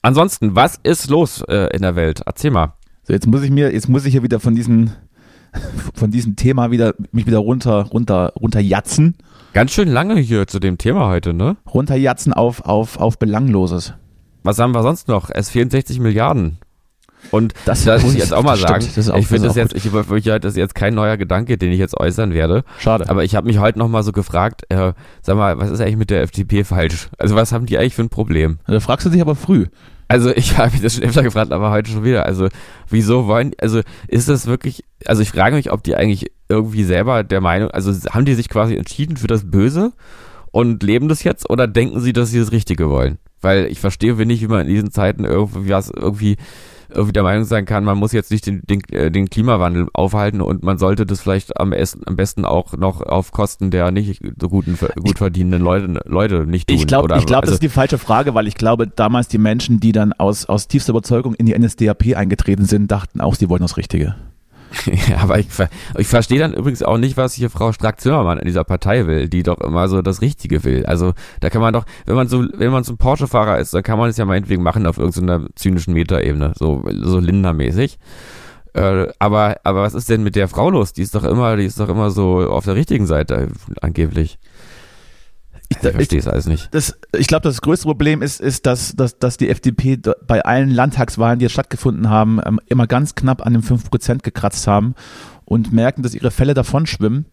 Ansonsten, 0.01 0.55
was 0.55 0.79
ist 0.83 1.09
los 1.09 1.43
äh, 1.47 1.69
in 1.75 1.83
der 1.83 1.95
Welt? 1.95 2.21
Erzähl 2.25 2.51
mal. 2.51 2.73
So, 3.03 3.13
jetzt 3.13 3.27
muss 3.27 3.41
ich 3.41 3.49
mir, 3.51 3.73
jetzt 3.73 3.89
muss 3.89 4.05
ich 4.05 4.13
ja 4.13 4.23
wieder 4.23 4.39
von 4.39 4.55
diesem, 4.55 4.91
von 5.93 6.11
diesem 6.11 6.35
Thema 6.35 6.71
wieder, 6.71 6.93
mich 7.11 7.25
wieder 7.25 7.39
runter, 7.39 7.83
runter, 7.83 8.33
runterjatzen. 8.39 9.15
Ganz 9.53 9.71
schön 9.71 9.89
lange 9.89 10.15
hier 10.19 10.47
zu 10.47 10.59
dem 10.59 10.77
Thema 10.77 11.09
heute, 11.09 11.33
ne? 11.33 11.57
Runterjatzen 11.73 12.31
auf, 12.31 12.61
auf, 12.61 12.97
auf 12.97 13.17
Belangloses. 13.17 13.93
Was 14.43 14.59
haben 14.59 14.73
wir 14.73 14.83
sonst 14.83 15.07
noch? 15.07 15.29
Es 15.33 15.49
fehlen 15.49 15.69
60 15.69 15.99
Milliarden. 15.99 16.57
Und 17.29 17.53
das, 17.65 17.83
das 17.83 18.01
muss 18.01 18.13
ich 18.13 18.19
jetzt 18.19 18.33
auch 18.33 18.43
mal 18.43 18.57
sagen. 18.57 18.81
Stimmt, 18.81 19.15
ich 19.17 19.27
finde 19.27 19.47
das 19.47 19.55
jetzt, 19.55 19.75
ich 19.75 19.85
überfürchte, 19.85 20.39
das 20.39 20.53
ist 20.53 20.57
jetzt 20.57 20.73
kein 20.73 20.95
neuer 20.95 21.17
Gedanke, 21.17 21.57
den 21.57 21.71
ich 21.71 21.77
jetzt 21.77 21.95
äußern 21.95 22.33
werde. 22.33 22.63
Schade. 22.79 23.09
Aber 23.09 23.23
ich 23.23 23.35
habe 23.35 23.47
mich 23.47 23.59
heute 23.59 23.77
noch 23.77 23.87
mal 23.87 24.01
so 24.03 24.11
gefragt, 24.11 24.63
äh, 24.69 24.93
sag 25.21 25.37
mal, 25.37 25.59
was 25.59 25.69
ist 25.69 25.81
eigentlich 25.81 25.97
mit 25.97 26.09
der 26.09 26.23
FDP 26.23 26.63
falsch? 26.63 27.09
Also 27.19 27.35
was 27.35 27.51
haben 27.51 27.67
die 27.67 27.77
eigentlich 27.77 27.95
für 27.95 28.01
ein 28.01 28.09
Problem? 28.09 28.57
Da 28.65 28.79
fragst 28.79 29.05
du 29.05 29.11
dich 29.11 29.21
aber 29.21 29.35
früh. 29.35 29.67
Also 30.11 30.35
ich 30.35 30.57
habe 30.57 30.71
mich 30.71 30.81
das 30.81 30.95
schon 30.95 31.05
öfter 31.05 31.23
gefragt, 31.23 31.53
aber 31.53 31.71
heute 31.71 31.89
schon 31.89 32.03
wieder. 32.03 32.25
Also 32.25 32.49
wieso 32.89 33.27
wollen, 33.27 33.53
also 33.59 33.79
ist 34.09 34.27
das 34.27 34.45
wirklich, 34.45 34.83
also 35.05 35.21
ich 35.21 35.31
frage 35.31 35.55
mich, 35.55 35.71
ob 35.71 35.83
die 35.83 35.95
eigentlich 35.95 36.31
irgendwie 36.49 36.83
selber 36.83 37.23
der 37.23 37.39
Meinung, 37.39 37.71
also 37.71 37.93
haben 38.09 38.25
die 38.25 38.33
sich 38.33 38.49
quasi 38.49 38.75
entschieden 38.75 39.15
für 39.15 39.27
das 39.27 39.49
Böse 39.49 39.93
und 40.51 40.83
leben 40.83 41.07
das 41.07 41.23
jetzt 41.23 41.49
oder 41.49 41.65
denken 41.65 42.01
sie, 42.01 42.11
dass 42.11 42.29
sie 42.29 42.39
das 42.39 42.51
Richtige 42.51 42.89
wollen? 42.89 43.19
Weil 43.39 43.67
ich 43.67 43.79
verstehe 43.79 44.13
nicht, 44.25 44.41
wie 44.41 44.47
man 44.47 44.67
in 44.67 44.73
diesen 44.73 44.91
Zeiten 44.91 45.23
irgendwie 45.23 45.69
was 45.69 45.89
irgendwie 45.89 46.35
irgendwie 46.93 47.13
der 47.13 47.23
Meinung 47.23 47.45
sein 47.45 47.65
kann, 47.65 47.83
man 47.83 47.97
muss 47.97 48.11
jetzt 48.11 48.31
nicht 48.31 48.45
den, 48.45 48.61
den, 48.63 48.81
äh, 48.91 49.11
den 49.11 49.29
Klimawandel 49.29 49.87
aufhalten 49.93 50.41
und 50.41 50.63
man 50.63 50.77
sollte 50.77 51.05
das 51.05 51.21
vielleicht 51.21 51.59
am, 51.59 51.73
am 51.73 52.15
besten 52.15 52.45
auch 52.45 52.73
noch 52.77 53.01
auf 53.01 53.31
Kosten 53.31 53.71
der 53.71 53.91
nicht 53.91 54.21
so 54.39 54.49
guten, 54.49 54.77
gut 54.99 55.17
verdienenden 55.17 55.61
Leute, 55.61 56.01
Leute 56.05 56.45
nicht 56.45 56.67
tun. 56.67 56.77
Ich 56.77 56.87
glaube, 56.87 57.15
ich 57.17 57.25
glaub, 57.25 57.41
also, 57.41 57.51
das 57.51 57.55
ist 57.55 57.63
die 57.63 57.69
falsche 57.69 57.97
Frage, 57.97 58.33
weil 58.33 58.47
ich 58.47 58.55
glaube, 58.55 58.87
damals 58.87 59.27
die 59.27 59.37
Menschen, 59.37 59.79
die 59.79 59.91
dann 59.91 60.13
aus, 60.13 60.45
aus 60.45 60.67
tiefster 60.67 60.91
Überzeugung 60.91 61.33
in 61.35 61.45
die 61.45 61.57
NSDAP 61.57 62.15
eingetreten 62.15 62.65
sind, 62.65 62.91
dachten 62.91 63.21
auch, 63.21 63.35
sie 63.35 63.49
wollen 63.49 63.61
das 63.61 63.77
Richtige. 63.77 64.15
Ja, 65.09 65.17
aber 65.17 65.39
ich, 65.39 65.47
ich 65.97 66.07
verstehe 66.07 66.39
dann 66.39 66.53
übrigens 66.53 66.83
auch 66.83 66.97
nicht, 66.97 67.17
was 67.17 67.33
hier 67.33 67.49
Frau 67.49 67.71
Strack-Zimmermann 67.71 68.39
in 68.39 68.45
dieser 68.45 68.63
Partei 68.63 69.07
will, 69.07 69.29
die 69.29 69.43
doch 69.43 69.59
immer 69.59 69.87
so 69.87 70.01
das 70.01 70.21
Richtige 70.21 70.63
will. 70.63 70.85
Also 70.85 71.13
da 71.39 71.49
kann 71.49 71.61
man 71.61 71.73
doch, 71.73 71.85
wenn 72.05 72.15
man 72.15 72.27
so, 72.27 72.45
wenn 72.53 72.71
man 72.71 72.83
so 72.83 72.93
ein 72.93 72.97
Porsche-Fahrer 72.97 73.59
ist, 73.59 73.73
dann 73.73 73.83
kann 73.83 73.99
man 73.99 74.09
es 74.09 74.17
ja 74.17 74.25
meinetwegen 74.25 74.63
machen 74.63 74.85
auf 74.85 74.97
irgendeiner 74.97 75.47
zynischen 75.55 75.93
Metaebene, 75.93 76.53
so, 76.57 76.83
so 77.01 77.19
Lindermäßig. 77.19 77.99
Äh, 78.73 79.07
aber, 79.19 79.57
aber 79.63 79.81
was 79.81 79.93
ist 79.93 80.09
denn 80.09 80.23
mit 80.23 80.35
der 80.35 80.47
Frau 80.47 80.69
los? 80.69 80.93
Die 80.93 81.01
ist 81.01 81.15
doch 81.15 81.23
immer, 81.23 81.57
die 81.57 81.65
ist 81.65 81.79
doch 81.79 81.89
immer 81.89 82.09
so 82.09 82.39
auf 82.49 82.65
der 82.65 82.75
richtigen 82.75 83.05
Seite, 83.05 83.49
angeblich. 83.81 84.39
Ich, 85.71 85.77
ich 85.81 85.91
verstehe 85.91 86.19
es 86.19 86.27
alles 86.27 86.47
nicht. 86.47 86.67
Das, 86.71 86.97
ich 87.17 87.27
glaube, 87.27 87.43
das 87.43 87.61
größte 87.61 87.85
Problem 87.85 88.21
ist, 88.21 88.41
ist 88.41 88.65
dass, 88.65 88.93
dass, 88.93 89.17
dass 89.19 89.37
die 89.37 89.49
FDP 89.49 89.97
bei 90.27 90.43
allen 90.43 90.69
Landtagswahlen, 90.69 91.39
die 91.39 91.43
jetzt 91.43 91.53
stattgefunden 91.53 92.09
haben, 92.09 92.41
ähm, 92.45 92.59
immer 92.67 92.87
ganz 92.87 93.15
knapp 93.15 93.45
an 93.45 93.53
den 93.53 93.63
5% 93.63 94.21
gekratzt 94.21 94.67
haben 94.67 94.95
und 95.45 95.71
merken, 95.71 96.03
dass 96.03 96.13
ihre 96.13 96.31
Fälle 96.31 96.53
davon 96.53 96.87
schwimmen 96.87 97.25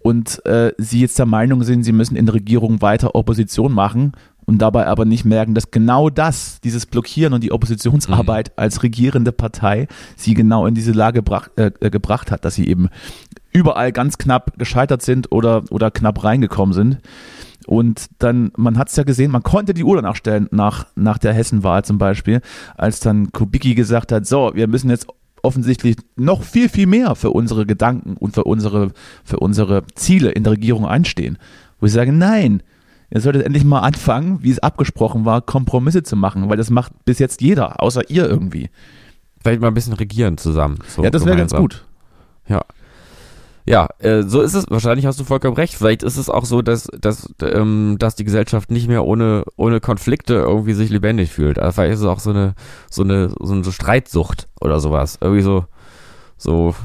und 0.00 0.44
äh, 0.46 0.72
sie 0.78 1.00
jetzt 1.00 1.18
der 1.18 1.26
Meinung 1.26 1.62
sind, 1.62 1.84
sie 1.84 1.92
müssen 1.92 2.16
in 2.16 2.26
der 2.26 2.34
Regierung 2.34 2.82
weiter 2.82 3.14
Opposition 3.14 3.72
machen 3.72 4.12
und 4.46 4.58
dabei 4.58 4.86
aber 4.86 5.04
nicht 5.04 5.24
merken, 5.24 5.54
dass 5.54 5.70
genau 5.70 6.10
das, 6.10 6.60
dieses 6.60 6.86
Blockieren 6.86 7.34
und 7.34 7.44
die 7.44 7.52
Oppositionsarbeit 7.52 8.48
mhm. 8.48 8.52
als 8.56 8.82
regierende 8.82 9.30
Partei 9.30 9.86
sie 10.16 10.34
genau 10.34 10.66
in 10.66 10.74
diese 10.74 10.92
Lage 10.92 11.22
brach, 11.22 11.48
äh, 11.56 11.70
äh, 11.80 11.90
gebracht 11.90 12.32
hat, 12.32 12.44
dass 12.44 12.56
sie 12.56 12.68
eben 12.68 12.88
überall 13.52 13.92
ganz 13.92 14.18
knapp 14.18 14.58
gescheitert 14.58 15.02
sind 15.02 15.32
oder, 15.32 15.64
oder 15.70 15.90
knapp 15.90 16.22
reingekommen 16.24 16.74
sind. 16.74 16.98
Und 17.66 18.06
dann, 18.18 18.52
man 18.56 18.78
hat 18.78 18.88
es 18.88 18.96
ja 18.96 19.02
gesehen, 19.02 19.30
man 19.30 19.42
konnte 19.42 19.74
die 19.74 19.84
Uhr 19.84 19.96
danach 19.96 20.16
stellen, 20.16 20.48
nach, 20.50 20.86
nach 20.94 21.18
der 21.18 21.32
Hessenwahl 21.32 21.84
zum 21.84 21.98
Beispiel, 21.98 22.40
als 22.76 23.00
dann 23.00 23.32
Kubicki 23.32 23.74
gesagt 23.74 24.12
hat, 24.12 24.26
so, 24.26 24.52
wir 24.54 24.68
müssen 24.68 24.90
jetzt 24.90 25.06
offensichtlich 25.42 25.96
noch 26.16 26.42
viel, 26.42 26.68
viel 26.68 26.86
mehr 26.86 27.14
für 27.14 27.30
unsere 27.30 27.66
Gedanken 27.66 28.16
und 28.16 28.34
für 28.34 28.44
unsere, 28.44 28.92
für 29.24 29.38
unsere 29.38 29.84
Ziele 29.94 30.30
in 30.30 30.44
der 30.44 30.52
Regierung 30.52 30.86
einstehen. 30.86 31.38
Wo 31.78 31.86
ich 31.86 31.92
sage, 31.92 32.12
nein, 32.12 32.62
ihr 33.10 33.20
solltet 33.20 33.44
endlich 33.44 33.64
mal 33.64 33.80
anfangen, 33.80 34.42
wie 34.42 34.50
es 34.50 34.58
abgesprochen 34.58 35.24
war, 35.24 35.42
Kompromisse 35.42 36.02
zu 36.02 36.16
machen, 36.16 36.48
weil 36.48 36.56
das 36.56 36.70
macht 36.70 36.92
bis 37.04 37.18
jetzt 37.18 37.40
jeder, 37.40 37.80
außer 37.82 38.10
ihr 38.10 38.28
irgendwie. 38.28 38.70
vielleicht 39.42 39.60
mal 39.60 39.68
ein 39.68 39.74
bisschen 39.74 39.92
regieren 39.92 40.38
zusammen. 40.38 40.78
So 40.88 41.04
ja, 41.04 41.10
das 41.10 41.24
wäre 41.24 41.36
ganz 41.36 41.52
gut. 41.52 41.84
Ja, 42.48 42.64
äh, 43.98 44.22
so 44.22 44.42
ist 44.42 44.54
es. 44.54 44.64
Wahrscheinlich 44.70 45.06
hast 45.06 45.18
du 45.18 45.24
vollkommen 45.24 45.56
recht. 45.56 45.74
Vielleicht 45.74 46.04
ist 46.04 46.16
es 46.16 46.30
auch 46.30 46.44
so, 46.44 46.62
dass, 46.62 46.88
dass, 47.00 47.28
ähm, 47.42 47.96
dass 47.98 48.14
die 48.14 48.24
Gesellschaft 48.24 48.70
nicht 48.70 48.86
mehr 48.86 49.04
ohne, 49.04 49.42
ohne 49.56 49.80
Konflikte 49.80 50.34
irgendwie 50.34 50.72
sich 50.72 50.88
lebendig 50.88 51.32
fühlt. 51.32 51.58
Also 51.58 51.72
vielleicht 51.72 51.94
ist 51.94 52.00
es 52.00 52.06
auch 52.06 52.20
so 52.20 52.30
eine, 52.30 52.54
so 52.88 53.02
eine, 53.02 53.30
so 53.40 53.52
eine 53.52 53.64
Streitsucht 53.64 54.46
oder 54.60 54.78
sowas. 54.78 55.18
Irgendwie 55.20 55.42
so, 55.42 55.64
so, 56.38 56.76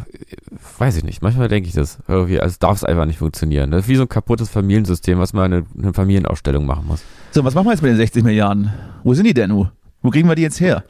weiß 0.80 0.98
ich 0.98 1.04
nicht. 1.04 1.22
Manchmal 1.22 1.50
denke 1.50 1.70
ich 1.70 1.76
das. 1.76 2.00
Irgendwie, 2.08 2.40
als 2.40 2.58
darf 2.58 2.78
es 2.78 2.84
einfach 2.84 3.06
nicht 3.06 3.20
funktionieren. 3.20 3.70
Das 3.70 3.82
ist 3.82 3.88
wie 3.88 3.96
so 3.96 4.04
ein 4.04 4.10
kaputtes 4.10 4.50
Familiensystem, 4.50 5.20
was 5.20 5.34
man 5.34 5.54
eine, 5.54 5.66
eine 5.78 5.94
Familienausstellung 5.94 6.66
machen 6.66 6.88
muss. 6.88 7.04
So, 7.30 7.44
was 7.44 7.54
machen 7.54 7.68
wir 7.68 7.74
jetzt 7.74 7.84
mit 7.84 7.92
den 7.92 7.98
60 7.98 8.24
Milliarden? 8.24 8.74
Wo 9.04 9.14
sind 9.14 9.28
die 9.28 9.36
denn 9.36 9.50
nun? 9.50 9.70
Wo 10.02 10.10
kriegen 10.10 10.28
wir 10.28 10.36
die 10.36 10.42
jetzt 10.42 10.60
her? 10.60 10.84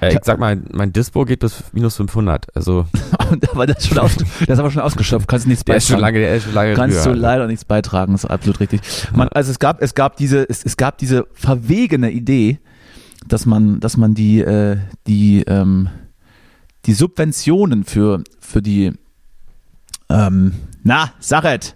Äh, 0.00 0.14
ich 0.14 0.20
sag 0.24 0.38
mal, 0.38 0.60
mein 0.72 0.92
Dispo 0.92 1.24
geht 1.24 1.40
bis 1.40 1.64
minus 1.72 1.96
500. 1.96 2.54
Also, 2.54 2.86
aber 3.52 3.66
das 3.66 3.78
ist, 3.78 3.88
schon 3.88 3.98
aus, 3.98 4.16
das 4.16 4.48
ist 4.48 4.58
aber 4.58 4.70
schon 4.70 4.82
ausgeschöpft. 4.82 5.26
Kannst 5.28 5.46
nichts 5.46 5.64
der 5.64 5.76
ist 5.76 5.86
schon 5.86 5.96
beitragen. 5.96 6.16
lange, 6.16 6.26
der 6.26 6.36
ist 6.36 6.44
schon 6.44 6.54
lange 6.54 6.74
Kannst 6.74 6.98
du 6.98 7.10
drüber. 7.10 7.20
leider 7.20 7.46
nichts 7.46 7.64
beitragen, 7.64 8.12
das 8.12 8.24
ist 8.24 8.30
absolut 8.30 8.60
richtig. 8.60 8.80
Man, 9.14 9.28
also 9.28 9.50
es 9.50 9.58
gab, 9.58 9.80
es 9.82 9.94
gab 9.94 10.16
diese, 10.16 10.48
es, 10.48 10.64
es 10.64 10.76
gab 10.76 10.98
diese 10.98 11.26
verwegene 11.32 12.10
Idee, 12.10 12.58
dass 13.26 13.46
man, 13.46 13.80
dass 13.80 13.96
man 13.96 14.14
die, 14.14 14.40
äh, 14.40 14.78
die, 15.06 15.42
ähm, 15.42 15.88
die 16.84 16.92
Subventionen 16.92 17.84
für, 17.84 18.22
für 18.38 18.62
die, 18.62 18.92
ähm, 20.08 20.52
na, 20.82 21.12
Sachet, 21.18 21.75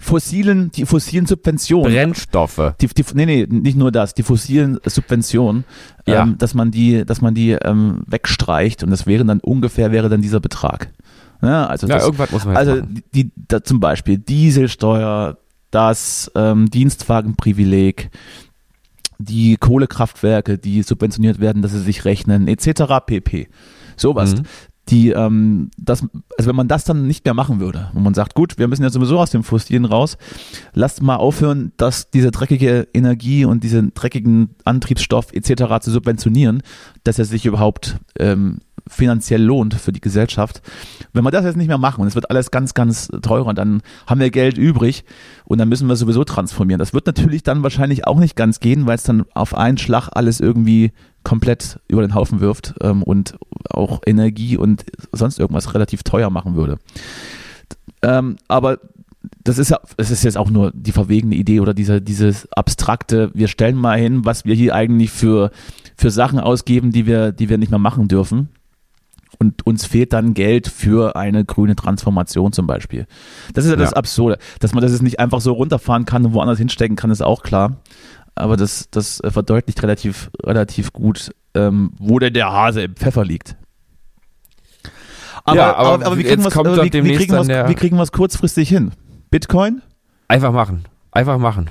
fossilen, 0.00 0.70
die 0.72 0.86
fossilen 0.86 1.26
Subventionen. 1.26 1.92
Brennstoffe. 1.92 2.74
Die, 2.80 2.86
die, 2.88 3.04
nee, 3.14 3.26
nee, 3.26 3.46
nicht 3.48 3.76
nur 3.76 3.92
das, 3.92 4.14
die 4.14 4.22
fossilen 4.22 4.78
Subventionen, 4.84 5.64
Ja. 6.06 6.22
ähm, 6.22 6.38
dass 6.38 6.54
man 6.54 6.70
die, 6.70 7.04
dass 7.04 7.20
man 7.20 7.34
die 7.34 7.50
ähm, 7.52 8.02
wegstreicht 8.06 8.82
und 8.82 8.90
das 8.90 9.06
wäre 9.06 9.24
dann 9.26 9.40
ungefähr 9.40 9.92
wäre 9.92 10.08
dann 10.08 10.22
dieser 10.22 10.40
Betrag. 10.40 10.90
Ja, 11.42 11.66
also 11.66 11.86
Ja, 11.86 11.96
das, 11.96 12.04
irgendwas 12.04 12.30
muss 12.32 12.44
man 12.46 12.56
also 12.56 12.76
machen. 12.76 13.02
die, 13.14 13.24
die 13.24 13.30
da 13.48 13.62
zum 13.62 13.78
Beispiel 13.78 14.18
Dieselsteuer, 14.18 15.36
das 15.70 16.30
ähm, 16.34 16.68
Dienstwagenprivileg, 16.70 18.10
die 19.18 19.56
Kohlekraftwerke, 19.58 20.56
die 20.58 20.82
subventioniert 20.82 21.40
werden, 21.40 21.60
dass 21.60 21.72
sie 21.72 21.80
sich 21.80 22.06
rechnen, 22.06 22.48
etc. 22.48 22.82
pp. 23.04 23.48
Sowas. 23.96 24.34
Mhm. 24.36 24.42
Die, 24.90 25.10
ähm, 25.10 25.70
das, 25.76 26.02
also 26.36 26.48
wenn 26.48 26.56
man 26.56 26.68
das 26.68 26.84
dann 26.84 27.06
nicht 27.06 27.24
mehr 27.24 27.34
machen 27.34 27.60
würde, 27.60 27.90
wo 27.92 28.00
man 28.00 28.14
sagt, 28.14 28.34
gut, 28.34 28.58
wir 28.58 28.66
müssen 28.68 28.82
ja 28.82 28.90
sowieso 28.90 29.18
aus 29.18 29.30
dem 29.30 29.44
Fossilen 29.44 29.84
raus, 29.84 30.18
lasst 30.74 31.02
mal 31.02 31.16
aufhören, 31.16 31.72
dass 31.76 32.10
diese 32.10 32.30
dreckige 32.30 32.88
Energie 32.92 33.44
und 33.44 33.62
diesen 33.62 33.94
dreckigen 33.94 34.50
Antriebsstoff 34.64 35.32
etc. 35.32 35.80
zu 35.80 35.90
subventionieren, 35.90 36.62
dass 37.04 37.18
er 37.18 37.24
sich 37.24 37.46
überhaupt 37.46 37.96
ähm, 38.18 38.58
finanziell 38.86 39.42
lohnt 39.42 39.74
für 39.74 39.92
die 39.92 40.00
Gesellschaft. 40.00 40.62
Wenn 41.12 41.24
wir 41.24 41.30
das 41.30 41.44
jetzt 41.44 41.56
nicht 41.56 41.68
mehr 41.68 41.78
machen 41.78 42.00
und 42.00 42.06
es 42.06 42.14
wird 42.14 42.30
alles 42.30 42.50
ganz, 42.50 42.74
ganz 42.74 43.08
teurer, 43.22 43.54
dann 43.54 43.82
haben 44.06 44.20
wir 44.20 44.30
Geld 44.30 44.58
übrig 44.58 45.04
und 45.44 45.58
dann 45.58 45.68
müssen 45.68 45.88
wir 45.88 45.96
sowieso 45.96 46.24
transformieren. 46.24 46.78
Das 46.78 46.92
wird 46.92 47.06
natürlich 47.06 47.42
dann 47.42 47.62
wahrscheinlich 47.62 48.06
auch 48.06 48.18
nicht 48.18 48.36
ganz 48.36 48.60
gehen, 48.60 48.86
weil 48.86 48.96
es 48.96 49.02
dann 49.02 49.24
auf 49.34 49.54
einen 49.54 49.78
Schlag 49.78 50.08
alles 50.12 50.40
irgendwie 50.40 50.92
komplett 51.22 51.78
über 51.88 52.02
den 52.02 52.14
Haufen 52.14 52.40
wirft 52.40 52.74
ähm, 52.80 53.02
und 53.02 53.36
auch 53.68 54.00
Energie 54.06 54.56
und 54.56 54.84
sonst 55.12 55.38
irgendwas 55.38 55.74
relativ 55.74 56.02
teuer 56.02 56.30
machen 56.30 56.56
würde. 56.56 56.78
Ähm, 58.02 58.36
aber 58.48 58.78
das 59.44 59.58
ist 59.58 59.70
ja, 59.70 59.80
das 59.96 60.10
ist 60.10 60.24
jetzt 60.24 60.38
auch 60.38 60.50
nur 60.50 60.72
die 60.74 60.92
verwegene 60.92 61.34
Idee 61.34 61.60
oder 61.60 61.74
diese, 61.74 62.00
dieses 62.00 62.50
abstrakte, 62.52 63.30
wir 63.34 63.48
stellen 63.48 63.76
mal 63.76 63.98
hin, 63.98 64.24
was 64.24 64.44
wir 64.44 64.54
hier 64.54 64.74
eigentlich 64.74 65.10
für, 65.10 65.50
für 66.00 66.10
Sachen 66.10 66.40
ausgeben, 66.40 66.92
die 66.92 67.06
wir, 67.06 67.30
die 67.30 67.48
wir 67.48 67.58
nicht 67.58 67.70
mehr 67.70 67.78
machen 67.78 68.08
dürfen. 68.08 68.48
Und 69.38 69.64
uns 69.66 69.86
fehlt 69.86 70.12
dann 70.12 70.34
Geld 70.34 70.66
für 70.66 71.14
eine 71.14 71.44
grüne 71.44 71.76
Transformation 71.76 72.52
zum 72.52 72.66
Beispiel. 72.66 73.06
Das 73.54 73.64
ist 73.64 73.70
ja 73.70 73.76
das 73.76 73.90
Ja. 73.90 73.96
Absurde. 73.96 74.38
Dass 74.58 74.72
man 74.74 74.82
das 74.82 74.92
jetzt 74.92 75.02
nicht 75.02 75.20
einfach 75.20 75.40
so 75.40 75.52
runterfahren 75.52 76.04
kann 76.04 76.24
und 76.26 76.32
woanders 76.32 76.58
hinstecken 76.58 76.96
kann, 76.96 77.10
ist 77.10 77.22
auch 77.22 77.42
klar. 77.42 77.76
Aber 78.34 78.56
das, 78.56 78.88
das 78.90 79.20
äh, 79.20 79.30
verdeutlicht 79.30 79.82
relativ, 79.82 80.30
relativ 80.42 80.92
gut, 80.92 81.30
ähm, 81.54 81.92
wo 81.98 82.18
denn 82.18 82.32
der 82.32 82.50
Hase 82.50 82.82
im 82.82 82.96
Pfeffer 82.96 83.24
liegt. 83.24 83.56
Aber, 85.44 85.56
Ja, 85.56 85.74
aber 85.76 86.06
aber, 86.06 86.18
wie 86.18 86.24
kriegen 86.24 86.42
wir 86.42 86.48
es 86.48 86.56
aber 86.56 86.82
wie, 86.82 86.90
kriegen 86.90 87.74
kriegen 87.76 87.96
wir's 87.98 88.12
kurzfristig 88.12 88.68
hin? 88.68 88.92
Bitcoin? 89.30 89.82
Einfach 90.28 90.52
machen. 90.52 90.84
Einfach 91.12 91.38
machen. 91.38 91.70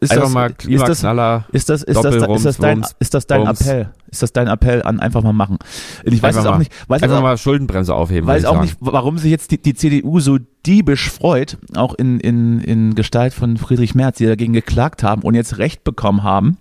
Ist 0.00 0.10
Einfach 0.12 0.24
das, 0.24 0.32
mal 0.32 0.46
ist 0.50 0.56
das, 0.58 0.66
Klimaknaller. 0.66 1.44
ist 1.52 1.68
das, 1.68 1.82
ist 1.82 1.96
das, 1.96 2.04
ist 2.04 2.04
das 2.04 2.56
dein, 2.58 2.74
Rums, 2.74 2.96
ist 2.98 3.14
das 3.14 3.26
dein 3.26 3.42
Rums. 3.46 3.60
Appell? 3.60 3.90
Ist 4.10 4.22
das 4.22 4.32
dein 4.32 4.48
Appell 4.48 4.82
an 4.82 5.00
einfach 5.00 5.22
mal 5.22 5.32
machen? 5.32 5.58
Ich 6.04 6.22
weiß 6.22 6.36
Einfach 6.36 6.40
es 6.40 6.46
auch 6.46 6.50
mal. 6.52 6.58
nicht, 6.58 6.72
weiß 6.88 7.02
Einfach 7.02 7.18
auch, 7.18 7.22
mal 7.22 7.38
Schuldenbremse 7.38 7.94
aufheben. 7.94 8.26
weiß 8.26 8.44
auch 8.44 8.54
sagen. 8.54 8.64
nicht, 8.64 8.76
warum 8.80 9.18
sich 9.18 9.30
jetzt 9.30 9.50
die, 9.52 9.62
die 9.62 9.74
CDU 9.74 10.20
so 10.20 10.38
diebisch 10.66 11.08
freut, 11.10 11.56
auch 11.76 11.94
in, 11.94 12.20
in, 12.20 12.60
in 12.60 12.94
Gestalt 12.94 13.32
von 13.32 13.56
Friedrich 13.56 13.94
Merz, 13.94 14.18
die 14.18 14.26
dagegen 14.26 14.52
geklagt 14.52 15.02
haben 15.02 15.22
und 15.22 15.34
jetzt 15.34 15.58
Recht 15.58 15.84
bekommen 15.84 16.22
haben. 16.24 16.58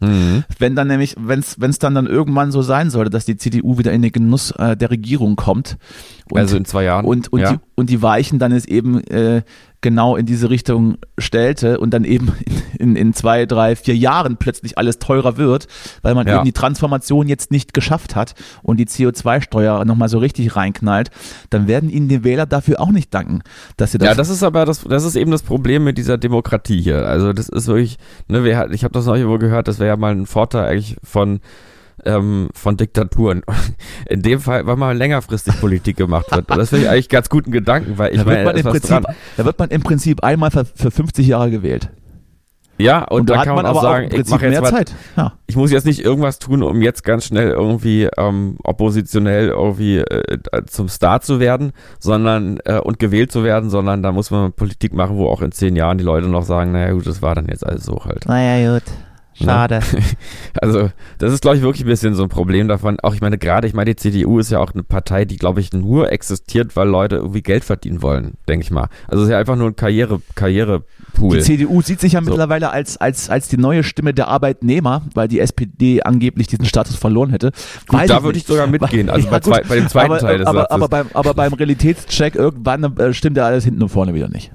Mhm. 0.00 0.44
Wenn 0.58 0.74
dann 0.74 0.88
nämlich, 0.88 1.14
wenn 1.18 1.38
es 1.40 1.78
dann 1.78 1.94
dann 1.94 2.06
irgendwann 2.06 2.50
so 2.50 2.60
sein 2.62 2.90
sollte, 2.90 3.10
dass 3.10 3.24
die 3.24 3.36
CDU 3.36 3.78
wieder 3.78 3.92
in 3.92 4.02
den 4.02 4.10
Genuss 4.12 4.50
äh, 4.52 4.76
der 4.76 4.90
Regierung 4.90 5.36
kommt 5.36 5.78
und, 6.30 6.38
also 6.40 6.56
in 6.56 6.64
zwei 6.64 6.84
Jahren. 6.84 7.04
und, 7.04 7.32
und, 7.32 7.40
ja. 7.40 7.52
die, 7.52 7.58
und 7.76 7.88
die 7.88 8.02
Weichen 8.02 8.40
dann 8.40 8.50
es 8.50 8.64
eben 8.64 9.00
äh, 9.04 9.42
genau 9.82 10.16
in 10.16 10.24
diese 10.24 10.48
Richtung 10.48 10.96
stellte 11.18 11.78
und 11.78 11.90
dann 11.90 12.04
eben 12.04 12.32
in, 12.78 12.96
in 12.96 13.12
zwei, 13.12 13.44
drei, 13.46 13.76
vier 13.76 13.94
Jahren 13.96 14.36
plötzlich 14.38 14.78
alles 14.78 14.98
teurer 14.98 15.36
wird, 15.36 15.66
weil 16.02 16.14
man 16.14 16.26
Ja. 16.26 16.36
eben 16.36 16.44
die 16.44 16.52
Transformation 16.52 17.28
jetzt 17.28 17.50
nicht 17.50 17.74
geschafft 17.74 18.16
hat 18.16 18.34
und 18.62 18.78
die 18.78 18.86
CO2-Steuer 18.86 19.84
nochmal 19.84 20.08
so 20.08 20.18
richtig 20.18 20.56
reinknallt, 20.56 21.10
dann 21.50 21.66
werden 21.68 21.90
ihnen 21.90 22.08
die 22.08 22.24
Wähler 22.24 22.46
dafür 22.46 22.80
auch 22.80 22.90
nicht 22.92 23.12
danken, 23.12 23.40
dass 23.76 23.92
sie 23.92 23.98
das, 23.98 24.08
Ja, 24.08 24.14
das 24.14 24.28
ist 24.30 24.42
aber 24.42 24.64
das, 24.64 24.82
das 24.84 25.04
ist 25.04 25.16
eben 25.16 25.30
das 25.30 25.42
Problem 25.42 25.84
mit 25.84 25.98
dieser 25.98 26.16
Demokratie 26.16 26.80
hier. 26.80 27.06
Also 27.06 27.32
das 27.32 27.48
ist 27.48 27.66
wirklich, 27.66 27.98
ne, 28.28 28.44
wir, 28.44 28.70
ich 28.70 28.84
habe 28.84 28.94
das 28.94 29.06
noch 29.06 29.16
irgendwo 29.16 29.38
gehört, 29.38 29.68
das 29.68 29.78
wäre 29.78 29.88
ja 29.88 29.96
mal 29.96 30.12
ein 30.12 30.26
Vorteil 30.26 30.64
eigentlich 30.66 30.96
von 31.02 31.40
ähm, 32.04 32.48
von 32.54 32.76
Diktaturen. 32.76 33.42
In 34.08 34.22
dem 34.22 34.40
Fall, 34.40 34.66
weil 34.66 34.76
mal 34.76 34.96
längerfristig 34.96 35.60
Politik 35.60 35.96
gemacht 35.96 36.30
wird. 36.30 36.50
Und 36.50 36.56
das 36.56 36.70
finde 36.70 36.86
ich 36.86 36.90
eigentlich 36.90 37.08
ganz 37.08 37.28
guten 37.28 37.52
Gedanken, 37.52 37.98
weil 37.98 38.12
ich 38.12 38.20
da, 38.20 38.26
wird 38.26 38.44
meine, 38.44 38.52
man 38.52 38.62
da 38.62 38.70
Prinzip, 38.70 38.90
dran. 38.90 39.04
da 39.36 39.44
wird 39.44 39.58
man 39.58 39.70
im 39.70 39.82
Prinzip 39.82 40.24
einmal 40.24 40.50
für, 40.50 40.64
für 40.64 40.90
50 40.90 41.26
Jahre 41.26 41.50
gewählt. 41.50 41.90
Ja, 42.78 43.04
und, 43.04 43.20
Und, 43.20 43.30
da 43.30 43.34
da 43.34 43.40
hat 43.40 43.46
kann 43.46 43.54
man 43.54 43.64
man 43.64 43.72
auch 43.72 43.78
aber 43.78 43.88
auch 43.88 43.92
sagen, 43.92 44.08
im 44.10 44.20
ich 44.20 44.28
mache 44.28 44.46
jetzt 44.46 44.52
mehr 44.52 44.62
mal, 44.62 44.70
Zeit. 44.70 44.94
Ja. 45.16 45.32
ich 45.46 45.56
muss 45.56 45.70
jetzt 45.70 45.84
nicht 45.86 46.04
irgendwas 46.04 46.38
tun, 46.38 46.62
um 46.62 46.82
jetzt 46.82 47.04
ganz 47.04 47.26
schnell 47.26 47.50
irgendwie 47.50 48.08
ähm, 48.16 48.56
oppositionell 48.64 49.48
irgendwie 49.48 49.98
äh, 49.98 50.38
zum 50.66 50.88
Star 50.88 51.20
zu 51.20 51.38
werden, 51.38 51.72
sondern 52.00 52.58
äh, 52.64 52.78
und 52.78 52.98
gewählt 52.98 53.30
zu 53.30 53.44
werden, 53.44 53.70
sondern 53.70 54.02
da 54.02 54.10
muss 54.10 54.30
man 54.30 54.52
Politik 54.52 54.94
machen, 54.94 55.16
wo 55.16 55.28
auch 55.28 55.42
in 55.42 55.52
zehn 55.52 55.76
Jahren 55.76 55.98
die 55.98 56.04
Leute 56.04 56.28
noch 56.28 56.44
sagen, 56.44 56.72
naja 56.72 56.92
gut, 56.92 57.06
das 57.06 57.22
war 57.22 57.34
dann 57.34 57.46
jetzt 57.48 57.64
alles 57.64 57.84
so 57.84 58.04
halt. 58.04 58.26
Naja, 58.26 58.74
gut. 58.74 58.84
Schade. 59.34 59.80
Also, 60.60 60.90
das 61.18 61.32
ist, 61.32 61.40
glaube 61.42 61.56
ich, 61.56 61.62
wirklich 61.62 61.84
ein 61.84 61.88
bisschen 61.88 62.14
so 62.14 62.22
ein 62.22 62.28
Problem 62.28 62.68
davon. 62.68 63.00
Auch, 63.00 63.14
ich 63.14 63.20
meine, 63.22 63.38
gerade, 63.38 63.66
ich 63.66 63.72
meine, 63.74 63.94
die 63.94 63.96
CDU 63.96 64.38
ist 64.38 64.50
ja 64.50 64.58
auch 64.58 64.72
eine 64.72 64.82
Partei, 64.82 65.24
die, 65.24 65.36
glaube 65.36 65.60
ich, 65.60 65.72
nur 65.72 66.12
existiert, 66.12 66.76
weil 66.76 66.86
Leute 66.88 67.16
irgendwie 67.16 67.40
Geld 67.42 67.64
verdienen 67.64 68.02
wollen, 68.02 68.34
denke 68.48 68.64
ich 68.64 68.70
mal. 68.70 68.88
Also, 69.08 69.22
es 69.22 69.28
ist 69.28 69.32
ja 69.32 69.38
einfach 69.38 69.56
nur 69.56 69.68
ein 69.68 69.76
Karriere, 69.76 70.20
Karrierepool. 70.34 71.38
Die 71.38 71.42
CDU 71.42 71.80
sieht 71.80 72.00
sich 72.00 72.12
ja 72.12 72.20
So. 72.22 72.30
mittlerweile 72.30 72.70
als, 72.70 72.98
als, 72.98 73.30
als 73.30 73.48
die 73.48 73.56
neue 73.56 73.82
Stimme 73.82 74.12
der 74.12 74.28
Arbeitnehmer, 74.28 75.02
weil 75.14 75.26
die 75.28 75.40
SPD 75.40 76.02
angeblich 76.02 76.46
diesen 76.48 76.66
Status 76.66 76.96
verloren 76.96 77.30
hätte. 77.30 77.52
Gut, 77.88 78.00
Weiß 78.00 78.08
da 78.08 78.22
würde 78.22 78.38
ich 78.38 78.44
sogar 78.44 78.66
mitgehen, 78.66 79.08
also 79.08 79.24
Ja, 79.26 79.30
bei, 79.30 79.40
zwei, 79.40 79.60
bei 79.62 79.76
dem 79.76 79.88
zweiten 79.88 80.10
aber, 80.12 80.18
Teil 80.20 80.38
des 80.38 80.46
aber, 80.46 80.60
Satzes. 80.60 80.74
aber, 80.74 80.88
beim, 80.88 81.06
aber 81.14 81.34
beim 81.34 81.52
Realitätscheck 81.54 82.34
irgendwann 82.34 82.84
äh, 82.98 83.14
stimmt 83.14 83.36
ja 83.38 83.46
alles 83.46 83.64
hinten 83.64 83.82
und 83.82 83.88
vorne 83.88 84.14
wieder 84.14 84.28
nicht. 84.28 84.52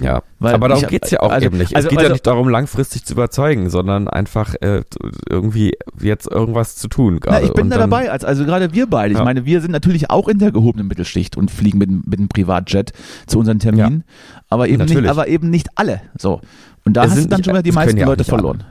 Ja, 0.00 0.22
weil 0.38 0.54
aber 0.54 0.68
darum 0.68 0.84
ich- 0.84 0.90
geht's 0.90 1.10
ja 1.10 1.20
auch 1.20 1.30
also- 1.30 1.46
eben 1.46 1.58
nicht. 1.58 1.74
also- 1.76 1.86
es 1.86 1.90
geht 1.90 1.98
also- 1.98 2.08
ja 2.08 2.12
nicht 2.14 2.26
darum, 2.26 2.48
langfristig 2.48 3.04
zu 3.04 3.14
überzeugen, 3.14 3.70
sondern 3.70 4.08
einfach 4.08 4.54
äh, 4.60 4.82
irgendwie 5.28 5.72
jetzt 6.00 6.30
irgendwas 6.30 6.76
zu 6.76 6.88
tun 6.88 7.20
Na, 7.26 7.40
ich 7.40 7.52
bin 7.52 7.64
Und 7.64 7.70
da 7.70 7.78
dann- 7.78 7.90
dabei, 7.90 8.10
als, 8.10 8.24
also 8.24 8.44
gerade 8.44 8.72
wir 8.72 8.86
beide. 8.86 9.12
Ich 9.12 9.18
Ja. 9.18 9.24
meine, 9.24 9.44
wir 9.44 9.60
sind 9.60 9.70
natürlich 9.70 10.10
auch 10.10 10.28
in 10.28 10.38
der 10.38 10.52
gehobenen 10.52 10.86
Mittelschicht 10.88 11.36
und 11.36 11.50
fliegen 11.50 11.78
mit, 11.78 11.90
mit 12.06 12.18
dem 12.18 12.28
Privatjet 12.28 12.92
zu 13.26 13.38
unseren 13.38 13.58
Terminen, 13.58 14.04
aber, 14.48 14.68
eben 14.68 14.84
nicht, 14.84 15.06
aber 15.06 15.28
eben 15.28 15.50
nicht 15.50 15.68
alle. 15.74 16.00
So. 16.18 16.40
Und 16.84 16.94
da 16.96 17.04
Es 17.04 17.14
sind 17.14 17.30
dann 17.32 17.38
nicht- 17.38 17.44
schon 17.46 17.54
wieder 17.54 17.62
die 17.62 17.70
es 17.70 17.74
meisten 17.74 17.96
ja 17.98 18.06
Leute 18.06 18.22
nicht 18.22 18.32
alle. 18.32 18.40
verloren. 18.42 18.64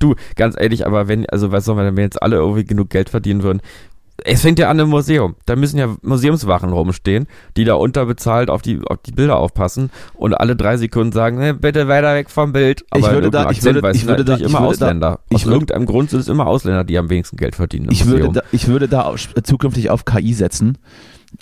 Du, 0.00 0.14
ganz 0.36 0.54
ehrlich, 0.58 0.86
aber 0.86 1.08
wenn, 1.08 1.24
also 1.30 1.50
was 1.52 1.64
soll 1.64 1.76
man 1.76 1.96
wenn 1.96 2.04
jetzt 2.04 2.22
alle 2.22 2.36
irgendwie 2.36 2.64
genug 2.64 2.90
Geld 2.90 3.08
verdienen 3.08 3.42
würden? 3.42 3.60
Es 4.22 4.42
fängt 4.42 4.60
ja 4.60 4.70
an 4.70 4.78
im 4.78 4.90
Museum. 4.90 5.34
Da 5.44 5.56
müssen 5.56 5.76
ja 5.76 5.96
Museumswachen 6.02 6.70
rumstehen, 6.72 7.26
die 7.56 7.64
da 7.64 7.74
unterbezahlt 7.74 8.48
auf 8.48 8.62
die, 8.62 8.80
auf 8.86 8.98
die 9.04 9.10
Bilder 9.10 9.36
aufpassen 9.38 9.90
und 10.14 10.34
alle 10.34 10.54
drei 10.54 10.76
Sekunden 10.76 11.12
sagen, 11.12 11.36
ne, 11.38 11.52
bitte 11.52 11.88
weiter 11.88 12.14
weg 12.14 12.30
vom 12.30 12.52
Bild. 12.52 12.84
Aber 12.90 13.00
Ich 13.00 13.10
würde 13.12 13.30
da- 13.30 13.50
ich 13.50 13.62
würde- 13.64 13.90
ich 13.92 14.06
würde 14.06 14.24
da- 14.24 14.36
ich 14.36 14.42
immer 14.42 14.60
würde 14.60 14.78
da- 14.78 14.86
Ausländer. 14.86 15.18
ich 15.30 15.34
Aus 15.36 15.44
würde- 15.46 15.54
irgendeinem 15.56 15.86
Grund 15.86 16.10
sind 16.10 16.20
es 16.20 16.28
immer 16.28 16.46
Ausländer, 16.46 16.84
die 16.84 16.96
am 16.96 17.10
wenigsten 17.10 17.36
Geld 17.36 17.56
verdienen 17.56 17.88
Ich 17.90 18.06
würde, 18.06 18.18
Museum. 18.26 18.34
da, 18.34 18.42
ich 18.52 18.68
würde 18.68 18.86
da 18.88 19.02
auch 19.06 19.18
zukünftig 19.42 19.90
auf 19.90 20.04
KI 20.04 20.32
setzen 20.32 20.78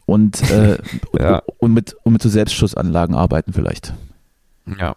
und, 0.07 0.41
äh, 0.51 0.79
Ja. 1.21 1.39
und, 1.41 1.43
und, 1.59 1.75
mit, 1.75 1.95
und 2.05 2.15
mit 2.15 2.23
so 2.23 2.31
Selbstschussanlagen 2.31 3.15
arbeiten 3.15 3.53
vielleicht. 3.53 3.93
ja, 4.79 4.97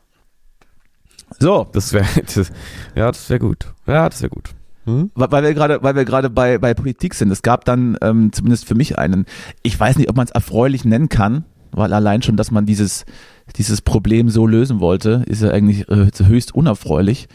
So, 1.40 1.68
das 1.74 1.92
wäre, 1.92 2.06
ja, 2.96 3.08
das 3.12 3.30
wäre 3.30 3.40
gut. 3.40 3.74
Ja, 3.86 4.08
das 4.10 4.22
wäre 4.22 4.30
gut. 4.30 4.52
Hm? 4.86 5.12
Weil 5.16 5.44
wir 5.44 5.54
gerade, 5.54 5.82
weil 5.84 5.96
wir 5.96 6.06
gerade 6.06 6.30
bei, 6.30 6.58
bei 6.58 6.74
Politik 6.74 7.14
sind. 7.16 7.32
Es 7.32 7.42
gab 7.42 7.66
dann 7.66 7.98
ähm, 8.02 8.32
zumindest 8.32 8.66
für 8.66 8.76
mich 8.76 8.98
einen, 8.98 9.26
ich 9.64 9.80
weiß 9.80 9.98
nicht, 9.98 10.10
ob 10.10 10.16
man 10.16 10.26
es 10.26 10.32
erfreulich 10.32 10.86
nennen 10.86 11.10
kann, 11.10 11.46
weil 11.72 11.92
allein 11.92 12.22
schon, 12.22 12.38
dass 12.38 12.52
man 12.52 12.66
dieses, 12.66 13.06
dieses 13.58 13.82
Problem 13.82 14.30
so 14.30 14.46
lösen 14.48 14.80
wollte, 14.80 15.24
ist 15.28 15.42
ja 15.42 15.50
eigentlich 15.50 15.90
äh, 15.90 16.10
höchst 16.26 16.54
unerfreulich. 16.54 17.28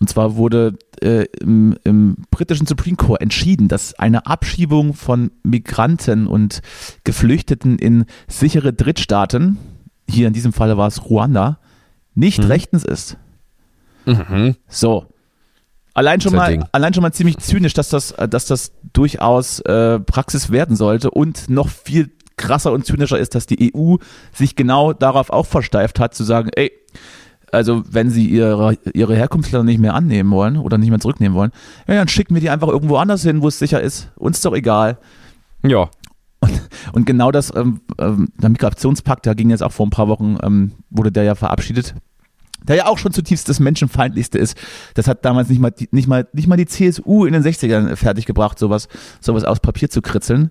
Und 0.00 0.08
zwar 0.08 0.36
wurde 0.36 0.76
äh, 1.00 1.24
im, 1.40 1.76
im 1.84 2.16
britischen 2.30 2.66
Supreme 2.66 2.96
Court 2.96 3.20
entschieden, 3.22 3.68
dass 3.68 3.94
eine 3.94 4.26
Abschiebung 4.26 4.94
von 4.94 5.30
Migranten 5.42 6.26
und 6.26 6.60
Geflüchteten 7.04 7.78
in 7.78 8.04
sichere 8.28 8.72
Drittstaaten, 8.72 9.58
hier 10.08 10.26
in 10.26 10.32
diesem 10.32 10.52
Falle 10.52 10.76
war 10.76 10.88
es 10.88 11.08
Ruanda, 11.08 11.58
nicht 12.14 12.40
Mhm. 12.40 12.46
rechtens 12.46 12.84
ist. 12.84 13.16
Mhm. 14.06 14.56
So. 14.68 15.06
Allein 15.94 16.20
schon, 16.20 16.34
mal, 16.34 16.50
Ding. 16.50 16.64
allein 16.72 16.92
schon 16.92 17.02
mal 17.02 17.12
ziemlich 17.12 17.38
zynisch, 17.38 17.72
dass 17.72 17.88
das, 17.88 18.10
äh, 18.12 18.28
dass 18.28 18.46
das 18.46 18.72
durchaus 18.92 19.60
äh, 19.60 20.00
Praxis 20.00 20.50
werden 20.50 20.76
sollte 20.76 21.10
und 21.10 21.48
noch 21.48 21.68
viel 21.68 22.10
krasser 22.36 22.72
und 22.72 22.84
zynischer 22.84 23.18
ist, 23.18 23.36
dass 23.36 23.46
die 23.46 23.72
EU 23.74 23.96
sich 24.32 24.56
genau 24.56 24.92
darauf 24.92 25.30
auch 25.30 25.46
versteift 25.46 26.00
hat, 26.00 26.14
zu 26.14 26.24
sagen, 26.24 26.50
ey, 26.56 26.72
also 27.52 27.84
wenn 27.88 28.10
sie 28.10 28.26
ihre, 28.26 28.76
ihre 28.92 29.14
Herkunftsländer 29.14 29.64
nicht 29.64 29.78
mehr 29.78 29.94
annehmen 29.94 30.32
wollen 30.32 30.56
oder 30.56 30.76
nicht 30.76 30.90
mehr 30.90 30.98
zurücknehmen 30.98 31.36
wollen, 31.38 31.52
ja, 31.86 31.94
dann 31.94 32.08
schicken 32.08 32.34
wir 32.34 32.40
die 32.40 32.50
einfach 32.50 32.68
irgendwo 32.68 32.96
anders 32.96 33.22
hin, 33.22 33.42
wo 33.42 33.48
es 33.48 33.60
sicher 33.60 33.80
ist. 33.80 34.10
Uns 34.16 34.38
ist 34.38 34.44
doch 34.44 34.54
egal. 34.54 34.98
Ja. 35.64 35.88
Und 36.92 37.06
genau 37.06 37.30
das, 37.30 37.54
ähm, 37.54 37.80
ähm, 37.98 38.28
der 38.42 38.50
Migrationspakt, 38.50 39.26
da 39.26 39.34
ging 39.34 39.50
jetzt 39.50 39.62
auch 39.62 39.72
vor 39.72 39.86
ein 39.86 39.90
paar 39.90 40.08
Wochen, 40.08 40.36
ähm, 40.42 40.72
wurde 40.90 41.12
der 41.12 41.22
ja 41.22 41.34
verabschiedet, 41.34 41.94
der 42.64 42.76
ja 42.76 42.86
auch 42.86 42.98
schon 42.98 43.12
zutiefst 43.12 43.48
das 43.48 43.60
Menschenfeindlichste 43.60 44.38
ist. 44.38 44.56
Das 44.94 45.06
hat 45.06 45.24
damals 45.24 45.48
nicht 45.48 45.60
mal, 45.60 45.70
die, 45.70 45.88
nicht 45.92 46.08
mal, 46.08 46.26
nicht 46.32 46.48
mal 46.48 46.56
die 46.56 46.66
CSU 46.66 47.24
in 47.24 47.32
den 47.32 47.42
60ern 47.42 47.94
fertiggebracht, 47.96 48.58
sowas, 48.58 48.88
sowas 49.20 49.44
aus 49.44 49.60
Papier 49.60 49.90
zu 49.90 50.02
kritzeln. 50.02 50.50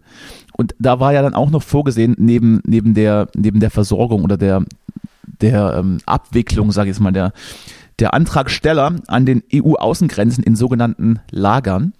Und 0.54 0.76
da 0.80 1.00
war 1.00 1.14
ja 1.14 1.22
dann 1.22 1.34
auch 1.34 1.50
noch 1.50 1.64
vorgesehen, 1.64 2.16
neben, 2.18 2.62
neben 2.66 2.94
der, 2.94 3.28
neben 3.36 3.60
der 3.60 3.72
Versorgung 3.72 4.24
oder 4.24 4.38
der, 4.38 4.64
der 5.24 5.76
ähm, 5.78 5.98
Abwicklung, 6.06 6.72
sage 6.72 6.90
ich 6.90 6.96
jetzt 6.96 7.02
mal, 7.02 7.12
der, 7.12 7.34
der 8.00 8.14
Antragsteller 8.14 8.96
an 9.08 9.26
den 9.26 9.44
EU-Außengrenzen 9.54 10.44
in 10.44 10.56
sogenannten 10.56 11.20
Lagern. 11.32 11.94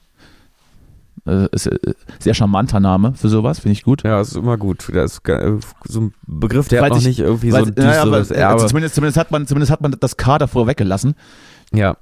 Äh, 1.26 1.48
ist, 1.54 1.68
äh, 1.68 1.78
sehr 2.20 2.34
charmanter 2.34 2.82
Name 2.82 3.14
für 3.16 3.30
sowas, 3.30 3.60
finde 3.60 3.74
ich 3.74 3.84
gut. 3.84 4.04
Ja, 4.04 4.20
ist 4.20 4.36
immer 4.36 4.58
gut. 4.58 4.90
Das 4.94 5.14
ist 5.14 5.24
ge- 5.24 5.58
so 5.88 6.02
ein 6.02 6.14
Begriff, 6.28 6.68
der 6.68 6.82
Weil 6.82 6.88
hat 6.88 6.96
noch 6.96 6.98
sich- 6.98 7.08
nicht 7.08 7.20
irgendwie 7.20 7.52
so 7.52 7.58
ein 7.58 7.74
naja, 7.78 8.02
aber, 8.02 8.30
äh, 8.30 8.42
also 8.44 8.68
zumindest, 8.68 8.96
zumindest, 8.96 9.18
hat 9.18 9.32
man, 9.32 9.48
zumindest 9.48 9.72
hat 9.72 9.80
man 9.80 9.96
das 9.98 10.18
K 10.18 10.38
davor 10.38 10.68
weggelassen. 10.68 11.16
Ja. 11.74 11.96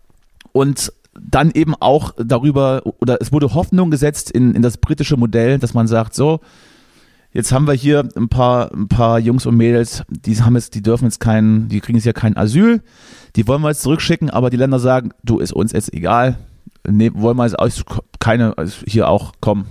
Und 0.53 0.91
dann 1.13 1.51
eben 1.51 1.75
auch 1.79 2.13
darüber, 2.17 2.81
oder 2.99 3.19
es 3.21 3.31
wurde 3.31 3.53
Hoffnung 3.53 3.91
gesetzt 3.91 4.31
in, 4.31 4.55
in 4.55 4.63
das 4.63 4.77
britische 4.77 5.17
Modell, 5.17 5.59
dass 5.59 5.75
man 5.75 5.85
sagt, 5.87 6.15
so, 6.15 6.39
jetzt 7.31 7.51
haben 7.51 7.67
wir 7.67 7.73
hier 7.73 8.07
ein 8.15 8.27
paar, 8.27 8.71
ein 8.73 8.87
paar 8.87 9.19
Jungs 9.19 9.45
und 9.45 9.55
Mädels, 9.55 10.03
die 10.09 10.41
haben 10.41 10.55
jetzt, 10.55 10.73
die 10.73 10.81
dürfen 10.81 11.05
jetzt 11.05 11.19
keinen, 11.19 11.67
die 11.69 11.79
kriegen 11.79 11.97
jetzt 11.97 12.05
ja 12.05 12.13
kein 12.13 12.37
Asyl, 12.37 12.81
die 13.35 13.47
wollen 13.47 13.61
wir 13.61 13.69
jetzt 13.69 13.81
zurückschicken, 13.83 14.29
aber 14.31 14.49
die 14.49 14.57
Länder 14.57 14.79
sagen, 14.79 15.11
du, 15.23 15.37
ist 15.39 15.53
uns 15.53 15.73
jetzt 15.73 15.93
egal, 15.93 16.37
nee, 16.87 17.11
wollen 17.13 17.37
wir 17.37 17.45
jetzt 17.45 17.59
aus, 17.59 17.83
keine, 18.19 18.57
also 18.57 18.83
hier 18.87 19.07
auch, 19.09 19.33
komm, 19.41 19.65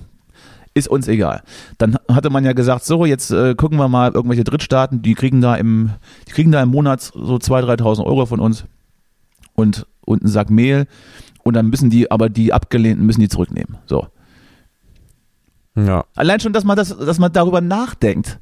ist 0.75 0.89
uns 0.89 1.09
egal. 1.09 1.43
Dann 1.79 1.97
hatte 2.09 2.31
man 2.31 2.45
ja 2.45 2.53
gesagt, 2.53 2.85
so, 2.85 3.05
jetzt 3.05 3.31
äh, 3.31 3.55
gucken 3.55 3.79
wir 3.79 3.89
mal 3.89 4.13
irgendwelche 4.13 4.45
Drittstaaten, 4.45 5.03
die 5.03 5.15
kriegen 5.15 5.41
da 5.41 5.57
im, 5.57 5.91
die 6.29 6.33
kriegen 6.33 6.53
da 6.53 6.63
im 6.63 6.69
Monat 6.71 7.01
so 7.01 7.37
2.000, 7.37 7.81
3.000 7.81 8.05
Euro 8.05 8.27
von 8.27 8.41
uns 8.41 8.65
und, 9.55 9.87
und 10.05 10.23
einen 10.23 10.31
Sack 10.31 10.51
Mehl 10.51 10.87
und 11.43 11.55
dann 11.55 11.67
müssen 11.69 11.91
die, 11.91 12.11
aber 12.11 12.29
die 12.29 12.53
Abgelehnten 12.53 13.05
müssen 13.05 13.21
die 13.21 13.29
zurücknehmen. 13.29 13.79
So. 13.87 14.07
Ja. 15.77 16.05
Allein 16.15 16.41
schon, 16.41 16.53
dass 16.53 16.65
man 16.65 16.77
das, 16.77 16.97
dass 16.97 17.19
man 17.19 17.33
darüber 17.33 17.61
nachdenkt. 17.61 18.39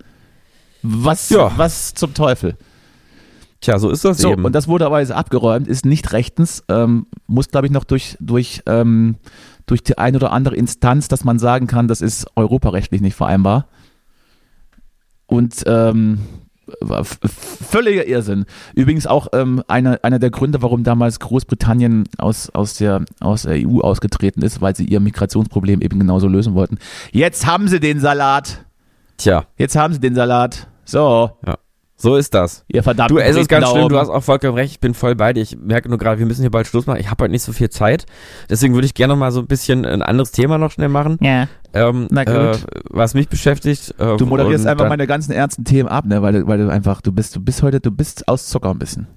Was, 0.82 1.28
Ja. 1.30 1.52
was 1.56 1.94
zum 1.94 2.14
Teufel. 2.14 2.56
Tja, 3.60 3.78
so 3.78 3.90
ist 3.90 4.04
das 4.04 4.18
So, 4.18 4.32
eben. 4.32 4.44
und 4.44 4.54
das 4.54 4.68
wurde 4.68 4.86
aber 4.86 5.00
jetzt 5.00 5.10
abgeräumt, 5.12 5.66
ist 5.66 5.84
nicht 5.84 6.12
rechtens, 6.12 6.62
ähm, 6.68 7.06
muss, 7.26 7.48
glaube 7.48 7.66
ich, 7.66 7.72
noch 7.72 7.84
durch, 7.84 8.16
durch, 8.20 8.62
ähm, 8.66 9.16
durch 9.66 9.82
die 9.82 9.98
eine 9.98 10.16
oder 10.18 10.32
andere 10.32 10.54
Instanz, 10.54 11.08
dass 11.08 11.24
man 11.24 11.38
sagen 11.38 11.66
kann, 11.66 11.88
das 11.88 12.00
ist 12.00 12.26
europarechtlich 12.36 13.00
nicht 13.00 13.16
vereinbar. 13.16 13.66
Und 15.26 15.62
ähm, 15.66 16.20
völliger 17.24 18.06
Irrsinn. 18.06 18.44
Übrigens 18.74 19.06
auch 19.06 19.28
ähm, 19.32 19.62
einer, 19.68 19.98
einer 20.02 20.18
der 20.18 20.30
Gründe, 20.30 20.62
warum 20.62 20.84
damals 20.84 21.18
Großbritannien 21.20 22.04
aus, 22.18 22.50
aus, 22.50 22.74
der, 22.74 23.04
aus 23.20 23.42
der 23.42 23.56
EU 23.66 23.80
ausgetreten 23.80 24.42
ist, 24.42 24.60
weil 24.60 24.76
sie 24.76 24.84
ihr 24.84 25.00
Migrationsproblem 25.00 25.80
eben 25.80 25.98
genauso 25.98 26.28
lösen 26.28 26.54
wollten. 26.54 26.78
Jetzt 27.10 27.46
haben 27.46 27.68
sie 27.68 27.80
den 27.80 28.00
Salat. 28.00 28.64
Tja, 29.16 29.46
Jetzt 29.56 29.76
haben 29.76 29.92
sie 29.94 30.00
den 30.00 30.14
Salat. 30.14 30.68
So, 30.84 31.30
so 32.00 32.14
ist 32.16 32.32
das. 32.32 32.64
ihr 32.68 32.84
verdammten 32.84 33.16
Du, 33.16 33.20
es 33.22 33.34
ist 33.36 33.48
ganz 33.48 33.68
schlimm, 33.68 33.88
du 33.88 33.98
hast 33.98 34.08
auch 34.08 34.22
vollkommen 34.22 34.54
recht, 34.54 34.70
ich 34.72 34.80
bin 34.80 34.94
voll 34.94 35.16
bei 35.16 35.32
dir. 35.32 35.42
Ich 35.42 35.58
merke 35.58 35.88
nur 35.88 35.98
gerade, 35.98 36.18
wir 36.20 36.26
müssen 36.26 36.42
hier 36.42 36.50
bald 36.50 36.68
Schluss 36.68 36.86
machen. 36.86 37.00
Ich 37.00 37.10
habe 37.10 37.24
heute 37.24 37.32
nicht 37.32 37.42
so 37.42 37.52
viel 37.52 37.70
Zeit. 37.70 38.06
Deswegen 38.48 38.74
würde 38.74 38.86
ich 38.86 38.94
gerne 38.94 39.14
noch 39.14 39.18
mal 39.18 39.32
so 39.32 39.40
ein 39.40 39.48
bisschen 39.48 39.84
ein 39.84 40.02
anderes 40.02 40.30
Thema 40.30 40.58
noch 40.58 40.70
schnell 40.70 40.88
machen. 40.88 41.18
Ja. 41.20 41.48
Ähm, 41.74 42.06
Na 42.10 42.22
gut. 42.22 42.34
Äh, 42.34 42.56
was 42.90 43.14
mich 43.14 43.28
beschäftigt. 43.28 43.96
Äh, 43.98 44.16
Du 44.16 44.26
moderierst 44.26 44.66
einfach 44.66 44.88
meine 44.88 45.06
ganzen 45.08 45.32
ernsten 45.32 45.64
Themen 45.64 45.88
ab, 45.88 46.04
ne? 46.06 46.22
Weil 46.22 46.32
du, 46.34 46.46
weil 46.46 46.58
du 46.58 46.70
einfach, 46.70 47.00
du 47.00 47.10
bist, 47.10 47.34
du 47.34 47.40
bist 47.40 47.62
heute, 47.62 47.80
du 47.80 47.90
bist 47.90 48.28
aus 48.28 48.46
Zucker 48.48 48.70
ein 48.70 48.78
bisschen. 48.78 49.08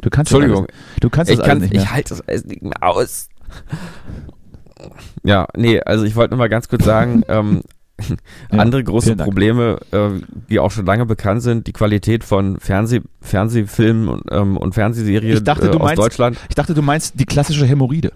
Du 0.00 0.08
kannst 0.10 0.30
das 0.30 0.36
Entschuldigung, 0.36 0.66
alles, 0.66 1.00
du 1.00 1.10
kannst 1.10 1.30
ich 1.32 1.38
das 1.38 1.44
alles 1.44 1.52
kann, 1.54 1.62
nicht 1.62 1.72
mehr. 1.72 1.82
ich 1.82 1.90
halte 1.90 2.08
das 2.10 2.20
alles 2.28 2.44
nicht 2.44 2.62
mehr 2.62 2.80
aus. 2.82 3.28
Ja, 5.24 5.46
nee, 5.56 5.80
also 5.80 6.04
ich 6.04 6.14
wollte 6.14 6.32
noch 6.34 6.38
mal 6.38 6.48
ganz 6.48 6.68
kurz 6.68 6.84
sagen, 6.84 7.22
ähm, 7.28 7.62
Ja, 8.52 8.58
andere 8.58 8.84
große. 8.84 9.16
Probleme, 9.16 9.78
äh, 9.90 10.10
die 10.48 10.60
auch 10.60 10.70
schon 10.70 10.86
lange 10.86 11.04
bekannt 11.04 11.42
sind, 11.42 11.66
die 11.66 11.72
Qualität 11.72 12.22
von 12.24 12.58
Fernseh, 12.60 13.00
Fernsehfilmen 13.20 14.08
und, 14.08 14.22
ähm, 14.30 14.56
und 14.56 14.74
Fernsehserien 14.74 15.42
dachte, 15.42 15.66
äh, 15.66 15.70
aus 15.70 15.78
meinst- 15.82 15.98
Deutschland. 15.98 16.38
Ich 16.48 16.54
dachte, 16.54 16.74
du 16.74 16.82
meinst 16.82 17.18
die 17.18 17.24
klassische 17.26 17.66
Hämorrhoide. 17.66 18.12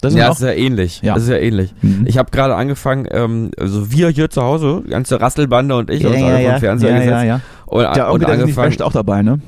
Das 0.00 0.12
ist 0.12 0.18
Ja, 0.18 0.30
ist 0.30 0.42
ja 0.42 0.52
ähnlich. 0.52 1.00
Ja. 1.00 1.14
Das 1.14 1.22
ist 1.22 1.30
ja 1.30 1.38
ähnlich. 1.38 1.74
Mhm. 1.80 2.04
Ich 2.06 2.18
habe 2.18 2.30
gerade 2.30 2.54
angefangen, 2.56 3.08
ähm, 3.10 3.52
also 3.58 3.90
wir 3.90 4.10
hier 4.10 4.28
zu 4.28 4.42
Hause, 4.42 4.82
ganze 4.86 5.18
Rasselbande 5.18 5.76
und 5.76 5.90
ich, 5.90 6.02
ja, 6.02 6.10
uns 6.10 6.20
ja, 6.20 6.26
alle 6.26 6.42
ja, 6.42 6.50
vom 6.52 6.60
Fernseher 6.60 6.90
ja, 6.90 6.96
gesetzt 6.98 7.12
ja, 7.12 7.24
ja. 7.24 7.40
und, 7.64 7.96
Der 7.96 8.10
Onkel, 8.12 8.26
der 8.26 8.36
sich 8.36 8.46
nicht 8.46 8.56
wäscht, 8.58 8.82
auch 8.82 8.92
dabei, 8.92 9.22
ne? 9.22 9.40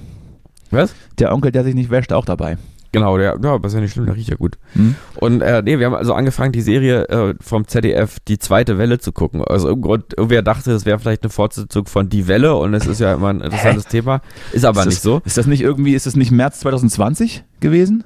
Was? 0.70 0.94
Der 1.18 1.34
Onkel, 1.34 1.52
der 1.52 1.62
sich 1.64 1.74
nicht 1.74 1.90
wäscht, 1.90 2.12
auch 2.12 2.24
dabei. 2.24 2.56
Genau, 2.92 3.18
der, 3.18 3.38
ja, 3.42 3.58
das 3.58 3.72
ist 3.72 3.74
ja 3.74 3.80
nicht 3.80 3.92
schlimm, 3.92 4.06
der 4.06 4.14
riecht 4.16 4.28
ja 4.30 4.36
gut. 4.36 4.56
Mhm. 4.74 4.94
Und 5.16 5.40
äh, 5.42 5.62
nee, 5.62 5.78
wir 5.78 5.86
haben 5.86 5.94
also 5.94 6.14
angefangen, 6.14 6.52
die 6.52 6.60
Serie 6.62 7.08
äh, 7.08 7.34
vom 7.40 7.66
ZDF, 7.68 8.18
die 8.26 8.38
zweite 8.38 8.78
Welle 8.78 8.98
zu 8.98 9.12
gucken. 9.12 9.42
Also 9.44 9.68
im 9.70 9.80
Grund, 9.82 10.14
irgendwer 10.16 10.42
dachte, 10.42 10.72
es 10.72 10.86
wäre 10.86 10.98
vielleicht 10.98 11.22
eine 11.22 11.30
Fortsetzung 11.30 11.86
von 11.86 12.08
Die 12.08 12.26
Welle 12.28 12.54
und 12.56 12.72
es 12.74 12.86
ist 12.86 13.00
ja 13.00 13.14
immer 13.14 13.28
ein 13.28 13.40
interessantes 13.40 13.86
Thema. 13.86 14.20
Ist 14.52 14.64
aber 14.64 14.80
Ist 14.80 14.86
nicht 14.86 14.96
das- 14.98 15.02
so. 15.02 15.22
Ist 15.24 15.36
das 15.36 15.46
nicht 15.46 15.60
irgendwie, 15.62 15.94
ist 15.94 16.06
das 16.06 16.16
nicht 16.16 16.30
März 16.30 16.60
2020 16.60 17.44
gewesen? 17.60 18.04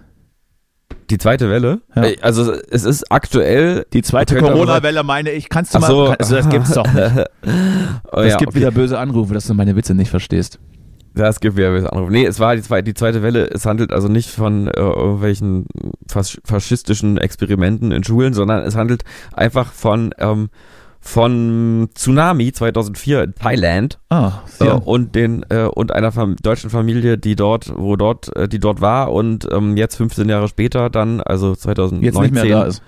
Die 1.08 1.18
zweite 1.18 1.50
Welle? 1.50 1.80
Ja. 1.94 2.04
Also 2.22 2.52
es 2.52 2.84
ist 2.84 3.10
aktuell. 3.10 3.84
Die 3.92 4.02
zweite 4.02 4.36
Corona-Welle 4.38 5.02
meine 5.02 5.30
ich. 5.32 5.48
Kannst 5.48 5.74
du 5.74 5.78
Ach 5.78 5.82
mal, 5.82 5.86
so. 5.88 6.04
kann, 6.06 6.16
also 6.18 6.36
das 6.36 6.48
gibt's 6.48 6.72
doch 6.72 6.86
nicht. 6.92 7.24
Oh, 8.12 8.20
Es 8.20 8.32
ja, 8.32 8.36
gibt 8.38 8.50
okay. 8.50 8.58
wieder 8.60 8.70
böse 8.70 8.98
Anrufe, 8.98 9.34
dass 9.34 9.46
du 9.46 9.54
meine 9.54 9.74
Witze 9.76 9.94
nicht 9.94 10.10
verstehst. 10.10 10.58
Das 11.14 11.40
gibt 11.40 11.56
wieder 11.56 11.74
was 11.74 11.84
anderes. 11.86 12.10
Nee, 12.10 12.24
es 12.24 12.38
war 12.38 12.54
die 12.54 12.62
zweite, 12.62 12.84
die 12.84 12.94
zweite 12.94 13.22
Welle. 13.22 13.48
Es 13.50 13.66
handelt 13.66 13.92
also 13.92 14.08
nicht 14.08 14.30
von 14.30 14.68
äh, 14.68 14.70
irgendwelchen 14.78 15.66
fas 16.08 16.40
faschistischen 16.44 17.18
Experimenten 17.18 17.90
in 17.92 18.04
Schulen, 18.04 18.32
sondern 18.32 18.62
es 18.62 18.76
handelt 18.76 19.04
einfach 19.32 19.72
von, 19.72 20.14
ähm, 20.18 20.50
von 21.00 21.88
Tsunami 21.94 22.52
2004 22.52 23.22
in 23.24 23.34
Thailand 23.34 23.98
Ah, 24.10 24.40
äh, 24.60 24.66
ja. 24.66 24.74
und 24.74 25.14
den 25.14 25.44
äh, 25.48 25.64
und 25.64 25.92
einer 25.92 26.12
Fam 26.12 26.36
deutschen 26.36 26.70
Familie, 26.70 27.18
die 27.18 27.36
dort, 27.36 27.72
wo 27.74 27.96
dort, 27.96 28.34
äh, 28.36 28.48
die 28.48 28.58
dort 28.58 28.80
war 28.80 29.10
und 29.10 29.48
ähm, 29.50 29.76
jetzt 29.76 29.96
15 29.96 30.28
Jahre 30.28 30.46
später 30.46 30.90
dann, 30.90 31.20
also 31.20 31.54
2019, 31.56 32.04
Jetzt 32.04 32.20
nicht 32.20 32.34
mehr 32.34 32.46
da 32.46 32.62
ist. 32.64 32.82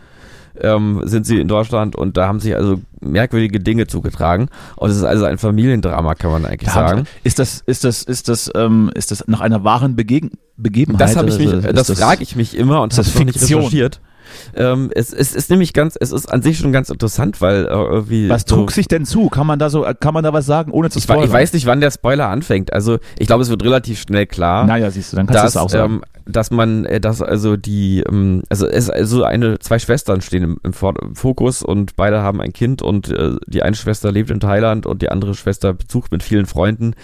Ähm, 0.60 1.00
sind 1.04 1.26
sie 1.26 1.40
in 1.40 1.48
Deutschland 1.48 1.96
und 1.96 2.16
da 2.16 2.26
haben 2.26 2.40
sich 2.40 2.54
also 2.54 2.80
merkwürdige 3.00 3.60
Dinge 3.60 3.86
zugetragen. 3.86 4.48
Und 4.76 4.90
es 4.90 4.96
ist 4.96 5.04
also 5.04 5.24
ein 5.24 5.38
Familiendrama, 5.38 6.14
kann 6.14 6.30
man 6.30 6.46
eigentlich 6.46 6.68
Da 6.68 6.74
sagen. 6.74 7.06
Ist 7.24 7.38
das, 7.38 7.62
ist 7.66 7.84
das, 7.84 8.02
ist 8.02 8.28
das, 8.28 8.50
ähm, 8.54 8.90
ist 8.94 9.10
das 9.10 9.26
nach 9.26 9.40
einer 9.40 9.64
wahren 9.64 9.96
Begeg 9.96 10.30
Begebenheit? 10.56 11.00
Das 11.00 11.16
habe 11.16 11.28
ich 11.28 11.38
mich, 11.38 11.48
oder 11.48 11.72
das, 11.72 11.88
ist 11.90 12.00
frage 12.00 12.22
ich 12.22 12.36
mich 12.36 12.56
immer 12.56 12.82
und 12.82 12.92
habe 12.92 13.04
das 13.04 13.14
nicht 13.14 13.38
Fiktion? 13.38 13.60
recherchiert. 13.60 14.00
Ähm, 14.54 14.90
es, 14.94 15.12
es 15.12 15.34
ist 15.34 15.50
nämlich 15.50 15.72
ganz, 15.72 15.96
es 16.00 16.12
ist 16.12 16.26
an 16.26 16.42
sich 16.42 16.58
schon 16.58 16.72
ganz 16.72 16.90
interessant, 16.90 17.40
weil 17.40 17.66
äh, 17.66 17.68
irgendwie 17.68 18.28
Was 18.28 18.44
so, 18.46 18.56
trug 18.56 18.72
sich 18.72 18.88
denn 18.88 19.04
zu? 19.04 19.28
Kann 19.28 19.46
man 19.46 19.58
da 19.58 19.70
so, 19.70 19.86
kann 20.00 20.14
man 20.14 20.24
da 20.24 20.32
was 20.32 20.46
sagen, 20.46 20.72
ohne 20.72 20.90
zu 20.90 20.98
ich, 20.98 21.04
spoilern? 21.04 21.24
ich 21.24 21.32
weiß 21.32 21.52
nicht, 21.52 21.66
wann 21.66 21.80
der 21.80 21.90
Spoiler 21.90 22.28
anfängt. 22.28 22.72
Also 22.72 22.98
ich 23.18 23.26
glaube, 23.26 23.42
es 23.42 23.50
wird 23.50 23.62
relativ 23.62 24.00
schnell 24.00 24.26
klar. 24.26 24.66
Naja, 24.66 24.90
siehst 24.90 25.12
du, 25.12 25.16
dann 25.16 25.26
kannst 25.26 25.42
du 25.42 25.48
es 25.48 25.56
auch 25.56 25.68
sagen. 25.68 25.94
ähm, 25.94 26.02
dass 26.26 26.50
man, 26.50 26.84
äh, 26.84 27.00
dass 27.00 27.22
also 27.22 27.56
die, 27.56 28.02
ähm, 28.08 28.42
also 28.48 28.66
es 28.66 28.90
also 28.90 29.24
eine, 29.24 29.58
zwei 29.58 29.78
Schwestern 29.78 30.20
stehen 30.20 30.42
im, 30.42 30.60
im, 30.62 30.72
Fokus 30.72 31.62
und 31.62 31.96
beide 31.96 32.22
haben 32.22 32.40
ein 32.40 32.52
Kind 32.52 32.82
und 32.82 33.08
äh, 33.08 33.36
die 33.46 33.62
eine 33.62 33.76
Schwester 33.76 34.12
lebt 34.12 34.30
in 34.30 34.40
Thailand 34.40 34.86
und 34.86 35.02
die 35.02 35.10
andere 35.10 35.34
Schwester 35.34 35.74
besucht 35.74 36.12
mit 36.12 36.22
vielen 36.22 36.46
Freunden 36.46 36.94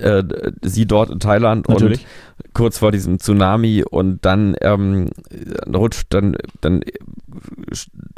äh, 0.00 0.22
sie 0.62 0.86
dort 0.86 1.10
in 1.10 1.20
Thailand 1.20 1.68
Natürlich. 1.68 2.00
und 2.00 2.54
kurz 2.54 2.78
vor 2.78 2.92
diesem 2.92 3.18
Tsunami 3.18 3.84
und 3.88 4.24
dann 4.24 4.56
ähm, 4.60 5.10
rutscht 5.66 6.06
dann 6.10 6.36
dann 6.60 6.82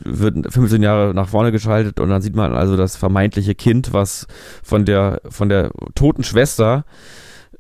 wird 0.05 0.53
15 0.53 0.83
Jahre 0.83 1.15
nach 1.15 1.29
vorne 1.29 1.53
geschaltet 1.53 2.01
und 2.01 2.09
dann 2.09 2.23
sieht 2.23 2.37
man 2.37 2.53
also 2.53 2.77
das 2.77 2.97
vermeintliche 2.97 3.55
Kind, 3.55 3.93
was 3.93 4.27
von 4.63 4.85
der 4.85 5.21
von 5.29 5.49
der 5.49 5.71
toten 5.95 6.25
Schwester 6.25 6.85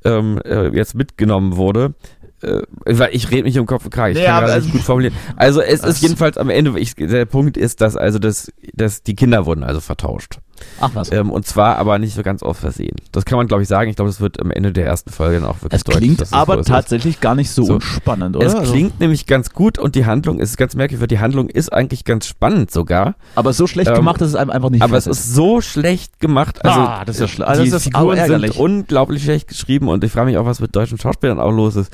ähm, 0.04 0.40
äh, 0.44 0.68
jetzt 0.68 0.94
mitgenommen 0.94 1.56
wurde. 1.56 1.94
Äh, 2.42 2.62
weil 2.84 3.10
ich 3.14 3.30
rede 3.30 3.42
mich 3.44 3.56
im 3.56 3.66
Kopf 3.66 3.84
und 3.84 3.90
Kragen. 3.90 4.16
Ich 4.16 4.22
Ja, 4.22 4.40
kann 4.40 4.50
also- 4.50 4.64
nicht 4.66 4.72
gut 4.72 4.82
formulieren. 4.82 5.14
Also 5.36 5.60
es 5.60 5.82
ist 5.82 6.02
jedenfalls 6.02 6.38
am 6.38 6.50
Ende, 6.50 6.78
ich, 6.78 6.94
der 6.94 7.24
Punkt 7.24 7.56
ist, 7.56 7.80
dass 7.80 7.96
also 7.96 8.18
das, 8.18 8.52
dass 8.74 9.02
die 9.02 9.16
Kinder 9.16 9.44
wurden 9.46 9.64
also 9.64 9.80
vertauscht. 9.80 10.38
Ach 10.80 10.90
was. 10.94 11.10
Ähm, 11.12 11.30
und 11.30 11.46
zwar 11.46 11.76
aber 11.76 11.98
nicht 11.98 12.14
so 12.14 12.22
ganz 12.22 12.42
aus 12.42 12.58
Versehen. 12.58 12.96
Das 13.12 13.24
kann 13.24 13.36
man, 13.36 13.46
glaube 13.48 13.62
ich, 13.62 13.68
sagen. 13.68 13.90
Ich 13.90 13.96
glaube, 13.96 14.10
das 14.10 14.20
wird 14.20 14.40
am 14.40 14.50
Ende 14.50 14.72
der 14.72 14.86
ersten 14.86 15.10
Folge 15.10 15.40
dann 15.40 15.48
auch 15.48 15.56
wirklich 15.62 15.74
es 15.80 15.84
deutlich, 15.84 16.02
klingt 16.04 16.20
das 16.20 16.32
aber 16.32 16.54
so 16.54 16.60
ist. 16.60 16.68
tatsächlich 16.68 17.20
gar 17.20 17.34
nicht 17.34 17.50
so, 17.50 17.64
So. 17.64 17.74
unspannend, 17.74 18.36
oder? 18.36 18.46
Es 18.46 18.54
Also- 18.54 18.72
klingt 18.72 19.00
nämlich 19.00 19.26
ganz 19.26 19.50
gut 19.52 19.78
und 19.78 19.94
die 19.94 20.06
Handlung 20.06 20.38
ist 20.38 20.56
ganz 20.56 20.74
merkwürdig, 20.74 21.08
die 21.08 21.18
Handlung 21.20 21.48
ist 21.48 21.72
eigentlich 21.72 22.04
ganz 22.04 22.26
spannend 22.26 22.70
sogar. 22.70 23.14
aber 23.34 23.52
so 23.52 23.66
schlecht 23.66 23.88
ähm, 23.90 23.96
gemacht, 23.96 24.20
dass 24.20 24.28
es 24.28 24.34
einem 24.34 24.50
einfach 24.50 24.70
nicht 24.70 24.82
aber 24.82 24.96
es 24.96 25.06
ist 25.06 25.34
so 25.34 25.60
schlecht 25.60 26.20
gemacht. 26.20 26.64
Also, 26.64 26.80
Ah, 26.80 27.04
das 27.04 27.16
ist 27.18 27.20
ja 27.20 27.26
schle- 27.44 27.48
also 27.48 27.62
die 27.64 27.70
das 27.70 27.86
ist 27.86 27.94
Figuren 27.94 28.16
sind 28.26 28.56
unglaublich 28.58 29.22
schlecht 29.24 29.48
geschrieben 29.48 29.88
und 29.88 30.02
ich 30.04 30.12
frage 30.12 30.26
mich 30.26 30.36
auch, 30.38 30.46
was 30.46 30.60
mit 30.60 30.74
deutschen 30.74 30.98
Schauspielern 30.98 31.40
auch 31.40 31.52
los 31.52 31.76
ist. 31.76 31.92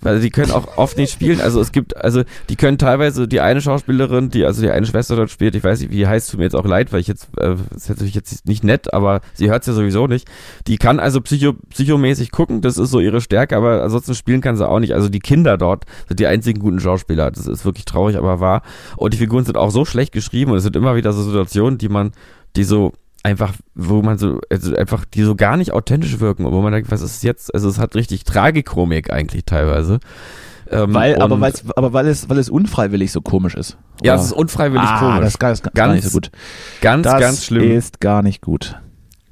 Weil 0.00 0.20
die 0.20 0.28
können 0.28 0.50
auch 0.50 0.76
oft 0.76 0.98
nicht 0.98 1.12
spielen. 1.12 1.40
Also 1.40 1.60
es 1.60 1.72
gibt, 1.72 1.96
also 1.96 2.24
die 2.50 2.56
können 2.56 2.76
teilweise 2.76 3.26
die 3.26 3.40
eine 3.40 3.62
Schauspielerin, 3.62 4.28
die 4.28 4.44
also 4.44 4.60
die 4.60 4.70
eine 4.70 4.84
Schwester 4.84 5.16
dort 5.16 5.30
spielt, 5.30 5.54
ich 5.54 5.64
weiß 5.64 5.80
nicht, 5.80 5.92
wie 5.92 6.06
heißt, 6.06 6.30
tut 6.30 6.38
mir 6.38 6.44
jetzt 6.44 6.56
auch 6.56 6.66
leid, 6.66 6.92
weil 6.92 7.00
ich 7.00 7.06
jetzt, 7.06 7.28
äh, 7.38 7.54
ist 7.74 7.88
natürlich 8.04 8.14
jetzt 8.14 8.46
nicht 8.46 8.64
nett, 8.64 8.92
aber 8.92 9.20
sie 9.34 9.50
hört 9.50 9.62
es 9.62 9.66
ja 9.66 9.72
sowieso 9.72 10.06
nicht. 10.06 10.28
Die 10.66 10.76
kann 10.76 11.00
also 11.00 11.20
psycho, 11.20 11.54
psychomäßig 11.70 12.30
gucken, 12.30 12.60
das 12.60 12.78
ist 12.78 12.90
so 12.90 13.00
ihre 13.00 13.20
Stärke, 13.20 13.56
aber 13.56 13.82
ansonsten 13.82 14.14
spielen 14.14 14.40
kann 14.40 14.56
sie 14.56 14.68
auch 14.68 14.80
nicht. 14.80 14.92
Also 14.92 15.08
die 15.08 15.20
Kinder 15.20 15.56
dort 15.56 15.84
sind 16.08 16.20
die 16.20 16.26
einzigen 16.26 16.60
guten 16.60 16.80
Schauspieler. 16.80 17.30
Das 17.30 17.46
ist 17.46 17.64
wirklich 17.64 17.84
traurig, 17.84 18.16
aber 18.16 18.40
wahr. 18.40 18.62
Und 18.96 19.14
die 19.14 19.18
Figuren 19.18 19.44
sind 19.44 19.56
auch 19.56 19.70
so 19.70 19.84
schlecht 19.84 20.12
geschrieben 20.12 20.52
und 20.52 20.58
es 20.58 20.64
sind 20.64 20.76
immer 20.76 20.96
wieder 20.96 21.12
so 21.12 21.22
Situationen, 21.22 21.78
die 21.78 21.88
man, 21.88 22.12
die 22.56 22.64
so 22.64 22.92
einfach, 23.22 23.54
wo 23.74 24.02
man 24.02 24.18
so, 24.18 24.40
also 24.50 24.76
einfach, 24.76 25.04
die 25.06 25.22
so 25.22 25.34
gar 25.34 25.56
nicht 25.56 25.72
authentisch 25.72 26.20
wirken 26.20 26.44
und 26.44 26.52
wo 26.52 26.60
man 26.60 26.72
denkt, 26.72 26.90
was 26.90 27.00
ist 27.00 27.24
jetzt? 27.24 27.52
Also 27.54 27.68
es 27.68 27.78
hat 27.78 27.94
richtig 27.96 28.24
Tragikomik 28.24 29.10
eigentlich 29.10 29.44
teilweise. 29.46 29.98
Ähm, 30.70 30.94
weil, 30.94 31.20
aber, 31.20 31.40
weil's, 31.40 31.64
aber 31.76 31.92
weil 31.92 32.06
es, 32.06 32.28
weil 32.28 32.38
es 32.38 32.48
unfreiwillig 32.50 33.12
so 33.12 33.20
komisch 33.20 33.54
ist. 33.54 33.76
ja, 34.02 34.12
Oder? 34.14 34.20
es 34.22 34.26
ist 34.28 34.32
unfreiwillig 34.32 34.86
ah, 34.88 34.98
komisch. 34.98 35.20
Das 35.20 35.28
ist 35.30 35.38
gar, 35.38 35.50
das 35.50 35.58
ist 35.60 35.64
gar 35.64 35.72
Ganz 35.74 35.94
nicht 35.96 36.04
so 36.04 36.10
gut. 36.18 36.30
ganz, 36.80 37.04
Das 37.04 37.20
ganz 37.20 37.44
schlimm. 37.44 37.70
ist 37.70 38.00
gar 38.00 38.22
nicht 38.22 38.40
gut. 38.42 38.76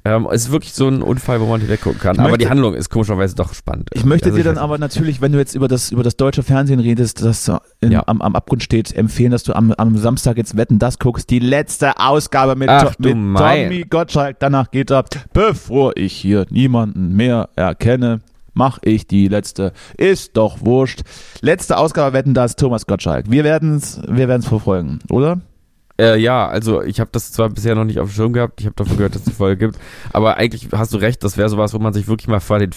Ähm, 0.05 0.27
es 0.29 0.41
ist 0.47 0.51
wirklich 0.51 0.73
so 0.73 0.89
ein 0.89 1.01
Unfall, 1.01 1.39
wo 1.39 1.45
man 1.45 1.61
nicht 1.61 1.69
weggucken 1.69 1.97
kann. 1.97 2.15
Ich 2.15 2.19
aber 2.19 2.31
möchte- 2.31 2.43
die 2.43 2.49
Handlung 2.49 2.73
ist 2.73 2.89
komischerweise 2.89 3.35
doch 3.35 3.53
spannend. 3.53 3.89
Ich 3.93 4.03
möchte 4.03 4.25
Also 4.25 4.37
dir 4.37 4.43
dann 4.43 4.57
aber 4.57 4.77
natürlich, 4.77 5.21
wenn 5.21 5.31
du 5.31 5.37
jetzt 5.37 5.55
über 5.55 5.69
das, 5.69 5.91
über 5.91 6.03
das 6.03 6.17
deutsche 6.17 6.43
Fernsehen 6.43 6.81
redest, 6.81 7.23
das 7.23 7.49
in, 7.79 7.93
Ja. 7.93 8.03
am, 8.07 8.21
am 8.21 8.35
Abgrund 8.35 8.61
steht, 8.63 8.93
empfehlen, 8.93 9.31
dass 9.31 9.43
du 9.43 9.53
am, 9.55 9.71
am 9.71 9.95
Samstag 9.97 10.35
jetzt 10.35 10.57
Wetten, 10.57 10.77
das 10.77 10.99
guckst. 10.99 11.29
Die 11.29 11.39
letzte 11.39 12.01
Ausgabe 12.01 12.57
mit, 12.57 12.67
Ach, 12.67 12.93
mit. 12.99 13.11
Tommy 13.13 13.85
Gottschalk. 13.89 14.35
Danach 14.39 14.71
geht 14.71 14.91
er, 14.91 15.05
bevor 15.31 15.95
ich 15.95 16.11
hier 16.11 16.47
niemanden 16.49 17.15
mehr 17.15 17.47
erkenne, 17.55 18.19
mach 18.53 18.79
ich 18.83 19.07
die 19.07 19.27
letzte. 19.27 19.73
Ist 19.97 20.37
doch 20.37 20.57
wurscht. 20.61 21.01
Letzte 21.41 21.77
Ausgabe 21.77 22.13
Wetten, 22.13 22.33
das 22.33 22.55
Thomas 22.55 22.87
Gottschalk. 22.87 23.29
Wir 23.29 23.43
werden 23.43 23.75
es 23.75 24.01
wir 24.07 24.27
werden's 24.27 24.47
verfolgen, 24.47 24.99
oder? 25.09 25.41
Äh, 25.99 26.19
ja, 26.19 26.47
also 26.47 26.81
ich 26.81 26.99
habe 26.99 27.11
das 27.11 27.31
zwar 27.31 27.49
bisher 27.49 27.75
noch 27.75 27.83
nicht 27.83 27.99
auf 27.99 28.09
dem 28.09 28.13
Schirm 28.13 28.33
gehabt, 28.33 28.59
ich 28.59 28.65
habe 28.65 28.75
davon 28.75 28.97
gehört, 28.97 29.13
dass 29.13 29.21
es 29.21 29.27
die 29.27 29.33
Folge 29.33 29.67
gibt, 29.67 29.79
aber 30.11 30.37
eigentlich 30.37 30.69
hast 30.71 30.91
du 30.91 30.97
recht, 30.97 31.23
das 31.23 31.37
wäre 31.37 31.49
sowas, 31.49 31.73
wo 31.75 31.79
man 31.79 31.93
sich 31.93 32.07
wirklich 32.07 32.27
mal 32.27 32.39
vor 32.39 32.57
den 32.57 32.71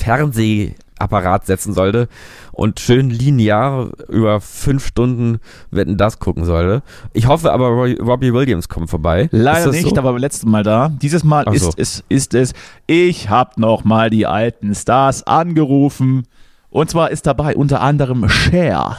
Fernsehapparat 0.96 1.46
setzen 1.46 1.74
sollte 1.74 2.08
und 2.52 2.80
schön 2.80 3.10
linear 3.10 3.90
über 4.08 4.40
fünf 4.40 4.86
Stunden 4.86 5.38
Wetten 5.70 5.96
das 5.96 6.18
gucken 6.18 6.44
sollte. 6.44 6.82
Ich 7.12 7.26
hoffe 7.26 7.52
aber, 7.52 7.68
Robbie 7.68 8.32
Williams 8.32 8.68
kommt 8.68 8.90
vorbei. 8.90 9.28
Leider 9.30 9.70
Ist 9.70 9.72
nicht, 9.72 9.94
so? 9.94 9.96
aber 9.96 10.12
beim 10.12 10.20
letzten 10.20 10.50
Mal 10.50 10.62
da. 10.62 10.88
Dieses 10.88 11.24
Mal 11.24 11.44
Ach 11.46 11.54
so. 11.54 11.68
ist, 11.68 11.78
es, 11.78 12.04
ist 12.08 12.34
es, 12.34 12.52
ich 12.86 13.28
habe 13.28 13.60
noch 13.60 13.84
mal 13.84 14.10
die 14.10 14.26
alten 14.26 14.74
Stars 14.74 15.26
angerufen. 15.26 16.26
Und 16.70 16.90
zwar 16.90 17.10
ist 17.10 17.26
dabei 17.26 17.56
unter 17.56 17.80
anderem 17.80 18.28
Cher. 18.28 18.98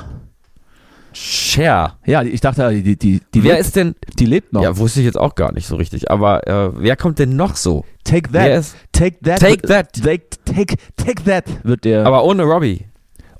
Cher. 1.20 1.97
Ja, 2.05 2.22
ich 2.22 2.41
dachte, 2.41 2.70
die, 2.82 2.95
die, 2.95 3.22
die, 3.34 3.43
wer 3.43 3.53
lebt, 3.55 3.65
ist 3.65 3.76
denn, 3.76 3.95
die 4.20 4.26
lebt 4.26 4.53
noch. 4.53 4.61
ja, 4.61 4.78
wusste 4.78 4.99
ich 4.99 5.05
jetzt 5.07 5.18
auch 5.18 5.34
gar 5.34 5.51
nicht 5.51 5.65
so 5.65 5.76
richtig, 5.76 6.11
aber 6.11 6.45
äh, 6.47 6.70
wer 6.76 6.95
kommt 6.95 7.18
denn 7.20 7.36
noch 7.36 7.55
so? 7.55 7.86
take 8.03 8.30
Wer 8.32 8.49
that. 8.49 8.59
ist, 8.59 8.76
Take 8.91 9.18
that. 9.24 9.39
Take 9.39 9.61
that. 9.68 9.93
Take, 9.93 10.24
take, 10.45 10.76
take 10.95 11.24
that 11.26 11.45
wird 11.63 11.84
der. 11.86 12.05
aber 12.05 12.24
ohne 12.24 12.43
Robbie. 12.43 12.86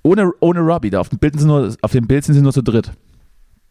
ohne, 0.04 0.32
ohne 0.40 0.60
Robbie. 0.62 0.90
Da 0.90 1.00
auf 1.00 1.10
dem 1.10 1.20
Bild 1.20 1.38
sind 1.40 1.48
nur, 1.48 1.76
auf 1.82 1.92
dem 1.92 2.08
Bild 2.08 2.26
sind 2.26 2.34
sie 2.36 2.42
nur 2.42 2.52
zu 2.54 2.62
dritt. 2.64 2.92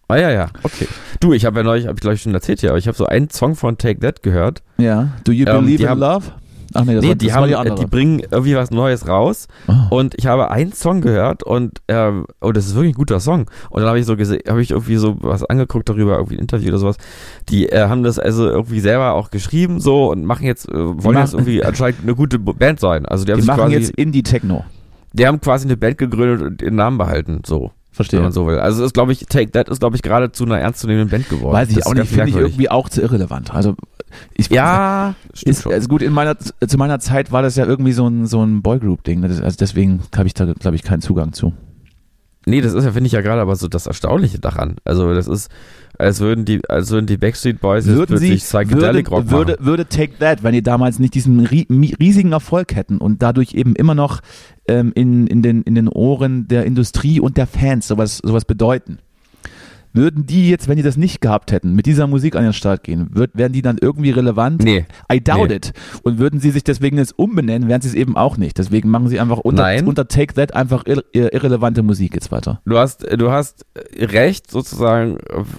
Ah 0.09 0.17
ja, 0.17 0.31
ja, 0.31 0.51
okay. 0.63 0.87
Du, 1.19 1.33
ich 1.33 1.45
habe 1.45 1.59
ja 1.59 1.63
neulich, 1.65 1.87
habe 1.87 1.97
ich 1.97 2.01
glaube 2.01 2.15
ich 2.15 2.23
schon 2.23 2.33
erzählt 2.33 2.61
hier, 2.61 2.71
aber 2.71 2.79
ich 2.79 2.87
habe 2.87 2.97
so 2.97 3.07
einen 3.07 3.29
Song 3.31 3.57
von 3.57 3.77
Take 3.77 3.99
That 4.01 4.23
gehört. 4.23 4.63
Ja. 4.79 5.09
Do 5.25 5.33
you 5.33 5.47
Ähm, 5.49 5.63
believe 5.65 5.79
die 5.79 5.83
in 5.83 5.89
haben- 5.91 6.01
love? 6.01 6.27
Ach 6.75 6.85
nee, 6.85 6.95
das 6.95 7.03
nee, 7.03 7.09
war, 7.11 7.15
die 7.17 7.27
das 7.27 7.35
haben, 7.35 7.41
war 7.43 7.49
die 7.49 7.57
andere. 7.57 7.79
die 7.79 7.87
bringen 7.87 8.21
irgendwie 8.31 8.55
was 8.57 8.71
Neues 8.71 9.07
raus 9.09 9.49
Ah. 9.67 9.87
und 9.91 10.15
ich 10.19 10.27
habe 10.27 10.51
einen 10.51 10.73
Song 10.73 11.01
gehört 11.01 11.43
und 11.43 11.81
ähm, 11.89 12.27
oh, 12.41 12.53
das 12.53 12.67
ist 12.67 12.75
wirklich 12.75 12.95
ein 12.95 12.99
guter 12.99 13.21
Song. 13.21 13.47
Und 13.71 13.81
dann 13.81 13.89
habe 13.89 13.99
ich 13.99 14.07
so 14.07 14.17
gesehen, 14.17 14.41
habe 14.49 14.63
ich 14.63 14.71
irgendwie 14.71 14.97
so 14.97 15.17
was 15.21 15.45
angeguckt 15.45 15.89
darüber, 15.89 16.17
irgendwie 16.17 16.37
ein 16.37 16.41
Interview 16.41 16.69
oder 16.69 16.79
sowas. 16.79 16.97
Die 17.49 17.69
äh, 17.69 17.89
haben 17.89 18.03
das 18.03 18.19
also 18.19 18.49
irgendwie 18.49 18.81
selber 18.81 19.13
auch 19.15 19.31
geschrieben 19.31 19.81
so 19.81 20.11
und 20.11 20.25
machen 20.25 20.47
jetzt, 20.47 20.69
äh, 20.69 20.73
wollen 20.75 21.19
jetzt 21.19 21.35
irgendwie 21.35 21.65
anscheinend 21.65 22.01
eine 22.03 22.15
gute 22.15 22.39
Band 22.39 22.81
sein. 22.81 23.07
Also 23.07 23.25
die 23.25 23.33
haben 23.33 23.41
die 23.41 23.47
machen 23.47 23.61
quasi, 23.61 23.75
jetzt 23.75 23.91
Indie-Techno. 23.91 24.65
die 25.13 25.27
haben 25.27 25.41
quasi 25.41 25.67
eine 25.67 25.77
Band 25.77 25.99
gegründet 25.99 26.43
und 26.43 26.61
den 26.61 26.75
Namen 26.75 26.99
behalten, 26.99 27.43
so. 27.47 27.71
Verstehe. 27.93 28.19
Wenn 28.19 28.25
man 28.25 28.33
so 28.33 28.47
will. 28.47 28.59
Also 28.59 28.85
ist, 28.85 28.93
glaube 28.93 29.13
ich, 29.13 29.25
Take 29.25 29.51
That 29.53 29.71
ist, 29.71 29.81
glaube 29.81 29.97
ich, 29.97 30.03
gerade 30.03 30.31
zu 30.31 30.45
einer 30.45 30.59
ernstzunehmenden 30.59 31.09
Band 31.09 31.31
geworden. 31.31 31.55
Weiß 31.55 31.71
ich 31.71 31.77
Das 31.77 31.87
auch 31.87 31.95
nicht, 31.95 32.09
finde 32.09 32.29
ich 32.29 32.37
irgendwie 32.37 32.69
auch 32.71 32.91
zu 32.91 33.01
irrelevant. 33.01 33.55
Also 33.55 33.75
ich 34.35 34.49
Ja, 34.51 35.15
ist, 35.43 35.67
also 35.67 35.89
gut, 35.89 36.03
in 36.03 36.13
meiner, 36.13 36.39
zu 36.39 36.79
meiner 36.79 36.99
Zeit 37.01 37.33
war 37.33 37.43
das 37.43 37.57
ja 37.57 37.67
irgendwie 37.67 37.93
so 37.93 38.07
ein, 38.07 38.27
so 38.27 38.43
ein 38.43 38.63
Boygroup-Ding. 38.63 39.25
Also 39.25 39.57
deswegen 39.59 40.01
habe 40.17 40.27
ich 40.27 40.35
da, 40.35 40.53
glaube 40.53 40.77
ich, 40.77 40.83
keinen 40.83 41.03
Zugang 41.03 41.33
zu. 41.33 41.53
Nee, 42.49 42.61
das 42.61 42.75
ist 42.75 42.85
ja, 42.85 42.93
finde 42.93 43.09
ich 43.09 43.13
ja 43.13 43.23
gerade 43.23 43.41
aber 43.41 43.57
so 43.57 43.67
das 43.67 43.89
Erstaunliche 43.89 44.39
daran. 44.39 44.77
Also 44.85 45.13
das 45.13 45.27
ist, 45.27 45.51
als 45.99 46.21
würden 46.21 46.45
die, 46.45 46.61
als 46.69 46.91
würden 46.93 47.07
die 47.07 47.17
Backstreet 47.17 47.61
Boys 47.61 47.87
jetzt 47.87 47.97
Würden 47.97 48.19
Sie, 48.19 48.37
Psychedelic 48.37 49.11
würde, 49.11 49.31
würde, 49.33 49.53
machen. 49.55 49.67
würde 49.67 49.87
Take 49.87 50.19
That, 50.21 50.45
wenn 50.45 50.53
die 50.53 50.63
damals 50.63 51.01
nicht 51.01 51.15
diesen 51.15 51.41
riesigen 51.41 52.31
Erfolg 52.31 52.77
hätten 52.77 52.99
und 52.99 53.21
dadurch 53.21 53.55
eben 53.55 53.75
immer 53.75 53.97
noch 53.97 54.21
ähm, 54.69 54.93
in, 54.95 55.27
in, 55.27 55.43
den, 55.43 55.63
in 55.63 55.75
den 55.75 55.89
Ohren 55.89 56.47
der 56.47 56.67
Industrie 56.67 57.19
und 57.19 57.37
der 57.37 57.49
Fans 57.49 57.89
sowas, 57.89 58.19
sowas 58.23 58.45
bedeuten, 58.45 58.99
würden 59.97 60.27
die 60.27 60.49
jetzt, 60.51 60.69
wenn 60.69 60.77
die 60.77 60.83
das 60.83 60.97
nicht 60.97 61.21
gehabt 61.21 61.51
hätten, 61.51 61.75
mit 61.75 61.87
dieser 61.87 62.07
Musik 62.07 62.37
an 62.37 62.45
den 62.45 62.53
Start 62.53 62.85
gehen, 62.85 63.09
würd, 63.13 63.31
wären 63.35 63.53
die 63.53 63.63
dann 63.63 63.79
irgendwie 63.81 64.11
relevant? 64.11 64.63
Nee, 64.63 64.87
I 65.13 65.21
doubt 65.21 65.49
Nee. 65.49 65.57
it. 65.57 65.73
Und 66.03 66.19
würden 66.19 66.39
sie 66.39 66.51
sich 66.51 66.63
deswegen 66.63 66.99
jetzt 66.99 67.19
umbenennen, 67.19 67.69
wären 67.69 67.81
sie 67.81 67.89
es 67.89 67.95
eben 67.95 68.17
auch 68.17 68.37
nicht. 68.37 68.59
Deswegen 68.59 68.91
machen 68.91 69.09
sie 69.09 69.19
einfach 69.19 69.39
unter, 69.39 69.63
Nein. 69.63 69.87
unter 69.87 70.07
Take 70.07 70.35
That 70.35 70.55
einfach 70.55 70.85
irre, 70.87 71.05
irrelevante 71.13 71.83
Musik 71.83 72.15
jetzt 72.15 72.31
weiter. 72.31 72.61
du 72.67 72.79
hast, 72.79 73.05
du 73.19 73.31
hast 73.31 73.65
recht 73.99 74.51
sozusagen 74.51 75.19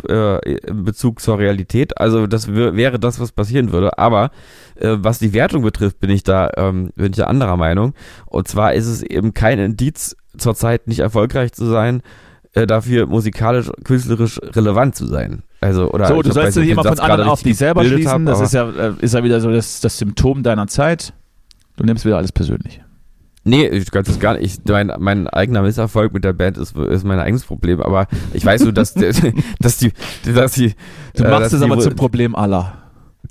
äh, 0.09 0.55
in 0.67 0.83
Bezug 0.83 1.19
zur 1.21 1.39
Realität. 1.39 1.97
Also 1.99 2.27
das 2.27 2.53
wär- 2.53 2.75
wäre 2.75 2.99
das, 2.99 3.19
was 3.19 3.31
passieren 3.31 3.71
würde. 3.71 3.97
Aber 3.97 4.31
äh, 4.75 4.95
was 4.99 5.19
die 5.19 5.33
Wertung 5.33 5.63
betrifft, 5.63 5.99
bin 5.99 6.09
ich 6.09 6.23
da, 6.23 6.49
ähm, 6.57 6.91
bin 6.95 7.07
ich 7.11 7.17
da 7.17 7.25
anderer 7.25 7.57
Meinung. 7.57 7.93
Und 8.27 8.47
zwar 8.47 8.73
ist 8.73 8.85
es 8.87 9.01
eben 9.01 9.33
kein 9.33 9.59
Indiz, 9.59 10.15
zurzeit 10.37 10.87
nicht 10.87 10.99
erfolgreich 10.99 11.51
zu 11.53 11.65
sein, 11.65 12.01
äh, 12.57 12.67
dafür 12.67 13.05
musikalisch, 13.05 13.69
künstlerisch 13.83 14.39
relevant 14.55 14.95
zu 14.95 15.05
sein. 15.05 15.43
Also, 15.61 15.91
oder 15.91 16.07
So, 16.07 16.21
du 16.21 16.31
sollst 16.31 16.47
weiß 16.47 16.53
dir 16.55 16.59
nicht, 16.61 16.69
hier 16.69 16.77
ob 16.77 16.85
mal 16.85 16.91
ich 16.93 16.99
den 16.99 17.03
von 17.03 17.11
anderen 17.11 17.29
auf 17.29 17.43
dich 17.43 17.57
selber 17.57 17.83
schließen. 17.83 18.11
hab, 18.11 18.25
das 18.25 18.41
ist 18.41 18.53
ja, 18.53 18.69
äh, 18.69 18.93
ist 18.99 19.13
ja 19.13 19.23
wieder 19.23 19.39
so 19.39 19.51
das, 19.51 19.79
das 19.79 19.97
Symptom 19.97 20.43
deiner 20.43 20.67
Zeit. 20.67 21.13
Du 21.75 21.83
nimmst 21.83 22.05
wieder 22.05 22.17
alles 22.17 22.31
persönlich. 22.31 22.81
Nee, 23.43 23.67
ich 23.67 23.91
kann 23.91 24.03
das 24.03 24.19
gar 24.19 24.33
nicht. 24.33 24.59
Ich, 24.59 24.69
mein, 24.69 24.91
mein 24.97 25.27
eigener 25.27 25.61
Misserfolg 25.61 26.13
mit 26.13 26.23
der 26.23 26.33
Band 26.33 26.57
ist, 26.57 26.75
ist 26.75 27.05
mein 27.05 27.19
eigenes 27.19 27.45
Problem, 27.45 27.81
aber 27.81 28.07
ich 28.33 28.43
weiß 28.43 28.63
nur, 28.63 28.73
dass, 28.73 28.93
dass 29.59 29.77
die, 29.77 29.93
dass 30.25 30.53
die, 30.53 30.73
Du 31.15 31.23
äh, 31.23 31.29
machst 31.29 31.45
dass 31.45 31.53
es 31.53 31.61
aber 31.61 31.79
zum 31.79 31.95
Problem 31.95 32.35
aller. 32.35 32.73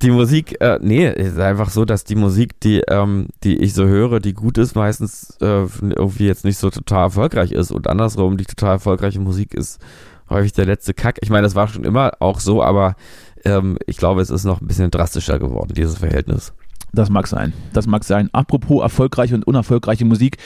Die 0.03 0.11
Musik, 0.11 0.61
äh, 0.61 0.78
nee, 0.82 1.07
es 1.07 1.32
ist 1.32 1.38
einfach 1.38 1.70
so, 1.70 1.84
dass 1.84 2.05
die 2.05 2.16
Musik, 2.16 2.61
die, 2.61 2.82
ähm, 2.88 3.28
die 3.44 3.57
ich 3.57 3.74
so 3.74 3.86
höre, 3.86 4.20
die 4.20 4.34
gut 4.34 4.59
ist, 4.59 4.74
meistens 4.74 5.36
äh, 5.40 5.66
irgendwie 5.80 6.26
jetzt 6.26 6.44
nicht 6.44 6.59
so 6.59 6.70
total 6.70 7.05
erfolgreich 7.05 7.53
ist 7.53 7.70
und 7.70 7.88
andersrum, 7.88 8.36
die 8.36 8.44
total 8.44 8.72
erfolgreiche 8.72 9.20
Musik 9.20 9.55
ist 9.55 9.80
häufig 10.28 10.53
der 10.53 10.66
letzte 10.66 10.92
Kack. 10.92 11.18
Ich 11.22 11.30
meine, 11.30 11.42
das 11.42 11.55
war 11.55 11.68
schon 11.68 11.84
immer 11.84 12.12
auch 12.20 12.40
so, 12.40 12.62
aber 12.62 12.97
ähm, 13.44 13.78
ich 13.86 13.97
glaube, 13.97 14.20
es 14.20 14.30
ist 14.30 14.44
noch 14.44 14.61
ein 14.61 14.66
bisschen 14.66 14.90
drastischer 14.90 15.38
geworden, 15.38 15.72
dieses 15.74 15.99
Verhältnis. 15.99 16.53
Das 16.92 17.11
mag 17.11 17.26
sein. 17.26 17.53
Das 17.72 17.86
mag 17.86 18.05
sein. 18.05 18.30
Apropos 18.32 18.82
erfolgreiche 18.82 19.34
und 19.34 19.47
unerfolgreiche 19.47 20.05
Musik. 20.05 20.38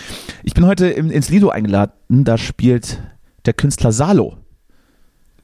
Ich 0.43 0.55
bin 0.55 0.67
heute 0.67 0.89
im, 0.89 1.11
ins 1.11 1.29
Lido 1.29 1.49
eingeladen. 1.49 1.93
Da 2.09 2.39
spielt 2.39 3.01
der 3.47 3.53
Künstler 3.53 3.93
Salo. 3.93 4.37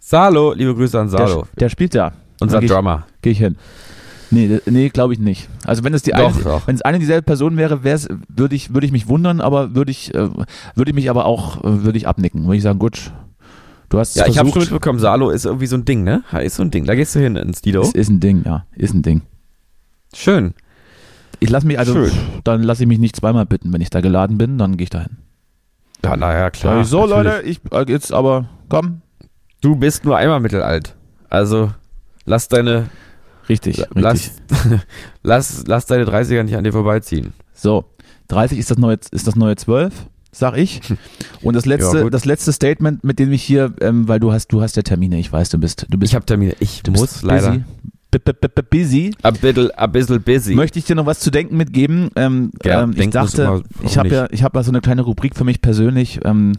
Salo, 0.01 0.53
liebe 0.53 0.75
Grüße 0.75 0.99
an 0.99 1.09
Salo. 1.09 1.43
Der, 1.43 1.61
der 1.61 1.69
spielt 1.69 1.95
da. 1.95 2.13
Unser 2.41 2.61
Drummer. 2.61 3.07
Gehe 3.23 3.33
ich 3.33 3.39
hin. 3.39 3.57
Nee, 4.31 4.61
nee, 4.67 4.89
glaube 4.89 5.13
ich 5.13 5.19
nicht. 5.21 5.49
Also 5.65 5.85
wenn 5.85 5.95
es 5.95 6.03
die 6.03 6.11
Doch, 6.11 6.35
eine, 6.35 6.45
doch. 6.45 6.67
wenn 6.67 6.75
es 6.75 6.83
eine 6.83 6.99
dieselbe 6.99 7.23
Person 7.23 7.57
wäre, 7.57 7.85
würde 7.85 8.55
ich, 8.55 8.75
würde 8.75 8.87
ich 8.87 8.93
mich 8.93 9.09
wundern, 9.09 9.41
aber 9.41 9.75
würde 9.75 9.91
ich, 9.91 10.15
äh, 10.15 10.29
würde 10.75 10.91
ich 10.91 10.95
mich 10.95 11.11
aber 11.11 11.27
auch, 11.27 11.59
äh, 11.65 11.85
würde 11.85 11.99
ich 11.99 12.09
abnicken. 12.09 12.45
Würde 12.45 12.57
ich 12.57 12.63
sagen, 12.63 12.79
gut, 12.79 13.13
du 13.89 13.99
hast 13.99 14.17
Ja, 14.17 14.27
ich 14.27 14.39
habe 14.39 14.51
schon 14.51 14.63
mitbekommen, 14.63 14.99
Salo 14.99 15.31
ist 15.31 15.45
irgendwie 15.45 15.67
so 15.67 15.77
ein 15.77 15.85
Ding, 15.85 16.03
ne? 16.03 16.25
Ist 16.41 16.57
so 16.57 16.63
ein 16.63 16.71
Ding. 16.71 16.85
Da 16.85 16.95
gehst 16.95 17.15
du 17.15 17.21
hin 17.21 17.37
ins 17.37 17.63
Lido. 17.65 17.83
es 17.83 17.93
ist 17.93 18.09
ein 18.09 18.21
Ding, 18.21 18.43
ja, 18.45 18.67
ist 18.75 18.95
ein 18.95 19.03
Ding. 19.03 19.23
Schön. 20.15 20.55
Ich 21.39 21.51
lasse 21.51 21.67
mich 21.67 21.79
also, 21.79 21.93
Schön. 21.93 22.13
dann 22.45 22.63
lasse 22.63 22.83
ich 22.83 22.89
mich 22.89 22.99
nicht 22.99 23.17
zweimal 23.17 23.47
bitten. 23.47 23.73
Wenn 23.73 23.81
ich 23.81 23.91
da 23.91 24.01
geladen 24.01 24.39
bin, 24.39 24.59
dann 24.59 24.77
gehe 24.77 24.85
ich 24.85 24.91
dahin. 24.91 25.19
Ja, 26.05 26.17
naja, 26.17 26.51
klar. 26.51 26.85
so 26.85 27.07
natürlich. 27.07 27.25
Leute, 27.25 27.43
ich 27.47 27.61
äh, 27.73 27.93
jetzt 27.93 28.13
aber 28.13 28.49
komm. 28.69 29.03
Du 29.61 29.77
bist 29.77 30.05
nur 30.05 30.17
einmal 30.17 30.41
mittelalt. 30.41 30.95
Also 31.29 31.73
lass 32.25 32.49
deine 32.49 32.89
Richtig, 33.49 33.79
richtig. 33.79 34.03
lass, 34.03 34.31
lass, 35.23 35.65
lass 35.67 35.87
deine 35.87 36.05
30er 36.05 36.43
nicht 36.43 36.57
an 36.57 36.65
dir 36.65 36.73
vorbeiziehen. 36.73 37.33
So, 37.55 37.85
30 38.29 38.59
ist 38.59 38.71
das 38.71 38.79
neue, 38.79 38.99
ist 39.11 39.27
das 39.27 39.37
neue 39.37 39.57
12, 39.57 39.93
sag 40.33 40.57
ich. 40.59 40.81
Und 41.43 41.55
das 41.55 41.65
letzte, 41.67 42.01
Ja, 42.01 42.11
das 42.11 42.25
letzte 42.25 42.53
Statement, 42.53 43.05
mit 43.05 43.19
dem 43.19 43.33
ich 43.33 43.43
hier, 43.43 43.73
ähm, 43.81 44.09
weil 44.09 44.21
du 44.21 44.33
hast, 44.33 44.49
du 44.49 44.63
hast 44.63 44.77
ja 44.77 44.83
Termine, 44.83 45.19
ich 45.19 45.33
weiß, 45.33 45.51
du 45.51 45.59
bist, 45.59 45.87
du 45.89 45.99
bist, 45.99 46.13
Ich 46.13 46.15
habe 46.15 46.27
Termine. 46.27 46.55
Ich 46.61 46.83
du 46.83 46.93
muss 46.93 47.23
leider. 47.23 47.61
busy. 48.71 49.13
A 49.23 49.31
bisschen, 49.31 49.71
a 49.77 49.87
bisschen 49.87 50.23
busy. 50.23 50.55
Möchte 50.55 50.79
ich 50.79 50.87
dir 50.87 50.95
noch 50.97 51.07
was 51.07 51.21
zu 51.21 51.31
denken 51.31 51.57
mitgeben? 51.57 52.11
Ähm, 52.17 52.51
Ja, 52.65 52.83
ähm, 52.83 52.95
ich 52.97 53.11
dachte, 53.11 53.63
ich 53.83 53.99
habe 53.99 54.09
ja, 54.09 54.29
ich 54.31 54.43
habe 54.43 54.59
ja 54.59 54.63
so 54.63 54.71
eine 54.71 54.81
kleine 54.81 55.03
Rubrik 55.03 55.37
für 55.37 55.45
mich 55.45 55.61
persönlich 55.61 56.21
ähm, 56.25 56.53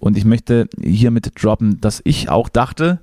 und 0.00 0.16
ich 0.16 0.24
möchte 0.24 0.66
hiermit 0.82 1.30
droppen, 1.40 1.80
dass 1.80 2.00
ich 2.04 2.28
auch 2.30 2.48
dachte, 2.48 2.98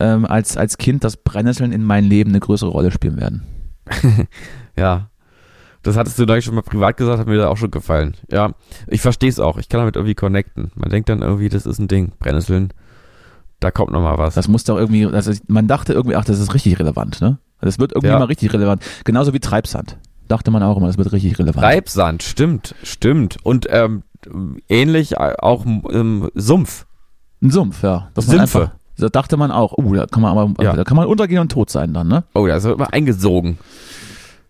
ähm, 0.00 0.24
als, 0.24 0.56
als 0.56 0.78
Kind, 0.78 1.04
dass 1.04 1.16
Brennnesseln 1.16 1.72
in 1.72 1.82
meinem 1.84 2.08
Leben 2.08 2.30
eine 2.30 2.40
größere 2.40 2.70
Rolle 2.70 2.90
spielen 2.90 3.16
werden. 3.18 3.42
Ja. 4.76 5.08
Das 5.82 5.96
hattest 5.98 6.18
du 6.18 6.24
neulich 6.24 6.46
schon 6.46 6.54
mal 6.54 6.62
privat 6.62 6.96
gesagt, 6.96 7.18
hat 7.18 7.26
mir 7.26 7.36
da 7.36 7.48
auch 7.48 7.58
schon 7.58 7.70
gefallen. 7.70 8.14
Ja, 8.30 8.54
ich 8.86 9.02
verstehe 9.02 9.28
es 9.28 9.38
auch. 9.38 9.58
Ich 9.58 9.68
kann 9.68 9.80
damit 9.80 9.96
irgendwie 9.96 10.14
connecten. 10.14 10.72
Man 10.74 10.88
denkt 10.88 11.10
dann 11.10 11.20
irgendwie, 11.20 11.50
das 11.50 11.66
ist 11.66 11.78
ein 11.78 11.88
Ding. 11.88 12.12
Brennnesseln, 12.18 12.72
da 13.60 13.70
kommt 13.70 13.92
noch 13.92 14.00
mal 14.00 14.16
was. 14.16 14.34
Das 14.34 14.48
muss 14.48 14.64
doch 14.64 14.78
irgendwie, 14.78 15.04
also 15.06 15.32
man 15.46 15.68
dachte 15.68 15.92
irgendwie, 15.92 16.16
ach, 16.16 16.24
das 16.24 16.38
ist 16.40 16.54
richtig 16.54 16.78
relevant, 16.78 17.20
ne? 17.20 17.38
Das 17.60 17.78
wird 17.78 17.92
irgendwie 17.92 18.08
Ja. 18.08 18.18
mal 18.18 18.24
richtig 18.24 18.52
relevant. 18.54 18.82
Genauso 19.04 19.34
wie 19.34 19.40
Treibsand. 19.40 19.98
Dachte 20.26 20.50
man 20.50 20.62
auch 20.62 20.78
immer, 20.78 20.86
das 20.86 20.96
wird 20.96 21.12
richtig 21.12 21.38
relevant. 21.38 21.62
Treibsand, 21.62 22.22
stimmt, 22.22 22.74
stimmt. 22.82 23.36
Und 23.42 23.66
ähm, 23.68 24.04
ähnlich 24.70 25.18
auch 25.18 25.66
ähm, 25.66 26.30
Sumpf. 26.34 26.86
Ein 27.42 27.50
Sumpf, 27.50 27.82
ja. 27.82 28.08
Dass 28.14 28.26
man 28.26 28.38
Sümpfe. 28.38 28.60
einfach, 28.62 28.74
da 28.98 29.08
dachte 29.08 29.36
man 29.36 29.50
auch, 29.50 29.72
oh, 29.76 29.94
da 29.94 30.06
kann 30.06 30.22
man 30.22 30.36
aber, 30.36 30.62
Ja. 30.62 30.74
da 30.74 30.84
kann 30.84 30.96
man 30.96 31.06
untergehen 31.06 31.40
und 31.40 31.50
tot 31.52 31.70
sein 31.70 31.92
dann, 31.94 32.08
ne? 32.08 32.24
Oh, 32.34 32.46
da 32.46 32.56
ist 32.56 32.64
er 32.64 32.72
immer 32.74 32.92
eingesogen. 32.92 33.58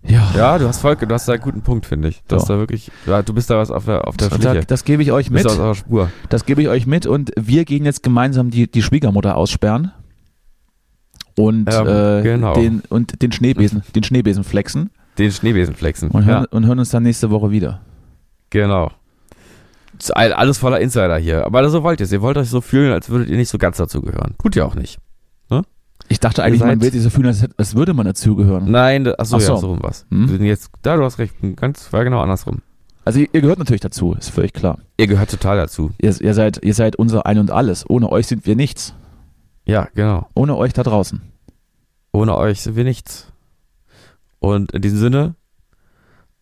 Ja. 0.06 0.22
Ja, 0.36 0.58
du 0.58 0.68
hast 0.68 0.80
voll, 0.82 0.96
du 0.96 1.08
hast 1.14 1.26
da 1.28 1.32
einen 1.32 1.40
guten 1.42 1.62
Punkt, 1.62 1.86
finde 1.86 2.08
ich. 2.08 2.22
Du 2.28 2.34
Ja. 2.34 2.40
hast 2.40 2.50
da 2.50 2.58
wirklich, 2.58 2.90
ja, 3.06 3.22
du 3.22 3.32
bist 3.32 3.48
da 3.48 3.56
was 3.56 3.70
auf 3.70 3.86
der, 3.86 4.06
auf 4.06 4.18
der 4.18 4.28
Da, 4.28 4.36
Schliche. 4.36 4.66
das 4.66 4.84
gebe 4.84 5.02
ich 5.02 5.12
euch 5.12 5.30
bist 5.30 5.44
mit. 5.44 5.52
was 5.52 5.58
auf 5.58 5.68
der 5.68 5.74
Spur. 5.74 6.10
Das 6.28 6.44
gebe 6.44 6.60
ich 6.60 6.68
euch 6.68 6.86
mit 6.86 7.06
und 7.06 7.30
wir 7.40 7.64
gehen 7.64 7.86
jetzt 7.86 8.02
gemeinsam 8.02 8.50
die, 8.50 8.70
die 8.70 8.82
Schwiegermutter 8.82 9.34
aussperren. 9.36 9.92
Und, 11.36 11.68
Ähm, 11.72 11.86
äh, 11.88 12.22
genau. 12.22 12.54
den, 12.54 12.82
und 12.90 13.20
den 13.22 13.32
Schneebesen, 13.32 13.82
den 13.94 14.04
Schneebesen 14.04 14.44
flexen 14.44 14.90
Den 15.18 15.32
Schneebesen 15.32 15.74
flexen. 15.74 16.10
und 16.10 16.24
hören, 16.26 16.42
ja, 16.44 16.48
und 16.56 16.66
hören 16.66 16.78
uns 16.78 16.90
dann 16.90 17.02
nächste 17.02 17.30
Woche 17.30 17.50
wieder. 17.50 17.80
genau. 18.50 18.90
Alles 20.14 20.58
voller 20.58 20.80
Insider 20.80 21.16
hier. 21.18 21.46
Aber 21.46 21.68
so 21.70 21.82
wollt 21.82 22.00
ihr 22.00 22.04
es. 22.04 22.12
Ihr 22.12 22.22
wollt 22.22 22.36
euch 22.36 22.48
so 22.50 22.60
fühlen, 22.60 22.92
als 22.92 23.08
würdet 23.10 23.28
ihr 23.28 23.36
nicht 23.36 23.48
so 23.48 23.58
ganz 23.58 23.76
dazugehören. 23.76 24.34
Tut 24.42 24.56
ihr 24.56 24.66
auch 24.66 24.74
nicht. 24.74 24.98
Ich 26.10 26.20
dachte 26.20 26.42
eigentlich, 26.42 26.60
Ihr 26.60 26.66
man 26.66 26.78
seid- 26.80 26.84
will 26.84 26.92
sich 26.92 27.02
so 27.02 27.08
fühlen, 27.08 27.28
als, 27.28 27.46
als 27.56 27.74
würde 27.76 27.94
man 27.94 28.04
dazugehören. 28.04 28.70
Nein, 28.70 29.08
achso, 29.18 29.36
Ach 29.36 29.40
ja, 29.40 29.46
so. 29.46 29.56
so 29.56 29.66
rum 29.68 29.78
was. 29.80 30.04
Hm? 30.10 30.44
Jetzt, 30.44 30.68
da, 30.82 30.98
du 30.98 31.02
hast 31.02 31.18
recht, 31.18 31.34
ganz, 31.56 31.90
war 31.94 32.04
genau 32.04 32.20
andersrum. 32.20 32.58
Also 33.06 33.20
ihr, 33.20 33.28
ihr 33.32 33.40
gehört 33.40 33.58
natürlich 33.58 33.80
dazu, 33.80 34.12
ist 34.12 34.28
völlig 34.28 34.52
klar. 34.52 34.76
Ihr 34.98 35.06
gehört 35.06 35.30
total 35.30 35.56
dazu. 35.56 35.92
Ihr, 35.98 36.14
ihr, 36.20 36.34
seid, 36.34 36.62
ihr 36.62 36.74
seid 36.74 36.96
unser 36.96 37.24
Ein 37.24 37.38
und 37.38 37.50
Alles. 37.50 37.88
Ohne 37.88 38.12
euch 38.12 38.26
sind 38.26 38.44
wir 38.44 38.54
nichts. 38.54 38.94
Ja, 39.64 39.88
genau. 39.94 40.28
Ohne 40.34 40.56
euch 40.58 40.74
da 40.74 40.82
draußen. 40.82 41.22
Ohne 42.12 42.36
euch 42.36 42.60
sind 42.60 42.76
wir 42.76 42.84
nichts. 42.84 43.32
Und 44.40 44.72
in 44.72 44.82
diesem 44.82 44.98
Sinne, 44.98 45.34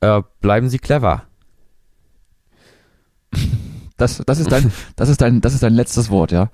äh, 0.00 0.22
bleiben 0.40 0.70
Sie 0.70 0.78
clever. 0.78 1.22
Das, 4.02 4.22
das, 4.26 4.38
ist 4.40 4.50
dein, 4.50 4.72
das, 4.96 5.08
ist 5.08 5.20
dein, 5.20 5.40
das 5.40 5.54
ist 5.54 5.62
dein 5.62 5.74
letztes 5.74 6.10
Wort, 6.10 6.32
ja. 6.32 6.50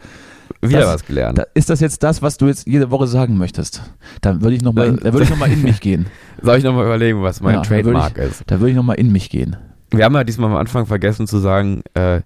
Wieder 0.61 0.81
Das- 0.81 0.95
was 0.95 1.07
gelernt. 1.07 1.39
Da, 1.39 1.45
ist 1.55 1.71
das 1.71 1.81
jetzt 1.81 2.03
das, 2.03 2.23
was 2.23 2.37
du 2.37 2.47
jetzt 2.47 2.67
jede 2.67 2.91
Woche 2.91 3.07
sagen 3.07 3.37
möchtest? 3.39 3.83
Dann 4.21 4.43
würde 4.43 4.57
ich 4.57 4.63
nochmal 4.63 4.89
in, 4.89 4.97
da 4.97 5.15
ich 5.19 5.31
noch 5.31 5.37
mal 5.39 5.51
in 5.51 5.63
mich 5.63 5.81
gehen. 5.81 6.07
Soll 6.43 6.59
ich 6.59 6.65
nochmal 6.65 6.85
überlegen, 6.87 7.23
was 7.23 7.41
mein 7.41 7.55
Ja, 7.55 7.63
da 7.63 7.71
würde 7.71 7.83
Trademark 7.85 8.19
ist? 8.19 8.43
Da 8.47 8.61
würde 8.61 8.71
ich 8.71 8.77
nochmal 8.77 8.97
in 8.97 9.13
mich 9.13 9.31
gehen. 9.31 9.57
Wir 9.91 10.05
haben 10.05 10.15
ja 10.15 10.25
diesmal 10.25 10.51
am 10.51 10.57
Anfang 10.57 10.87
vergessen 10.87 11.27
zu 11.27 11.39
sagen, 11.39 11.83
äh, 11.95 12.21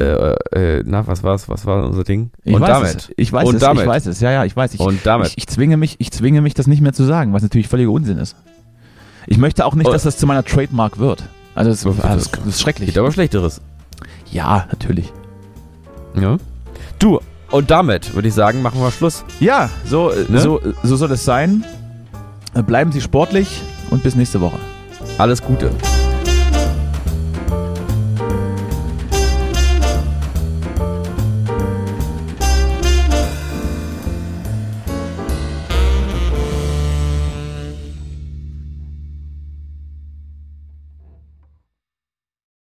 äh, 0.00 0.34
äh, 0.52 0.82
na, 0.86 1.06
was 1.06 1.22
war's? 1.22 1.48
Was 1.48 1.66
war 1.66 1.84
unser 1.84 2.04
Ding? 2.04 2.30
Ich 2.44 2.54
Und 2.54 2.62
weiß 2.62 2.68
damit. 2.68 2.94
Es. 2.96 3.10
Ich 3.16 3.32
weiß 3.32 3.48
Und 3.48 3.54
es. 3.56 3.60
damit. 3.60 3.82
Ich 3.82 3.88
weiß 3.88 4.06
es. 4.06 4.20
Ja, 4.20 4.32
ja, 4.32 4.44
ich 4.44 4.56
weiß. 4.56 4.74
Ich, 4.74 4.80
Und 4.80 5.04
damit. 5.04 5.28
Ich, 5.28 5.38
ich, 5.38 5.46
zwinge 5.46 5.76
mich, 5.76 5.96
ich 5.98 6.10
zwinge 6.10 6.40
mich, 6.40 6.54
das 6.54 6.66
nicht 6.66 6.80
mehr 6.80 6.92
zu 6.92 7.04
sagen, 7.04 7.32
was 7.32 7.42
natürlich 7.42 7.68
völliger 7.68 7.90
Unsinn 7.90 8.18
ist. 8.18 8.34
Ich 9.26 9.38
möchte 9.38 9.64
auch 9.66 9.74
nicht, 9.74 9.86
Oh. 9.86 9.92
dass 9.92 10.02
das 10.02 10.16
zu 10.16 10.26
meiner 10.26 10.44
Trademark 10.44 10.98
wird. 10.98 11.22
Also 11.54 11.70
das, 11.70 11.84
Oh, 11.86 11.94
ah, 12.02 12.14
das, 12.14 12.30
das 12.30 12.46
ist 12.46 12.60
schrecklich. 12.62 12.88
Geht 12.88 12.98
aber 12.98 13.12
Schlechteres. 13.12 13.60
Ja, 14.32 14.66
natürlich. 14.70 15.12
Ja. 16.14 16.38
Du, 16.98 17.20
und 17.50 17.70
damit 17.70 18.14
würde 18.14 18.28
ich 18.28 18.34
sagen, 18.34 18.62
machen 18.62 18.80
wir 18.80 18.90
Schluss. 18.90 19.24
Ja, 19.40 19.70
so, 19.84 20.10
Ne? 20.28 20.40
so, 20.40 20.60
so 20.82 20.96
soll 20.96 21.12
es 21.12 21.24
sein. 21.24 21.64
Bleiben 22.66 22.92
Sie 22.92 23.00
sportlich 23.00 23.62
und 23.90 24.02
bis 24.02 24.14
nächste 24.14 24.40
Woche. 24.40 24.58
Alles 25.18 25.42
Gute. 25.42 25.70